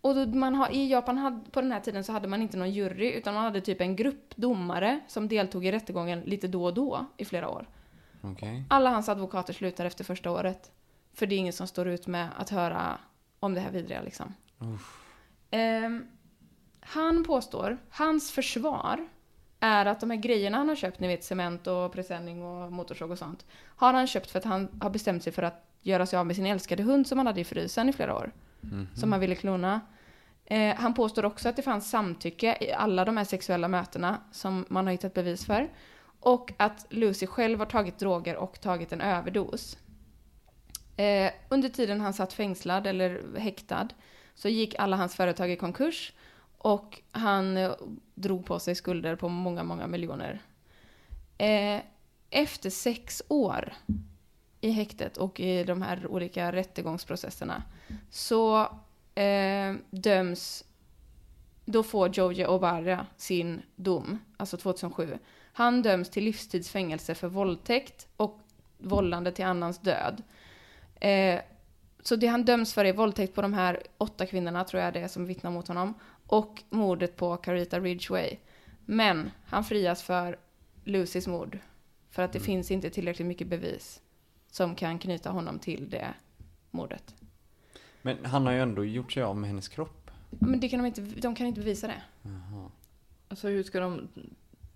Och 0.00 0.16
man 0.28 0.54
har, 0.54 0.70
i 0.70 0.90
Japan 0.90 1.18
hade, 1.18 1.50
på 1.50 1.60
den 1.60 1.72
här 1.72 1.80
tiden 1.80 2.04
så 2.04 2.12
hade 2.12 2.28
man 2.28 2.42
inte 2.42 2.56
någon 2.56 2.70
jury 2.70 3.12
utan 3.12 3.34
man 3.34 3.44
hade 3.44 3.60
typ 3.60 3.80
en 3.80 3.96
grupp 3.96 4.36
domare 4.36 5.00
som 5.08 5.28
deltog 5.28 5.66
i 5.66 5.72
rättegången 5.72 6.20
lite 6.20 6.48
då 6.48 6.64
och 6.64 6.74
då 6.74 7.06
i 7.16 7.24
flera 7.24 7.48
år. 7.48 7.66
Okej. 8.20 8.64
Alla 8.68 8.90
hans 8.90 9.08
advokater 9.08 9.52
slutar 9.52 9.84
efter 9.84 10.04
första 10.04 10.30
året. 10.30 10.72
För 11.12 11.26
det 11.26 11.34
är 11.34 11.38
ingen 11.38 11.52
som 11.52 11.66
står 11.66 11.88
ut 11.88 12.06
med 12.06 12.28
att 12.36 12.50
höra 12.50 12.98
om 13.40 13.54
det 13.54 13.60
här 13.60 13.70
vidriga 13.70 14.02
liksom. 14.02 14.34
Ehm, 15.50 16.06
han 16.80 17.24
påstår, 17.24 17.78
hans 17.90 18.30
försvar 18.30 19.08
är 19.60 19.86
att 19.86 20.00
de 20.00 20.10
här 20.10 20.16
grejerna 20.16 20.58
han 20.58 20.68
har 20.68 20.76
köpt, 20.76 21.00
ni 21.00 21.08
vet 21.08 21.24
cement 21.24 21.66
och 21.66 21.92
presenning 21.92 22.42
och 22.42 22.72
motorsåg 22.72 23.10
och 23.10 23.18
sånt, 23.18 23.46
har 23.76 23.92
han 23.92 24.06
köpt 24.06 24.30
för 24.30 24.38
att 24.38 24.44
han 24.44 24.68
har 24.80 24.90
bestämt 24.90 25.22
sig 25.22 25.32
för 25.32 25.42
att 25.42 25.64
göra 25.82 26.06
sig 26.06 26.18
av 26.18 26.26
med 26.26 26.36
sin 26.36 26.46
älskade 26.46 26.82
hund 26.82 27.06
som 27.06 27.18
han 27.18 27.26
hade 27.26 27.40
i 27.40 27.44
frysen 27.44 27.88
i 27.88 27.92
flera 27.92 28.14
år. 28.14 28.32
Som 28.94 29.12
han 29.12 29.20
ville 29.20 29.34
klona. 29.34 29.80
Eh, 30.44 30.74
han 30.76 30.94
påstår 30.94 31.24
också 31.24 31.48
att 31.48 31.56
det 31.56 31.62
fanns 31.62 31.90
samtycke 31.90 32.58
i 32.60 32.72
alla 32.72 33.04
de 33.04 33.16
här 33.16 33.24
sexuella 33.24 33.68
mötena 33.68 34.20
som 34.32 34.66
man 34.68 34.86
har 34.86 34.92
hittat 34.92 35.14
bevis 35.14 35.46
för. 35.46 35.68
Och 36.20 36.52
att 36.56 36.86
Lucy 36.90 37.26
själv 37.26 37.58
har 37.58 37.66
tagit 37.66 37.98
droger 37.98 38.36
och 38.36 38.60
tagit 38.60 38.92
en 38.92 39.00
överdos. 39.00 39.78
Eh, 40.96 41.32
under 41.48 41.68
tiden 41.68 42.00
han 42.00 42.14
satt 42.14 42.32
fängslad 42.32 42.86
eller 42.86 43.38
häktad 43.38 43.88
så 44.34 44.48
gick 44.48 44.74
alla 44.78 44.96
hans 44.96 45.16
företag 45.16 45.50
i 45.50 45.56
konkurs 45.56 46.12
och 46.58 47.02
han 47.10 47.56
eh, 47.56 47.72
drog 48.14 48.46
på 48.46 48.58
sig 48.58 48.74
skulder 48.74 49.16
på 49.16 49.28
många, 49.28 49.62
många 49.62 49.86
miljoner. 49.86 50.42
Eh, 51.38 51.80
efter 52.30 52.70
sex 52.70 53.22
år 53.28 53.72
i 54.60 54.70
häktet 54.70 55.16
och 55.16 55.40
i 55.40 55.64
de 55.64 55.82
här 55.82 56.06
olika 56.06 56.52
rättegångsprocesserna 56.52 57.62
så 58.10 58.60
eh, 59.14 59.74
döms, 59.90 60.64
då 61.64 61.82
får 61.82 62.08
Joji 62.08 62.46
Obara 62.46 63.06
sin 63.16 63.62
dom, 63.76 64.18
alltså 64.36 64.56
2007. 64.56 65.18
Han 65.58 65.82
döms 65.82 66.10
till 66.10 66.24
livstidsfängelse 66.24 67.14
för 67.14 67.28
våldtäkt 67.28 68.06
och 68.16 68.40
vållande 68.78 69.32
till 69.32 69.44
annans 69.44 69.78
död. 69.78 70.22
Eh, 71.00 71.40
så 72.02 72.16
det 72.16 72.26
han 72.26 72.44
döms 72.44 72.74
för 72.74 72.84
är 72.84 72.92
våldtäkt 72.92 73.34
på 73.34 73.42
de 73.42 73.54
här 73.54 73.82
åtta 73.98 74.26
kvinnorna, 74.26 74.64
tror 74.64 74.82
jag 74.82 74.94
det 74.94 75.00
är, 75.00 75.08
som 75.08 75.26
vittnar 75.26 75.50
mot 75.50 75.68
honom. 75.68 75.94
Och 76.26 76.62
mordet 76.70 77.16
på 77.16 77.36
Carita 77.36 77.80
Ridgway. 77.80 78.36
Men 78.84 79.30
han 79.44 79.64
frias 79.64 80.02
för 80.02 80.38
Lucys 80.84 81.26
mord. 81.26 81.58
För 82.10 82.22
att 82.22 82.32
det 82.32 82.40
finns 82.40 82.70
inte 82.70 82.90
tillräckligt 82.90 83.28
mycket 83.28 83.46
bevis 83.46 84.00
som 84.50 84.74
kan 84.74 84.98
knyta 84.98 85.30
honom 85.30 85.58
till 85.58 85.90
det 85.90 86.14
mordet. 86.70 87.14
Men 88.02 88.24
han 88.24 88.46
har 88.46 88.52
ju 88.52 88.60
ändå 88.60 88.84
gjort 88.84 89.12
sig 89.12 89.22
av 89.22 89.36
med 89.36 89.50
hennes 89.50 89.68
kropp. 89.68 90.10
Men 90.30 90.60
det 90.60 90.68
kan 90.68 90.78
de, 90.78 90.86
inte, 90.86 91.00
de 91.00 91.34
kan 91.34 91.46
inte 91.46 91.60
bevisa 91.60 91.86
det. 91.86 92.02
Alltså 93.28 93.48
hur 93.48 93.62
ska 93.62 93.80
de, 93.80 94.08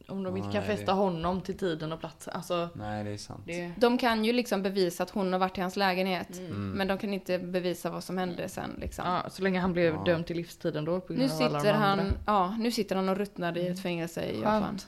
om 0.08 0.22
de 0.22 0.36
inte 0.36 0.52
kan 0.52 0.60
nej, 0.60 0.70
det- 0.70 0.76
fästa 0.76 0.92
honom 0.92 1.40
till 1.40 1.58
tiden 1.58 1.92
och 1.92 2.00
platsen. 2.00 2.34
Alltså 2.36 2.68
Nej, 2.74 3.04
det 3.04 3.10
är 3.10 3.16
sant. 3.18 3.40
det... 3.46 3.72
De 3.76 3.98
kan 3.98 4.24
ju 4.24 4.32
liksom 4.32 4.62
bevisa 4.62 5.02
att 5.02 5.10
hon 5.10 5.32
har 5.32 5.40
varit 5.40 5.58
i 5.58 5.60
hans 5.60 5.76
lägenhet. 5.76 6.40
Men 6.50 6.88
de 6.88 6.98
kan 6.98 7.14
inte 7.14 7.38
bevisa 7.38 7.90
vad 7.90 8.04
som 8.04 8.18
hände 8.18 8.48
sen 8.48 8.70
liksom. 8.80 9.04
Ja, 9.06 9.30
så 9.30 9.42
länge 9.42 9.60
han 9.60 9.72
blev 9.72 9.94
Ja. 9.94 10.02
dömd 10.04 10.26
till 10.26 10.36
livstiden 10.36 10.84
då 10.84 11.00
på 11.00 11.06
grund 11.12 11.18
Nu 11.28 11.34
av 11.34 11.42
alla 11.42 11.60
sitter, 11.60 11.74
han, 11.74 12.00
andra. 12.00 12.14
ja, 12.26 12.56
nu 12.58 12.70
sitter 12.70 12.96
han 12.96 13.08
och 13.08 13.16
ruttnar 13.16 13.58
i 13.58 13.68
ett 13.68 13.80
fängelse 13.82 14.24
i 14.24 14.36
Japan. 14.40 14.78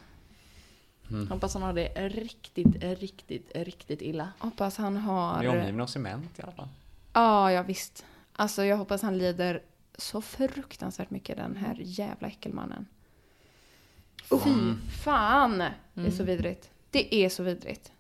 Skönt. 1.09 1.31
Hoppas 1.31 1.55
han 1.55 1.63
har 1.63 1.73
det 1.73 1.89
riktigt, 2.09 2.85
riktigt, 2.85 3.51
riktigt 3.55 4.03
illa. 4.03 4.29
Hoppas 4.39 4.77
han 4.77 4.97
Han 4.97 5.17
har... 5.17 5.45
är 5.45 5.49
omgiven 5.49 5.81
av 5.81 5.87
cement 5.87 6.39
i 6.39 6.43
alla 6.43 6.53
fall. 6.53 6.69
Ja, 7.13 7.53
ja 7.53 7.63
visst. 7.63 8.05
Alltså 8.33 8.65
jag 8.65 8.77
hoppas 8.77 9.03
han 9.03 9.19
lider 9.19 9.63
så 9.99 10.21
fruktansvärt 10.23 11.11
mycket 11.11 11.37
den 11.37 11.57
här 11.57 11.77
jävla 11.81 12.29
äckelmannen. 12.29 12.87
Fy 14.31 14.75
fan! 15.05 15.59
Det 15.95 16.07
är 16.07 16.11
så 16.11 16.23
vidrigt. 16.25 16.71
Det 16.91 17.15
är 17.15 17.29
så 17.29 17.43
vidrigt. 17.43 17.91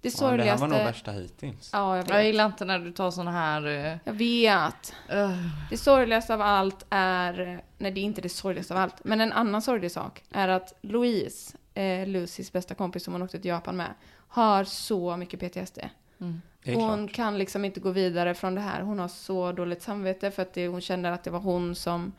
Det 0.00 0.14
Ja, 0.20 0.30
det 0.30 0.42
här 0.42 0.56
var 0.56 0.68
nog 0.68 0.76
sorgligaste... 0.78 0.84
värsta 0.84 1.12
hittills. 1.12 1.70
Ja, 1.72 1.96
jag 1.96 2.10
Jag 2.10 2.24
gillar 2.26 2.46
inte 2.46 2.64
när 2.64 2.78
du 2.78 2.92
tar 2.92 3.10
såna 3.10 3.30
här... 3.32 3.66
eh, 3.66 3.96
Jag 4.04 4.12
vet. 4.12 4.94
eh, 5.08 5.30
Det 5.70 5.76
sorgligaste 5.76 6.34
av 6.34 6.40
allt 6.40 6.86
är, 6.90 7.62
nej 7.78 7.92
det 7.92 8.00
är 8.00 8.02
inte 8.02 8.20
det 8.20 8.28
sorgligaste 8.28 8.74
av 8.74 8.80
allt, 8.80 9.04
men 9.04 9.20
en 9.20 9.32
annan 9.32 9.62
sorglig 9.62 9.90
sak 9.92 10.22
är 10.30 10.48
att 10.48 10.72
Louise, 10.80 11.56
eh, 11.74 12.06
Lucys 12.08 12.52
bästa 12.52 12.74
kompis 12.74 13.04
som 13.04 13.12
hon 13.14 13.22
åkte 13.22 13.38
till 13.38 13.48
Japan 13.48 13.76
med, 13.76 13.94
har 14.28 14.64
så 14.64 15.16
mycket 15.16 15.40
PTSD. 15.40 15.78
Är 16.64 16.74
Hon 16.74 17.06
klart. 17.08 17.16
kan 17.16 17.38
liksom 17.38 17.64
inte 17.64 17.80
gå 17.80 17.90
vidare 17.90 18.34
från 18.34 18.54
det 18.54 18.60
här. 18.60 18.80
Hon 18.82 18.98
har 18.98 19.08
så 19.08 19.52
dåligt 19.52 19.82
samvete 19.82 20.30
för 20.30 20.42
att 20.42 20.54
det, 20.54 20.68
hon 20.68 20.80
kände 20.80 21.12
att 21.12 21.24
det 21.24 21.30
var 21.30 21.40
hon 21.40 21.74
som 21.74 22.12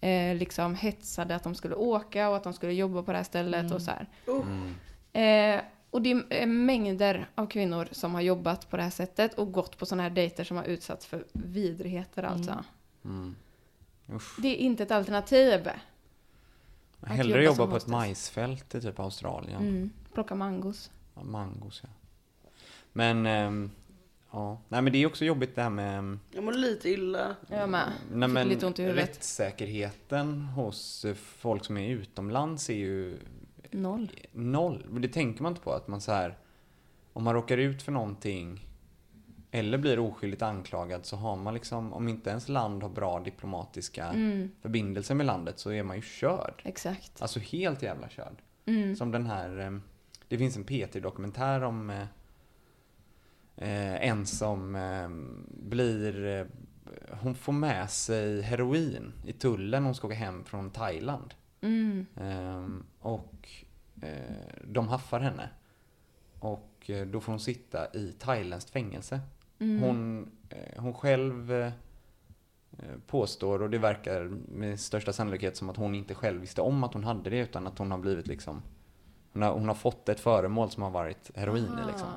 eh, 0.00 0.36
liksom 0.36 0.74
hetsade 0.74 1.36
att 1.36 1.42
de 1.42 1.54
skulle 1.54 1.74
åka 1.74 2.28
och 2.28 2.36
att 2.36 2.44
de 2.44 2.52
skulle 2.52 2.72
jobba 2.72 3.02
på 3.02 3.12
det 3.12 3.18
här 3.18 3.24
stället 3.24 3.72
och 3.72 3.82
så 3.82 3.90
här. 3.90 4.06
Eh, 5.12 5.60
och 5.90 6.02
det 6.02 6.10
är 6.30 6.46
mängder 6.46 7.28
av 7.34 7.46
kvinnor 7.46 7.88
som 7.92 8.14
har 8.14 8.20
jobbat 8.20 8.70
på 8.70 8.76
det 8.76 8.82
här 8.82 8.90
sättet 8.90 9.34
och 9.34 9.52
gått 9.52 9.78
på 9.78 9.86
sådana 9.86 10.02
här 10.02 10.10
dejter 10.10 10.44
som 10.44 10.56
har 10.56 10.64
utsatts 10.64 11.06
för 11.06 11.24
vidrigheter 11.32 12.22
alltså. 12.22 12.64
Mm. 13.04 13.36
Det 14.38 14.48
är 14.48 14.56
inte 14.56 14.82
ett 14.82 14.90
alternativ. 14.90 15.68
att 17.00 17.08
Hellre 17.08 17.44
jobba 17.44 17.62
jobba 17.62 17.70
på 17.70 17.76
ett 17.76 17.86
majsfält 17.86 18.74
i 18.74 18.80
typ 18.80 18.98
Australien. 18.98 19.62
Mm. 19.62 19.90
Plocka 20.14 20.34
mangos. 20.34 20.90
Ja, 21.14 21.22
Mangos 21.22 21.80
ja. 21.82 21.88
Men, 22.92 23.26
ehm, 23.26 23.70
ja. 24.30 24.60
Nej 24.68 24.82
men 24.82 24.92
det 24.92 24.98
är 25.02 25.06
också 25.06 25.24
jobbigt 25.24 25.54
det 25.54 25.62
här 25.62 25.70
med 25.70 25.98
ehm, 25.98 26.20
Jag 26.30 26.44
mår 26.44 26.52
lite 26.52 26.88
illa. 26.90 27.36
Jag 27.50 27.68
med. 27.68 27.92
Nej, 28.12 28.28
men 28.28 28.48
lite 28.48 28.66
ont 28.66 28.78
i 28.78 28.82
huvudet. 28.82 29.08
rättssäkerheten 29.08 30.40
hos 30.42 31.06
folk 31.16 31.64
som 31.64 31.76
är 31.76 31.88
utomlands 31.90 32.70
är 32.70 32.74
ju 32.74 33.18
Noll. 33.70 34.10
noll. 34.32 34.86
Men 34.90 35.02
det 35.02 35.08
tänker 35.08 35.42
man 35.42 35.52
inte 35.52 35.62
på 35.62 35.72
att 35.72 35.88
man 35.88 36.00
så 36.00 36.12
här 36.12 36.38
om 37.12 37.24
man 37.24 37.34
råkar 37.34 37.58
ut 37.58 37.82
för 37.82 37.92
någonting 37.92 38.64
eller 39.50 39.78
blir 39.78 39.98
oskyldigt 39.98 40.42
anklagad 40.42 41.06
så 41.06 41.16
har 41.16 41.36
man 41.36 41.54
liksom, 41.54 41.92
om 41.92 42.08
inte 42.08 42.30
ens 42.30 42.48
land 42.48 42.82
har 42.82 42.90
bra 42.90 43.20
diplomatiska 43.20 44.04
Mm. 44.06 44.50
förbindelser 44.62 45.14
med 45.14 45.26
landet 45.26 45.58
så 45.58 45.72
är 45.72 45.82
man 45.82 45.96
ju 45.96 46.02
körd. 46.02 46.62
Exakt. 46.64 47.22
Alltså 47.22 47.40
helt 47.40 47.82
jävla 47.82 48.08
körd. 48.08 48.42
Mm. 48.66 48.96
Som 48.96 49.10
den 49.10 49.26
här, 49.26 49.58
eh, 49.58 49.70
det 50.28 50.38
finns 50.38 50.56
en 50.56 50.64
PT-dokumentär 50.64 51.62
om 51.64 51.90
eh, 51.90 52.04
en 53.66 54.26
som 54.26 54.74
eh, 54.74 55.08
blir, 55.68 56.26
eh, 56.26 56.46
hon 57.22 57.34
får 57.34 57.52
med 57.52 57.90
sig 57.90 58.42
heroin 58.42 59.12
i 59.24 59.32
tullen 59.32 59.84
hon 59.84 59.94
ska 59.94 60.06
åka 60.06 60.16
hem 60.16 60.44
från 60.44 60.70
Thailand. 60.70 61.34
Mm. 61.60 62.06
Ehm, 62.16 62.86
och 63.00 63.48
eh, 64.02 64.62
de 64.64 64.88
haffar 64.88 65.20
henne. 65.20 65.50
Och 66.40 66.90
eh, 66.90 67.06
då 67.06 67.20
får 67.20 67.32
hon 67.32 67.40
sitta 67.40 67.94
i 67.94 68.12
thailändskt 68.18 68.70
fängelse. 68.70 69.20
Mm. 69.58 69.82
Hon, 69.82 70.30
eh, 70.48 70.82
hon 70.82 70.94
själv 70.94 71.52
eh, 71.52 71.72
eh, 72.78 72.98
påstår, 73.06 73.62
och 73.62 73.70
det 73.70 73.78
verkar 73.78 74.24
med 74.48 74.80
största 74.80 75.12
sannolikhet 75.12 75.56
som 75.56 75.70
att 75.70 75.76
hon 75.76 75.94
inte 75.94 76.14
själv 76.14 76.40
visste 76.40 76.60
om 76.60 76.84
att 76.84 76.94
hon 76.94 77.04
hade 77.04 77.30
det, 77.30 77.38
utan 77.38 77.66
att 77.66 77.78
hon 77.78 77.90
har 77.90 77.98
blivit 77.98 78.26
liksom 78.26 78.62
hon 79.32 79.42
har, 79.42 79.52
hon 79.52 79.68
har 79.68 79.74
fått 79.74 80.08
ett 80.08 80.20
föremål 80.20 80.70
som 80.70 80.82
har 80.82 80.90
varit 80.90 81.30
heroin 81.34 81.78
i 81.84 81.86
liksom. 81.86 82.08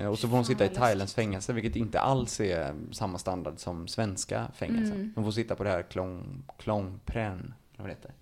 Eh, 0.00 0.06
Och 0.06 0.18
så 0.18 0.28
får 0.28 0.36
hon 0.36 0.44
sitta 0.44 0.64
i 0.64 0.68
vad 0.68 0.76
thailändskt 0.76 1.16
fängelse, 1.16 1.52
vilket 1.52 1.76
inte 1.76 2.00
alls 2.00 2.40
är 2.40 2.74
samma 2.92 3.18
standard 3.18 3.58
som 3.58 3.88
svenska 3.88 4.46
fängelser. 4.54 4.94
Mm. 4.94 5.12
Hon 5.14 5.24
får 5.24 5.32
sitta 5.32 5.54
på 5.54 5.64
det 5.64 5.70
här 5.70 5.82
Klong, 5.82 6.42
Klongpren, 6.58 7.54
vad 7.76 7.86
det 7.86 7.90
heter. 7.92 8.12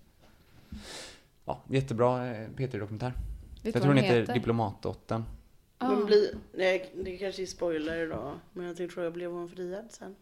Ja, 1.45 1.59
jättebra 1.69 2.27
eh, 2.27 2.47
P3-dokumentär. 2.55 3.13
Vet 3.63 3.75
Jag 3.75 3.83
tror 3.83 3.93
hon 3.93 4.03
heter 4.03 4.33
Diplomatdottern. 4.33 5.23
Ah. 5.77 5.89
Men 5.89 6.05
bli, 6.05 6.31
nej, 6.53 6.91
det 7.05 7.17
kanske 7.17 7.41
är 7.41 7.45
spoiler 7.45 8.03
idag. 8.05 8.33
Men 8.53 8.65
jag 8.65 8.77
tänkte 8.77 8.93
fråga, 8.95 9.11
blev 9.11 9.31
hon 9.31 9.49
friad 9.49 9.85
sen? 9.91 10.15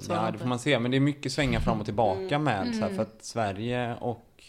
Svara 0.00 0.24
ja, 0.26 0.30
det 0.30 0.38
får 0.38 0.46
man 0.46 0.58
se. 0.58 0.78
Men 0.78 0.90
det 0.90 0.96
är 0.96 1.00
mycket 1.00 1.32
svänga 1.32 1.60
fram 1.60 1.78
och 1.80 1.84
tillbaka 1.84 2.34
Mm. 2.34 2.42
med. 2.44 2.66
Så 2.74 2.80
här, 2.80 2.86
Mm. 2.86 2.96
för 2.96 3.02
att 3.02 3.24
Sverige 3.24 3.94
och 3.94 4.44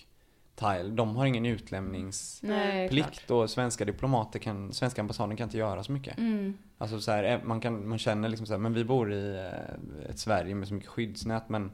Thailand, 0.58 0.98
de 0.98 1.16
har 1.16 1.26
ingen 1.26 1.46
utlämningsplikt. 1.46 3.24
Nej. 3.30 3.38
Och 3.38 3.50
svenska 3.50 3.86
diplomater 3.86 4.40
kan, 4.40 4.74
svenska 4.74 5.02
ambassaden 5.02 5.38
kan 5.38 5.44
inte 5.44 5.58
göra 5.58 5.84
så 5.84 5.92
mycket. 5.92 6.18
Mm. 6.18 6.58
Alltså 6.78 7.02
så 7.02 7.12
här, 7.12 7.24
eh, 7.24 7.44
man, 7.44 7.62
kan, 7.62 7.88
man 7.88 8.00
känner 8.00 8.30
liksom 8.30 8.48
så 8.48 8.54
här, 8.54 8.60
men 8.60 8.74
vi 8.74 8.84
bor 8.84 9.14
i 9.14 9.36
eh, 9.36 10.10
ett 10.10 10.20
Sverige 10.20 10.56
med 10.56 10.68
så 10.68 10.74
mycket 10.74 10.90
skyddsnät. 10.90 11.50
Men 11.50 11.72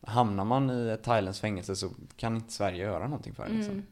hamnar 0.00 0.44
man 0.44 0.70
i 0.70 0.88
ett 0.88 1.02
Thailands 1.02 1.40
fängelse 1.40 1.76
så 1.76 1.90
kan 2.16 2.36
inte 2.36 2.52
Sverige 2.52 2.84
göra 2.84 3.04
någonting 3.04 3.34
för 3.34 3.44
en. 3.44 3.56
Liksom. 3.56 3.74
Mm. 3.74 3.86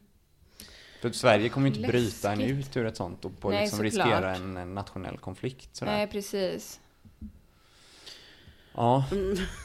För 1.01 1.11
Sverige 1.11 1.49
kommer 1.49 1.69
ju 1.69 1.75
inte 1.75 1.89
bryta 1.89 2.33
en 2.33 2.39
Läskigt. 2.39 2.59
ut 2.59 2.77
ur 2.77 2.87
ett 2.87 2.97
sånt 2.97 3.25
och 3.25 3.41
på 3.41 3.51
Nej, 3.51 3.61
liksom 3.61 3.83
riskera 3.83 4.37
en, 4.37 4.57
en 4.57 4.75
nationell 4.75 5.19
konflikt. 5.19 5.77
Sådär. 5.77 5.93
Nej, 5.93 6.07
precis. 6.07 6.81
Ja, 8.81 9.05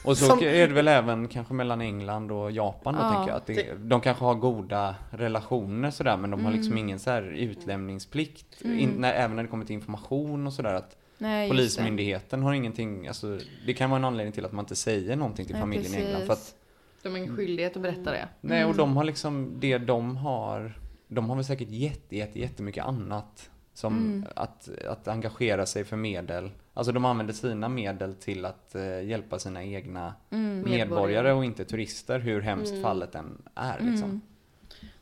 och 0.04 0.18
så 0.18 0.26
Som- 0.26 0.38
är 0.42 0.68
det 0.68 0.74
väl 0.74 0.88
även 0.88 1.28
kanske 1.28 1.54
mellan 1.54 1.80
England 1.80 2.30
och 2.32 2.50
Japan 2.50 2.94
då 2.94 3.00
Ja. 3.00 3.12
tänker 3.12 3.28
jag. 3.28 3.36
Att 3.36 3.46
det, 3.46 3.74
de 3.88 4.00
kanske 4.00 4.24
har 4.24 4.34
goda 4.34 4.94
relationer 5.10 5.90
sådär 5.90 6.16
men 6.16 6.30
de 6.30 6.44
har 6.44 6.52
liksom 6.52 6.72
Mm. 6.72 6.84
ingen 6.84 6.98
så 6.98 7.10
här 7.10 7.22
utlämningsplikt. 7.22 8.62
Mm. 8.64 8.78
In, 8.78 8.90
när, 8.98 9.12
även 9.12 9.36
när 9.36 9.42
det 9.42 9.48
kommer 9.48 9.64
till 9.64 9.74
information 9.74 10.46
och 10.46 10.52
sådär. 10.52 10.74
Att 10.74 10.96
Nej. 11.18 11.48
Polismyndigheten 11.50 12.42
har 12.42 12.52
ingenting, 12.54 13.08
alltså 13.08 13.38
det 13.66 13.74
kan 13.74 13.90
vara 13.90 13.98
en 13.98 14.04
anledning 14.04 14.32
till 14.32 14.44
att 14.44 14.52
man 14.52 14.62
inte 14.62 14.76
säger 14.76 15.16
någonting 15.16 15.44
till 15.46 15.54
Nej, 15.54 15.60
familjen 15.62 15.94
i 15.94 15.96
England. 15.96 16.26
För 16.26 16.32
att, 16.32 16.38
precis. 16.38 16.54
De 17.02 17.08
har 17.08 17.18
ingen 17.18 17.36
skyldighet 17.36 17.76
att 17.76 17.82
berätta 17.82 18.10
det. 18.10 18.28
nej, 18.40 18.58
Mm. 18.58 18.70
och 18.70 18.76
de 18.76 18.96
har 18.96 19.04
liksom, 19.04 19.52
det 19.60 19.78
de 19.78 20.16
har, 20.16 20.78
de 21.08 21.28
har 21.28 21.36
väl 21.36 21.44
säkert 21.44 21.68
jätte, 21.70 22.16
jätte, 22.16 22.40
jättemycket 22.40 22.84
annat. 22.84 23.50
Som 23.74 23.98
Mm. 23.98 24.24
att, 24.36 24.68
att 24.88 25.08
engagera 25.08 25.66
sig 25.66 25.84
för 25.84 25.96
medel. 25.96 26.50
Alltså 26.74 26.92
de 26.92 27.04
använder 27.04 27.34
sina 27.34 27.68
medel 27.68 28.14
till 28.14 28.44
att 28.44 28.74
eh, 28.74 29.02
hjälpa 29.04 29.38
sina 29.38 29.64
egna 29.64 30.14
Mm. 30.30 30.62
medborgare 30.70 31.32
och 31.32 31.44
inte 31.44 31.64
turister, 31.64 32.18
hur 32.18 32.40
hemskt 32.40 32.70
Mm. 32.70 32.82
fallet 32.82 33.14
än 33.14 33.42
är 33.54 33.78
liksom. 33.80 34.08
Mm. 34.08 34.20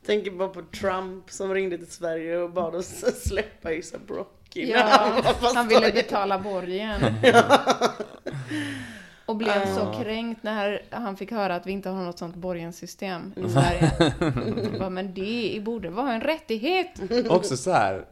Tänker 0.06 0.30
bara 0.30 0.48
på 0.48 0.62
Trump 0.62 1.30
som 1.30 1.54
ringde 1.54 1.78
till 1.78 1.90
Sverige 1.90 2.38
och 2.38 2.50
bad 2.50 2.74
oss 2.74 3.04
släppa 3.28 3.72
Issa 3.72 3.98
Brocky. 4.06 4.70
Ja, 4.70 5.22
han 5.54 5.68
ville 5.68 5.92
betala 5.92 6.38
borgen. 6.38 7.00
Och 9.26 9.36
blev 9.36 9.66
så 9.74 9.80
Ja. 9.80 10.02
kränkt 10.02 10.42
när 10.42 10.82
han 10.90 11.16
fick 11.16 11.30
höra 11.30 11.54
att 11.54 11.66
vi 11.66 11.72
inte 11.72 11.88
har 11.88 12.04
något 12.04 12.18
sånt 12.18 12.36
borgenssystem 12.36 13.32
i 13.36 13.48
Sverige. 13.48 13.92
Jag 14.62 14.78
bara, 14.78 14.90
men 14.90 15.14
det 15.14 15.62
borde 15.64 15.90
vara 15.90 16.12
en 16.12 16.20
rättighet. 16.20 16.88
Också 17.28 17.56
så 17.56 17.70
här 17.72 18.04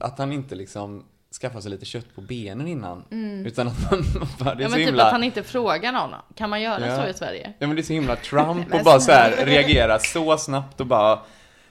att 0.00 0.18
han 0.18 0.32
inte 0.32 0.54
liksom 0.54 1.04
skaffar 1.40 1.60
sig 1.60 1.70
lite 1.70 1.84
kött 1.84 2.14
på 2.14 2.20
benen 2.20 2.66
innan. 2.68 3.04
Mm. 3.10 3.46
Utan 3.46 3.68
att 3.68 3.90
man 3.90 4.04
bara, 4.38 4.54
det 4.54 4.62
är 4.62 4.64
Ja 4.64 4.68
så 4.68 4.70
men 4.70 4.78
typ 4.78 4.86
himla... 4.86 5.04
att 5.04 5.12
han 5.12 5.24
inte 5.24 5.42
frågar 5.42 5.92
någon. 5.92 6.10
Kan 6.34 6.50
man 6.50 6.60
göra 6.62 6.86
Ja. 6.86 7.02
så 7.02 7.08
i 7.08 7.14
Sverige? 7.14 7.52
Ja 7.58 7.66
men 7.66 7.76
det 7.76 7.82
är 7.82 7.84
så 7.84 7.92
himla 7.92 8.16
Trump 8.16 8.74
och 8.74 8.84
bara 8.84 9.00
så 9.00 9.12
här 9.12 9.46
reagera 9.46 9.98
så 9.98 10.38
snabbt 10.38 10.80
och 10.80 10.86
bara 10.86 11.12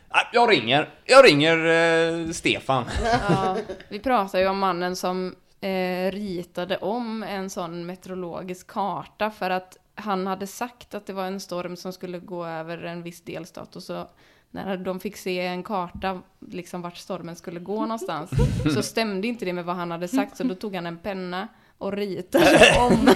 "Ah, 0.09 0.21
jag 0.33 0.51
ringer, 0.51 0.89
jag 1.05 1.25
ringer 1.25 1.65
eh, 1.65 2.31
Stefan. 2.31 2.85
Ja, 3.29 3.57
vi 3.89 3.99
pratar 3.99 4.39
ju 4.39 4.47
om 4.47 4.59
mannen 4.59 4.95
som 4.95 5.35
eh, 5.61 6.11
ritade 6.11 6.77
om 6.77 7.23
en 7.23 7.49
sån 7.49 7.85
meteorologisk 7.85 8.67
karta 8.67 9.31
för 9.31 9.49
att 9.49 9.77
han 9.95 10.27
hade 10.27 10.47
sagt 10.47 10.93
att 10.95 11.05
det 11.05 11.13
var 11.13 11.25
en 11.25 11.39
storm 11.39 11.75
som 11.75 11.93
skulle 11.93 12.19
gå 12.19 12.45
över 12.45 12.83
en 12.83 13.03
viss 13.03 13.21
delstat 13.21 13.75
och 13.75 13.83
så 13.83 14.07
när 14.51 14.77
de 14.77 14.99
fick 14.99 15.17
se 15.17 15.39
en 15.39 15.63
karta, 15.63 16.21
liksom 16.39 16.81
vart 16.81 16.97
stormen 16.97 17.35
skulle 17.35 17.59
gå 17.59 17.81
någonstans, 17.81 18.29
så 18.73 18.81
stämde 18.83 19.27
inte 19.27 19.45
det 19.45 19.53
med 19.53 19.65
vad 19.65 19.75
han 19.75 19.91
hade 19.91 20.07
sagt, 20.07 20.37
så 20.37 20.43
då 20.43 20.55
tog 20.55 20.75
han 20.75 20.85
en 20.85 20.97
penna 20.97 21.47
och 21.77 21.93
ritade 21.93 22.45
om. 22.79 23.09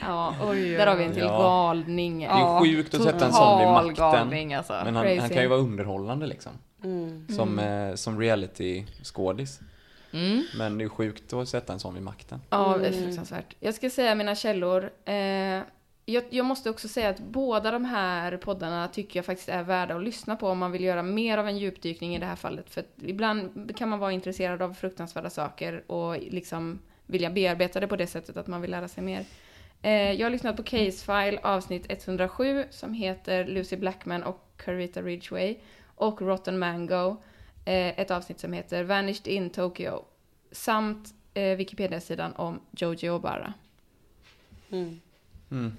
ja, 0.00 0.34
där 0.54 0.86
har 0.86 0.96
vi 0.96 1.04
en 1.04 1.12
till 1.12 1.22
Ja. 1.22 1.38
galning. 1.38 2.18
Det 2.18 2.24
är 2.26 2.60
sjukt 2.60 2.94
att 2.94 3.02
sätta 3.02 3.26
en 3.26 3.32
sån 3.32 3.58
vid 3.58 3.68
makten. 3.68 3.94
galning 3.94 4.54
alltså. 4.54 4.72
Men 4.84 4.96
han, 4.96 5.18
han 5.18 5.28
kan 5.28 5.42
ju 5.42 5.48
vara 5.48 5.60
underhållande 5.60 6.26
liksom. 6.26 6.52
Mm. 6.84 7.26
Som, 7.28 7.58
eh, 7.58 7.94
som 7.94 8.20
reality-skådis. 8.20 9.60
Mm. 10.12 10.42
Men 10.58 10.78
det 10.78 10.84
är 10.84 10.88
sjukt 10.88 11.32
att 11.32 11.48
sätta 11.48 11.72
en 11.72 11.78
sån 11.78 11.94
vid 11.94 12.02
makten. 12.02 12.40
Ja, 12.50 12.76
det 12.80 12.86
är 12.86 12.92
Mm. 12.92 13.04
fruktansvärt. 13.04 13.54
Jag 13.60 13.74
ska 13.74 13.90
säga 13.90 14.14
mina 14.14 14.34
källor. 14.34 14.90
Eh, 15.04 15.60
jag, 16.08 16.24
jag 16.30 16.46
måste 16.46 16.70
också 16.70 16.88
säga 16.88 17.08
att 17.08 17.18
båda 17.18 17.70
de 17.70 17.84
här 17.84 18.36
poddarna 18.36 18.88
tycker 18.88 19.18
jag 19.18 19.26
faktiskt 19.26 19.48
är 19.48 19.62
värda 19.62 19.96
att 19.96 20.02
lyssna 20.02 20.36
på 20.36 20.48
om 20.48 20.58
man 20.58 20.72
vill 20.72 20.84
göra 20.84 21.02
mer 21.02 21.38
av 21.38 21.48
en 21.48 21.58
djupdykning 21.58 22.16
i 22.16 22.18
det 22.18 22.26
här 22.26 22.36
fallet. 22.36 22.70
För 22.70 22.84
ibland 23.02 23.72
kan 23.76 23.88
man 23.88 23.98
vara 23.98 24.12
intresserad 24.12 24.62
av 24.62 24.74
fruktansvärda 24.74 25.30
saker 25.30 25.90
och 25.90 26.16
liksom 26.18 26.78
vilja 27.06 27.30
bearbeta 27.30 27.80
det 27.80 27.86
på 27.86 27.96
det 27.96 28.06
sättet 28.06 28.36
att 28.36 28.46
man 28.46 28.60
vill 28.60 28.70
lära 28.70 28.88
sig 28.88 29.04
mer. 29.04 29.24
Eh, 29.82 30.12
jag 30.12 30.26
har 30.26 30.30
lyssnat 30.30 30.56
på 30.56 30.62
Case 30.62 31.04
File 31.04 31.40
avsnitt 31.42 31.86
107 31.88 32.64
som 32.70 32.94
heter 32.94 33.46
Lucy 33.46 33.76
Blackman 33.76 34.22
och 34.22 34.52
Carita 34.56 35.02
Ridgway 35.02 35.56
och 35.84 36.22
Rotten 36.22 36.58
Mango, 36.58 37.16
eh, 37.64 38.00
ett 38.00 38.10
avsnitt 38.10 38.40
som 38.40 38.52
heter 38.52 38.84
Vanished 38.84 39.26
in 39.26 39.50
Tokyo 39.50 40.04
samt 40.52 41.14
eh, 41.34 41.56
Wikipedia-sidan 41.56 42.32
om 42.32 42.60
Joji 42.70 43.10
Obara. 43.10 43.52
Mm. 44.70 45.00
Mm. 45.50 45.72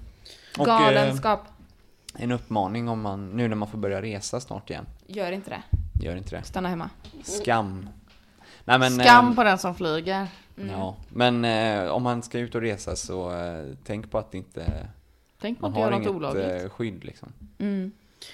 Och, 0.60 0.66
Galenskap. 0.66 1.40
eh, 2.14 2.22
en 2.22 2.32
uppmaning 2.32 2.88
om 2.88 3.00
man, 3.00 3.30
nu 3.30 3.48
när 3.48 3.56
man 3.56 3.68
får 3.68 3.78
börja 3.78 4.02
resa 4.02 4.40
snart 4.40 4.70
igen. 4.70 4.86
Gör 5.06 5.32
inte 5.32 5.50
det. 5.50 5.62
Gör 6.04 6.16
inte 6.16 6.36
det. 6.36 6.42
Stanna 6.42 6.68
hemma. 6.68 6.90
Skam. 7.22 7.88
Nej, 8.64 8.78
men, 8.78 8.90
Skam 9.00 9.28
eh, 9.28 9.34
på 9.34 9.44
den 9.44 9.58
som 9.58 9.74
flyger. 9.74 10.26
Ja, 10.70 10.96
men 11.08 11.44
eh, 11.44 11.88
om 11.90 12.02
man 12.02 12.22
ska 12.22 12.38
ut 12.38 12.54
och 12.54 12.60
resa 12.60 12.96
så 12.96 13.30
eh, 13.40 13.64
tänk 13.84 14.10
på 14.10 14.18
att 14.18 14.34
inte 14.34 14.86
Tänk 15.40 15.58
på 15.60 15.62
man 15.68 15.72
att 15.72 15.78
göra 15.78 15.86
har 15.86 15.98
något 15.98 16.00
inget 16.02 16.16
olagligt. 16.16 16.62
eh, 16.64 16.68
skydd 16.70 17.04
liksom. 17.04 17.32
Mm. 17.58 17.92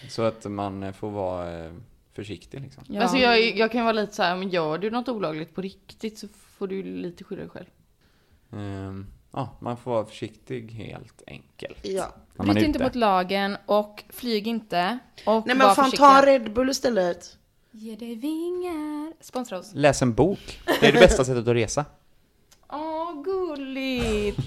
Så 0.08 0.22
att 0.22 0.44
man 0.44 0.82
eh, 0.82 0.92
får 0.92 1.10
vara 1.10 1.64
eh, 1.64 1.72
försiktig 2.12 2.60
liksom. 2.60 2.84
Ja. 2.88 3.02
Alltså 3.02 3.16
jag, 3.16 3.56
jag 3.56 3.72
kan 3.72 3.82
vara 3.84 3.92
lite 3.92 4.14
så 4.14 4.22
här, 4.22 4.36
men 4.36 4.48
gör 4.48 4.78
du 4.78 4.90
något 4.90 5.08
olagligt 5.08 5.54
på 5.54 5.60
riktigt 5.60 6.18
så 6.18 6.28
får 6.28 6.66
du 6.68 6.82
lite 6.82 7.24
skydda 7.24 7.40
dig 7.42 7.50
själv. 7.50 7.66
Ehm, 8.52 9.06
ja, 9.34 9.56
man 9.60 9.76
får 9.76 9.90
vara 9.90 10.04
försiktig 10.04 10.70
helt 10.70 11.22
enkelt. 11.26 11.78
Ja. 11.82 12.14
Bryt 12.38 12.56
inte 12.56 12.78
ute. 12.78 12.84
mot 12.84 12.94
lagen 12.94 13.56
och 13.66 14.04
flyg 14.08 14.46
inte. 14.46 14.98
Och 15.26 15.46
Nej 15.46 15.56
men 15.56 15.74
fan 15.74 15.90
ta 15.90 16.26
Red 16.26 16.52
Bull 16.52 16.70
istället. 16.70 17.36
Ge 17.70 17.96
dig 17.96 18.14
vingar. 18.14 19.12
Sponsra 19.20 19.58
oss. 19.58 19.70
Läs 19.74 20.02
en 20.02 20.14
bok. 20.14 20.60
Det 20.80 20.88
är 20.88 20.92
det 20.92 20.98
bästa 20.98 21.24
sättet 21.24 21.48
att 21.48 21.54
resa. 21.54 21.84
Åh, 22.68 23.22
gulligt. 23.22 24.38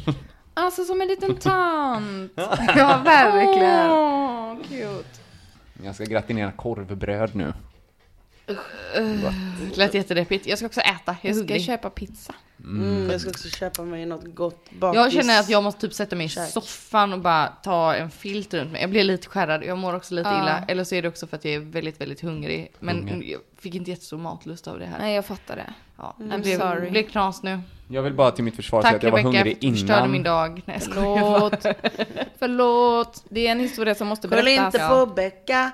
Alltså 0.54 0.84
som 0.84 1.02
en 1.02 1.08
liten 1.08 1.36
tant. 1.36 2.32
Ja, 2.76 3.02
verkligen. 3.06 3.92
Åh, 3.92 4.56
cute. 4.68 5.20
Jag 5.84 5.96
ska 5.96 6.04
gratinera 6.04 6.52
korvbröd 6.52 7.36
nu. 7.36 7.54
Det 8.48 9.78
lät 9.78 9.94
jättedeppigt. 9.94 10.48
Jag 10.48 10.58
ska 10.58 10.66
också 10.68 10.82
äta, 10.82 11.16
jag 11.22 11.36
ska 11.36 11.42
hungrig. 11.42 11.62
köpa 11.64 11.90
pizza. 11.90 12.34
Mm, 12.64 13.10
jag 13.12 13.22
ska 13.22 13.30
också 13.30 13.50
köpa 13.50 13.82
mig 13.84 14.06
något 14.06 14.36
gott 14.36 14.72
bakis. 14.80 14.96
Jag 14.96 15.12
känner 15.14 15.40
att 15.40 15.50
jag 15.50 15.64
måste 15.64 15.82
typ 15.82 15.94
sätta 15.94 16.16
mig 16.16 16.26
i 16.26 16.30
Käk. 16.30 16.50
soffan 16.50 17.14
och 17.14 17.20
bara 17.20 17.48
ta 17.48 17.96
en 17.96 18.12
filt 18.12 18.54
runt 18.54 18.72
mig. 18.72 18.82
Jag 18.82 18.90
blir 18.90 19.04
lite 19.04 19.28
skärrad, 19.28 19.64
jag 19.64 19.78
mår 19.78 19.96
också 19.96 20.14
lite 20.14 20.30
Ja. 20.30 20.42
illa. 20.42 20.64
Eller 20.68 20.84
så 20.84 20.96
är 20.96 21.02
det 21.02 21.08
också 21.08 21.28
för 21.28 21.38
att 21.38 21.46
jag 21.46 21.54
är 21.54 21.60
väldigt, 21.60 22.02
väldigt 22.02 22.22
hungrig. 22.22 22.72
Men 22.80 22.98
Hunger. 23.10 23.28
jag 23.32 23.40
fick 23.60 23.76
inte 23.76 23.90
jättestor 23.92 24.18
matlust 24.18 24.68
av 24.68 24.80
det 24.80 24.86
här. 24.86 25.00
Nej, 25.00 25.16
jag 25.16 25.26
fattar 25.26 25.56
det. 25.56 25.74
Ja, 25.98 26.16
I'm 26.20 26.32
det 26.32 26.38
blev, 26.38 26.60
sorry. 26.60 26.90
blev 26.90 27.04
knas 27.04 27.44
nu. 27.44 27.60
Jag 27.90 28.02
vill 28.02 28.14
bara 28.14 28.32
till 28.32 28.44
mitt 28.44 28.56
försvar 28.56 28.82
säga 28.82 28.92
Tack 28.92 28.98
att 28.98 29.04
jag 29.04 29.12
var 29.12 29.18
Rebecka 29.18 29.38
hungrig 29.38 29.58
du 29.62 29.72
förstörde 29.72 30.00
innan. 30.00 30.12
min 30.12 30.24
dag. 30.24 30.62
Nej, 30.66 30.80
jag 30.86 30.92
skojar. 30.92 31.20
Förlåt. 31.20 31.66
Förlåt. 32.40 33.24
Det 33.30 33.48
är 33.48 33.52
en 33.52 33.60
historia 33.60 33.96
som 33.96 34.08
måste 34.08 34.28
Skyll 34.28 34.36
berättas. 34.46 34.74
inte 34.76 34.88
på 34.88 35.06
Becka. 35.06 35.72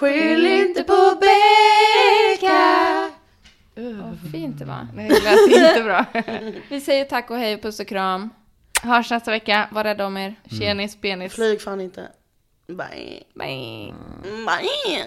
Skyll 0.00 0.46
inte 0.46 0.82
på 0.82 1.18
Becka. 1.20 3.10
Vad 3.74 4.32
fint 4.32 4.58
det 4.58 4.64
var. 4.64 4.86
Nej, 4.94 5.08
det 5.08 5.20
lät 5.20 5.74
inte 5.74 5.82
bra. 5.82 6.04
Vi 6.68 6.80
säger 6.80 7.04
tack 7.04 7.30
och 7.30 7.36
hej, 7.36 7.60
puss 7.60 7.80
och 7.80 7.86
kram. 7.86 8.30
Hörs 8.82 9.10
nästa 9.10 9.30
vecka. 9.30 9.68
Var 9.72 9.84
rädda 9.84 10.06
om 10.06 10.16
er. 10.16 10.34
Tjenis, 10.60 11.00
benis. 11.00 11.34
Flyg 11.34 11.62
fan 11.62 11.80
inte. 11.80 12.08
Bye. 12.66 13.22
Bye. 13.34 13.94
Bye. 14.22 15.06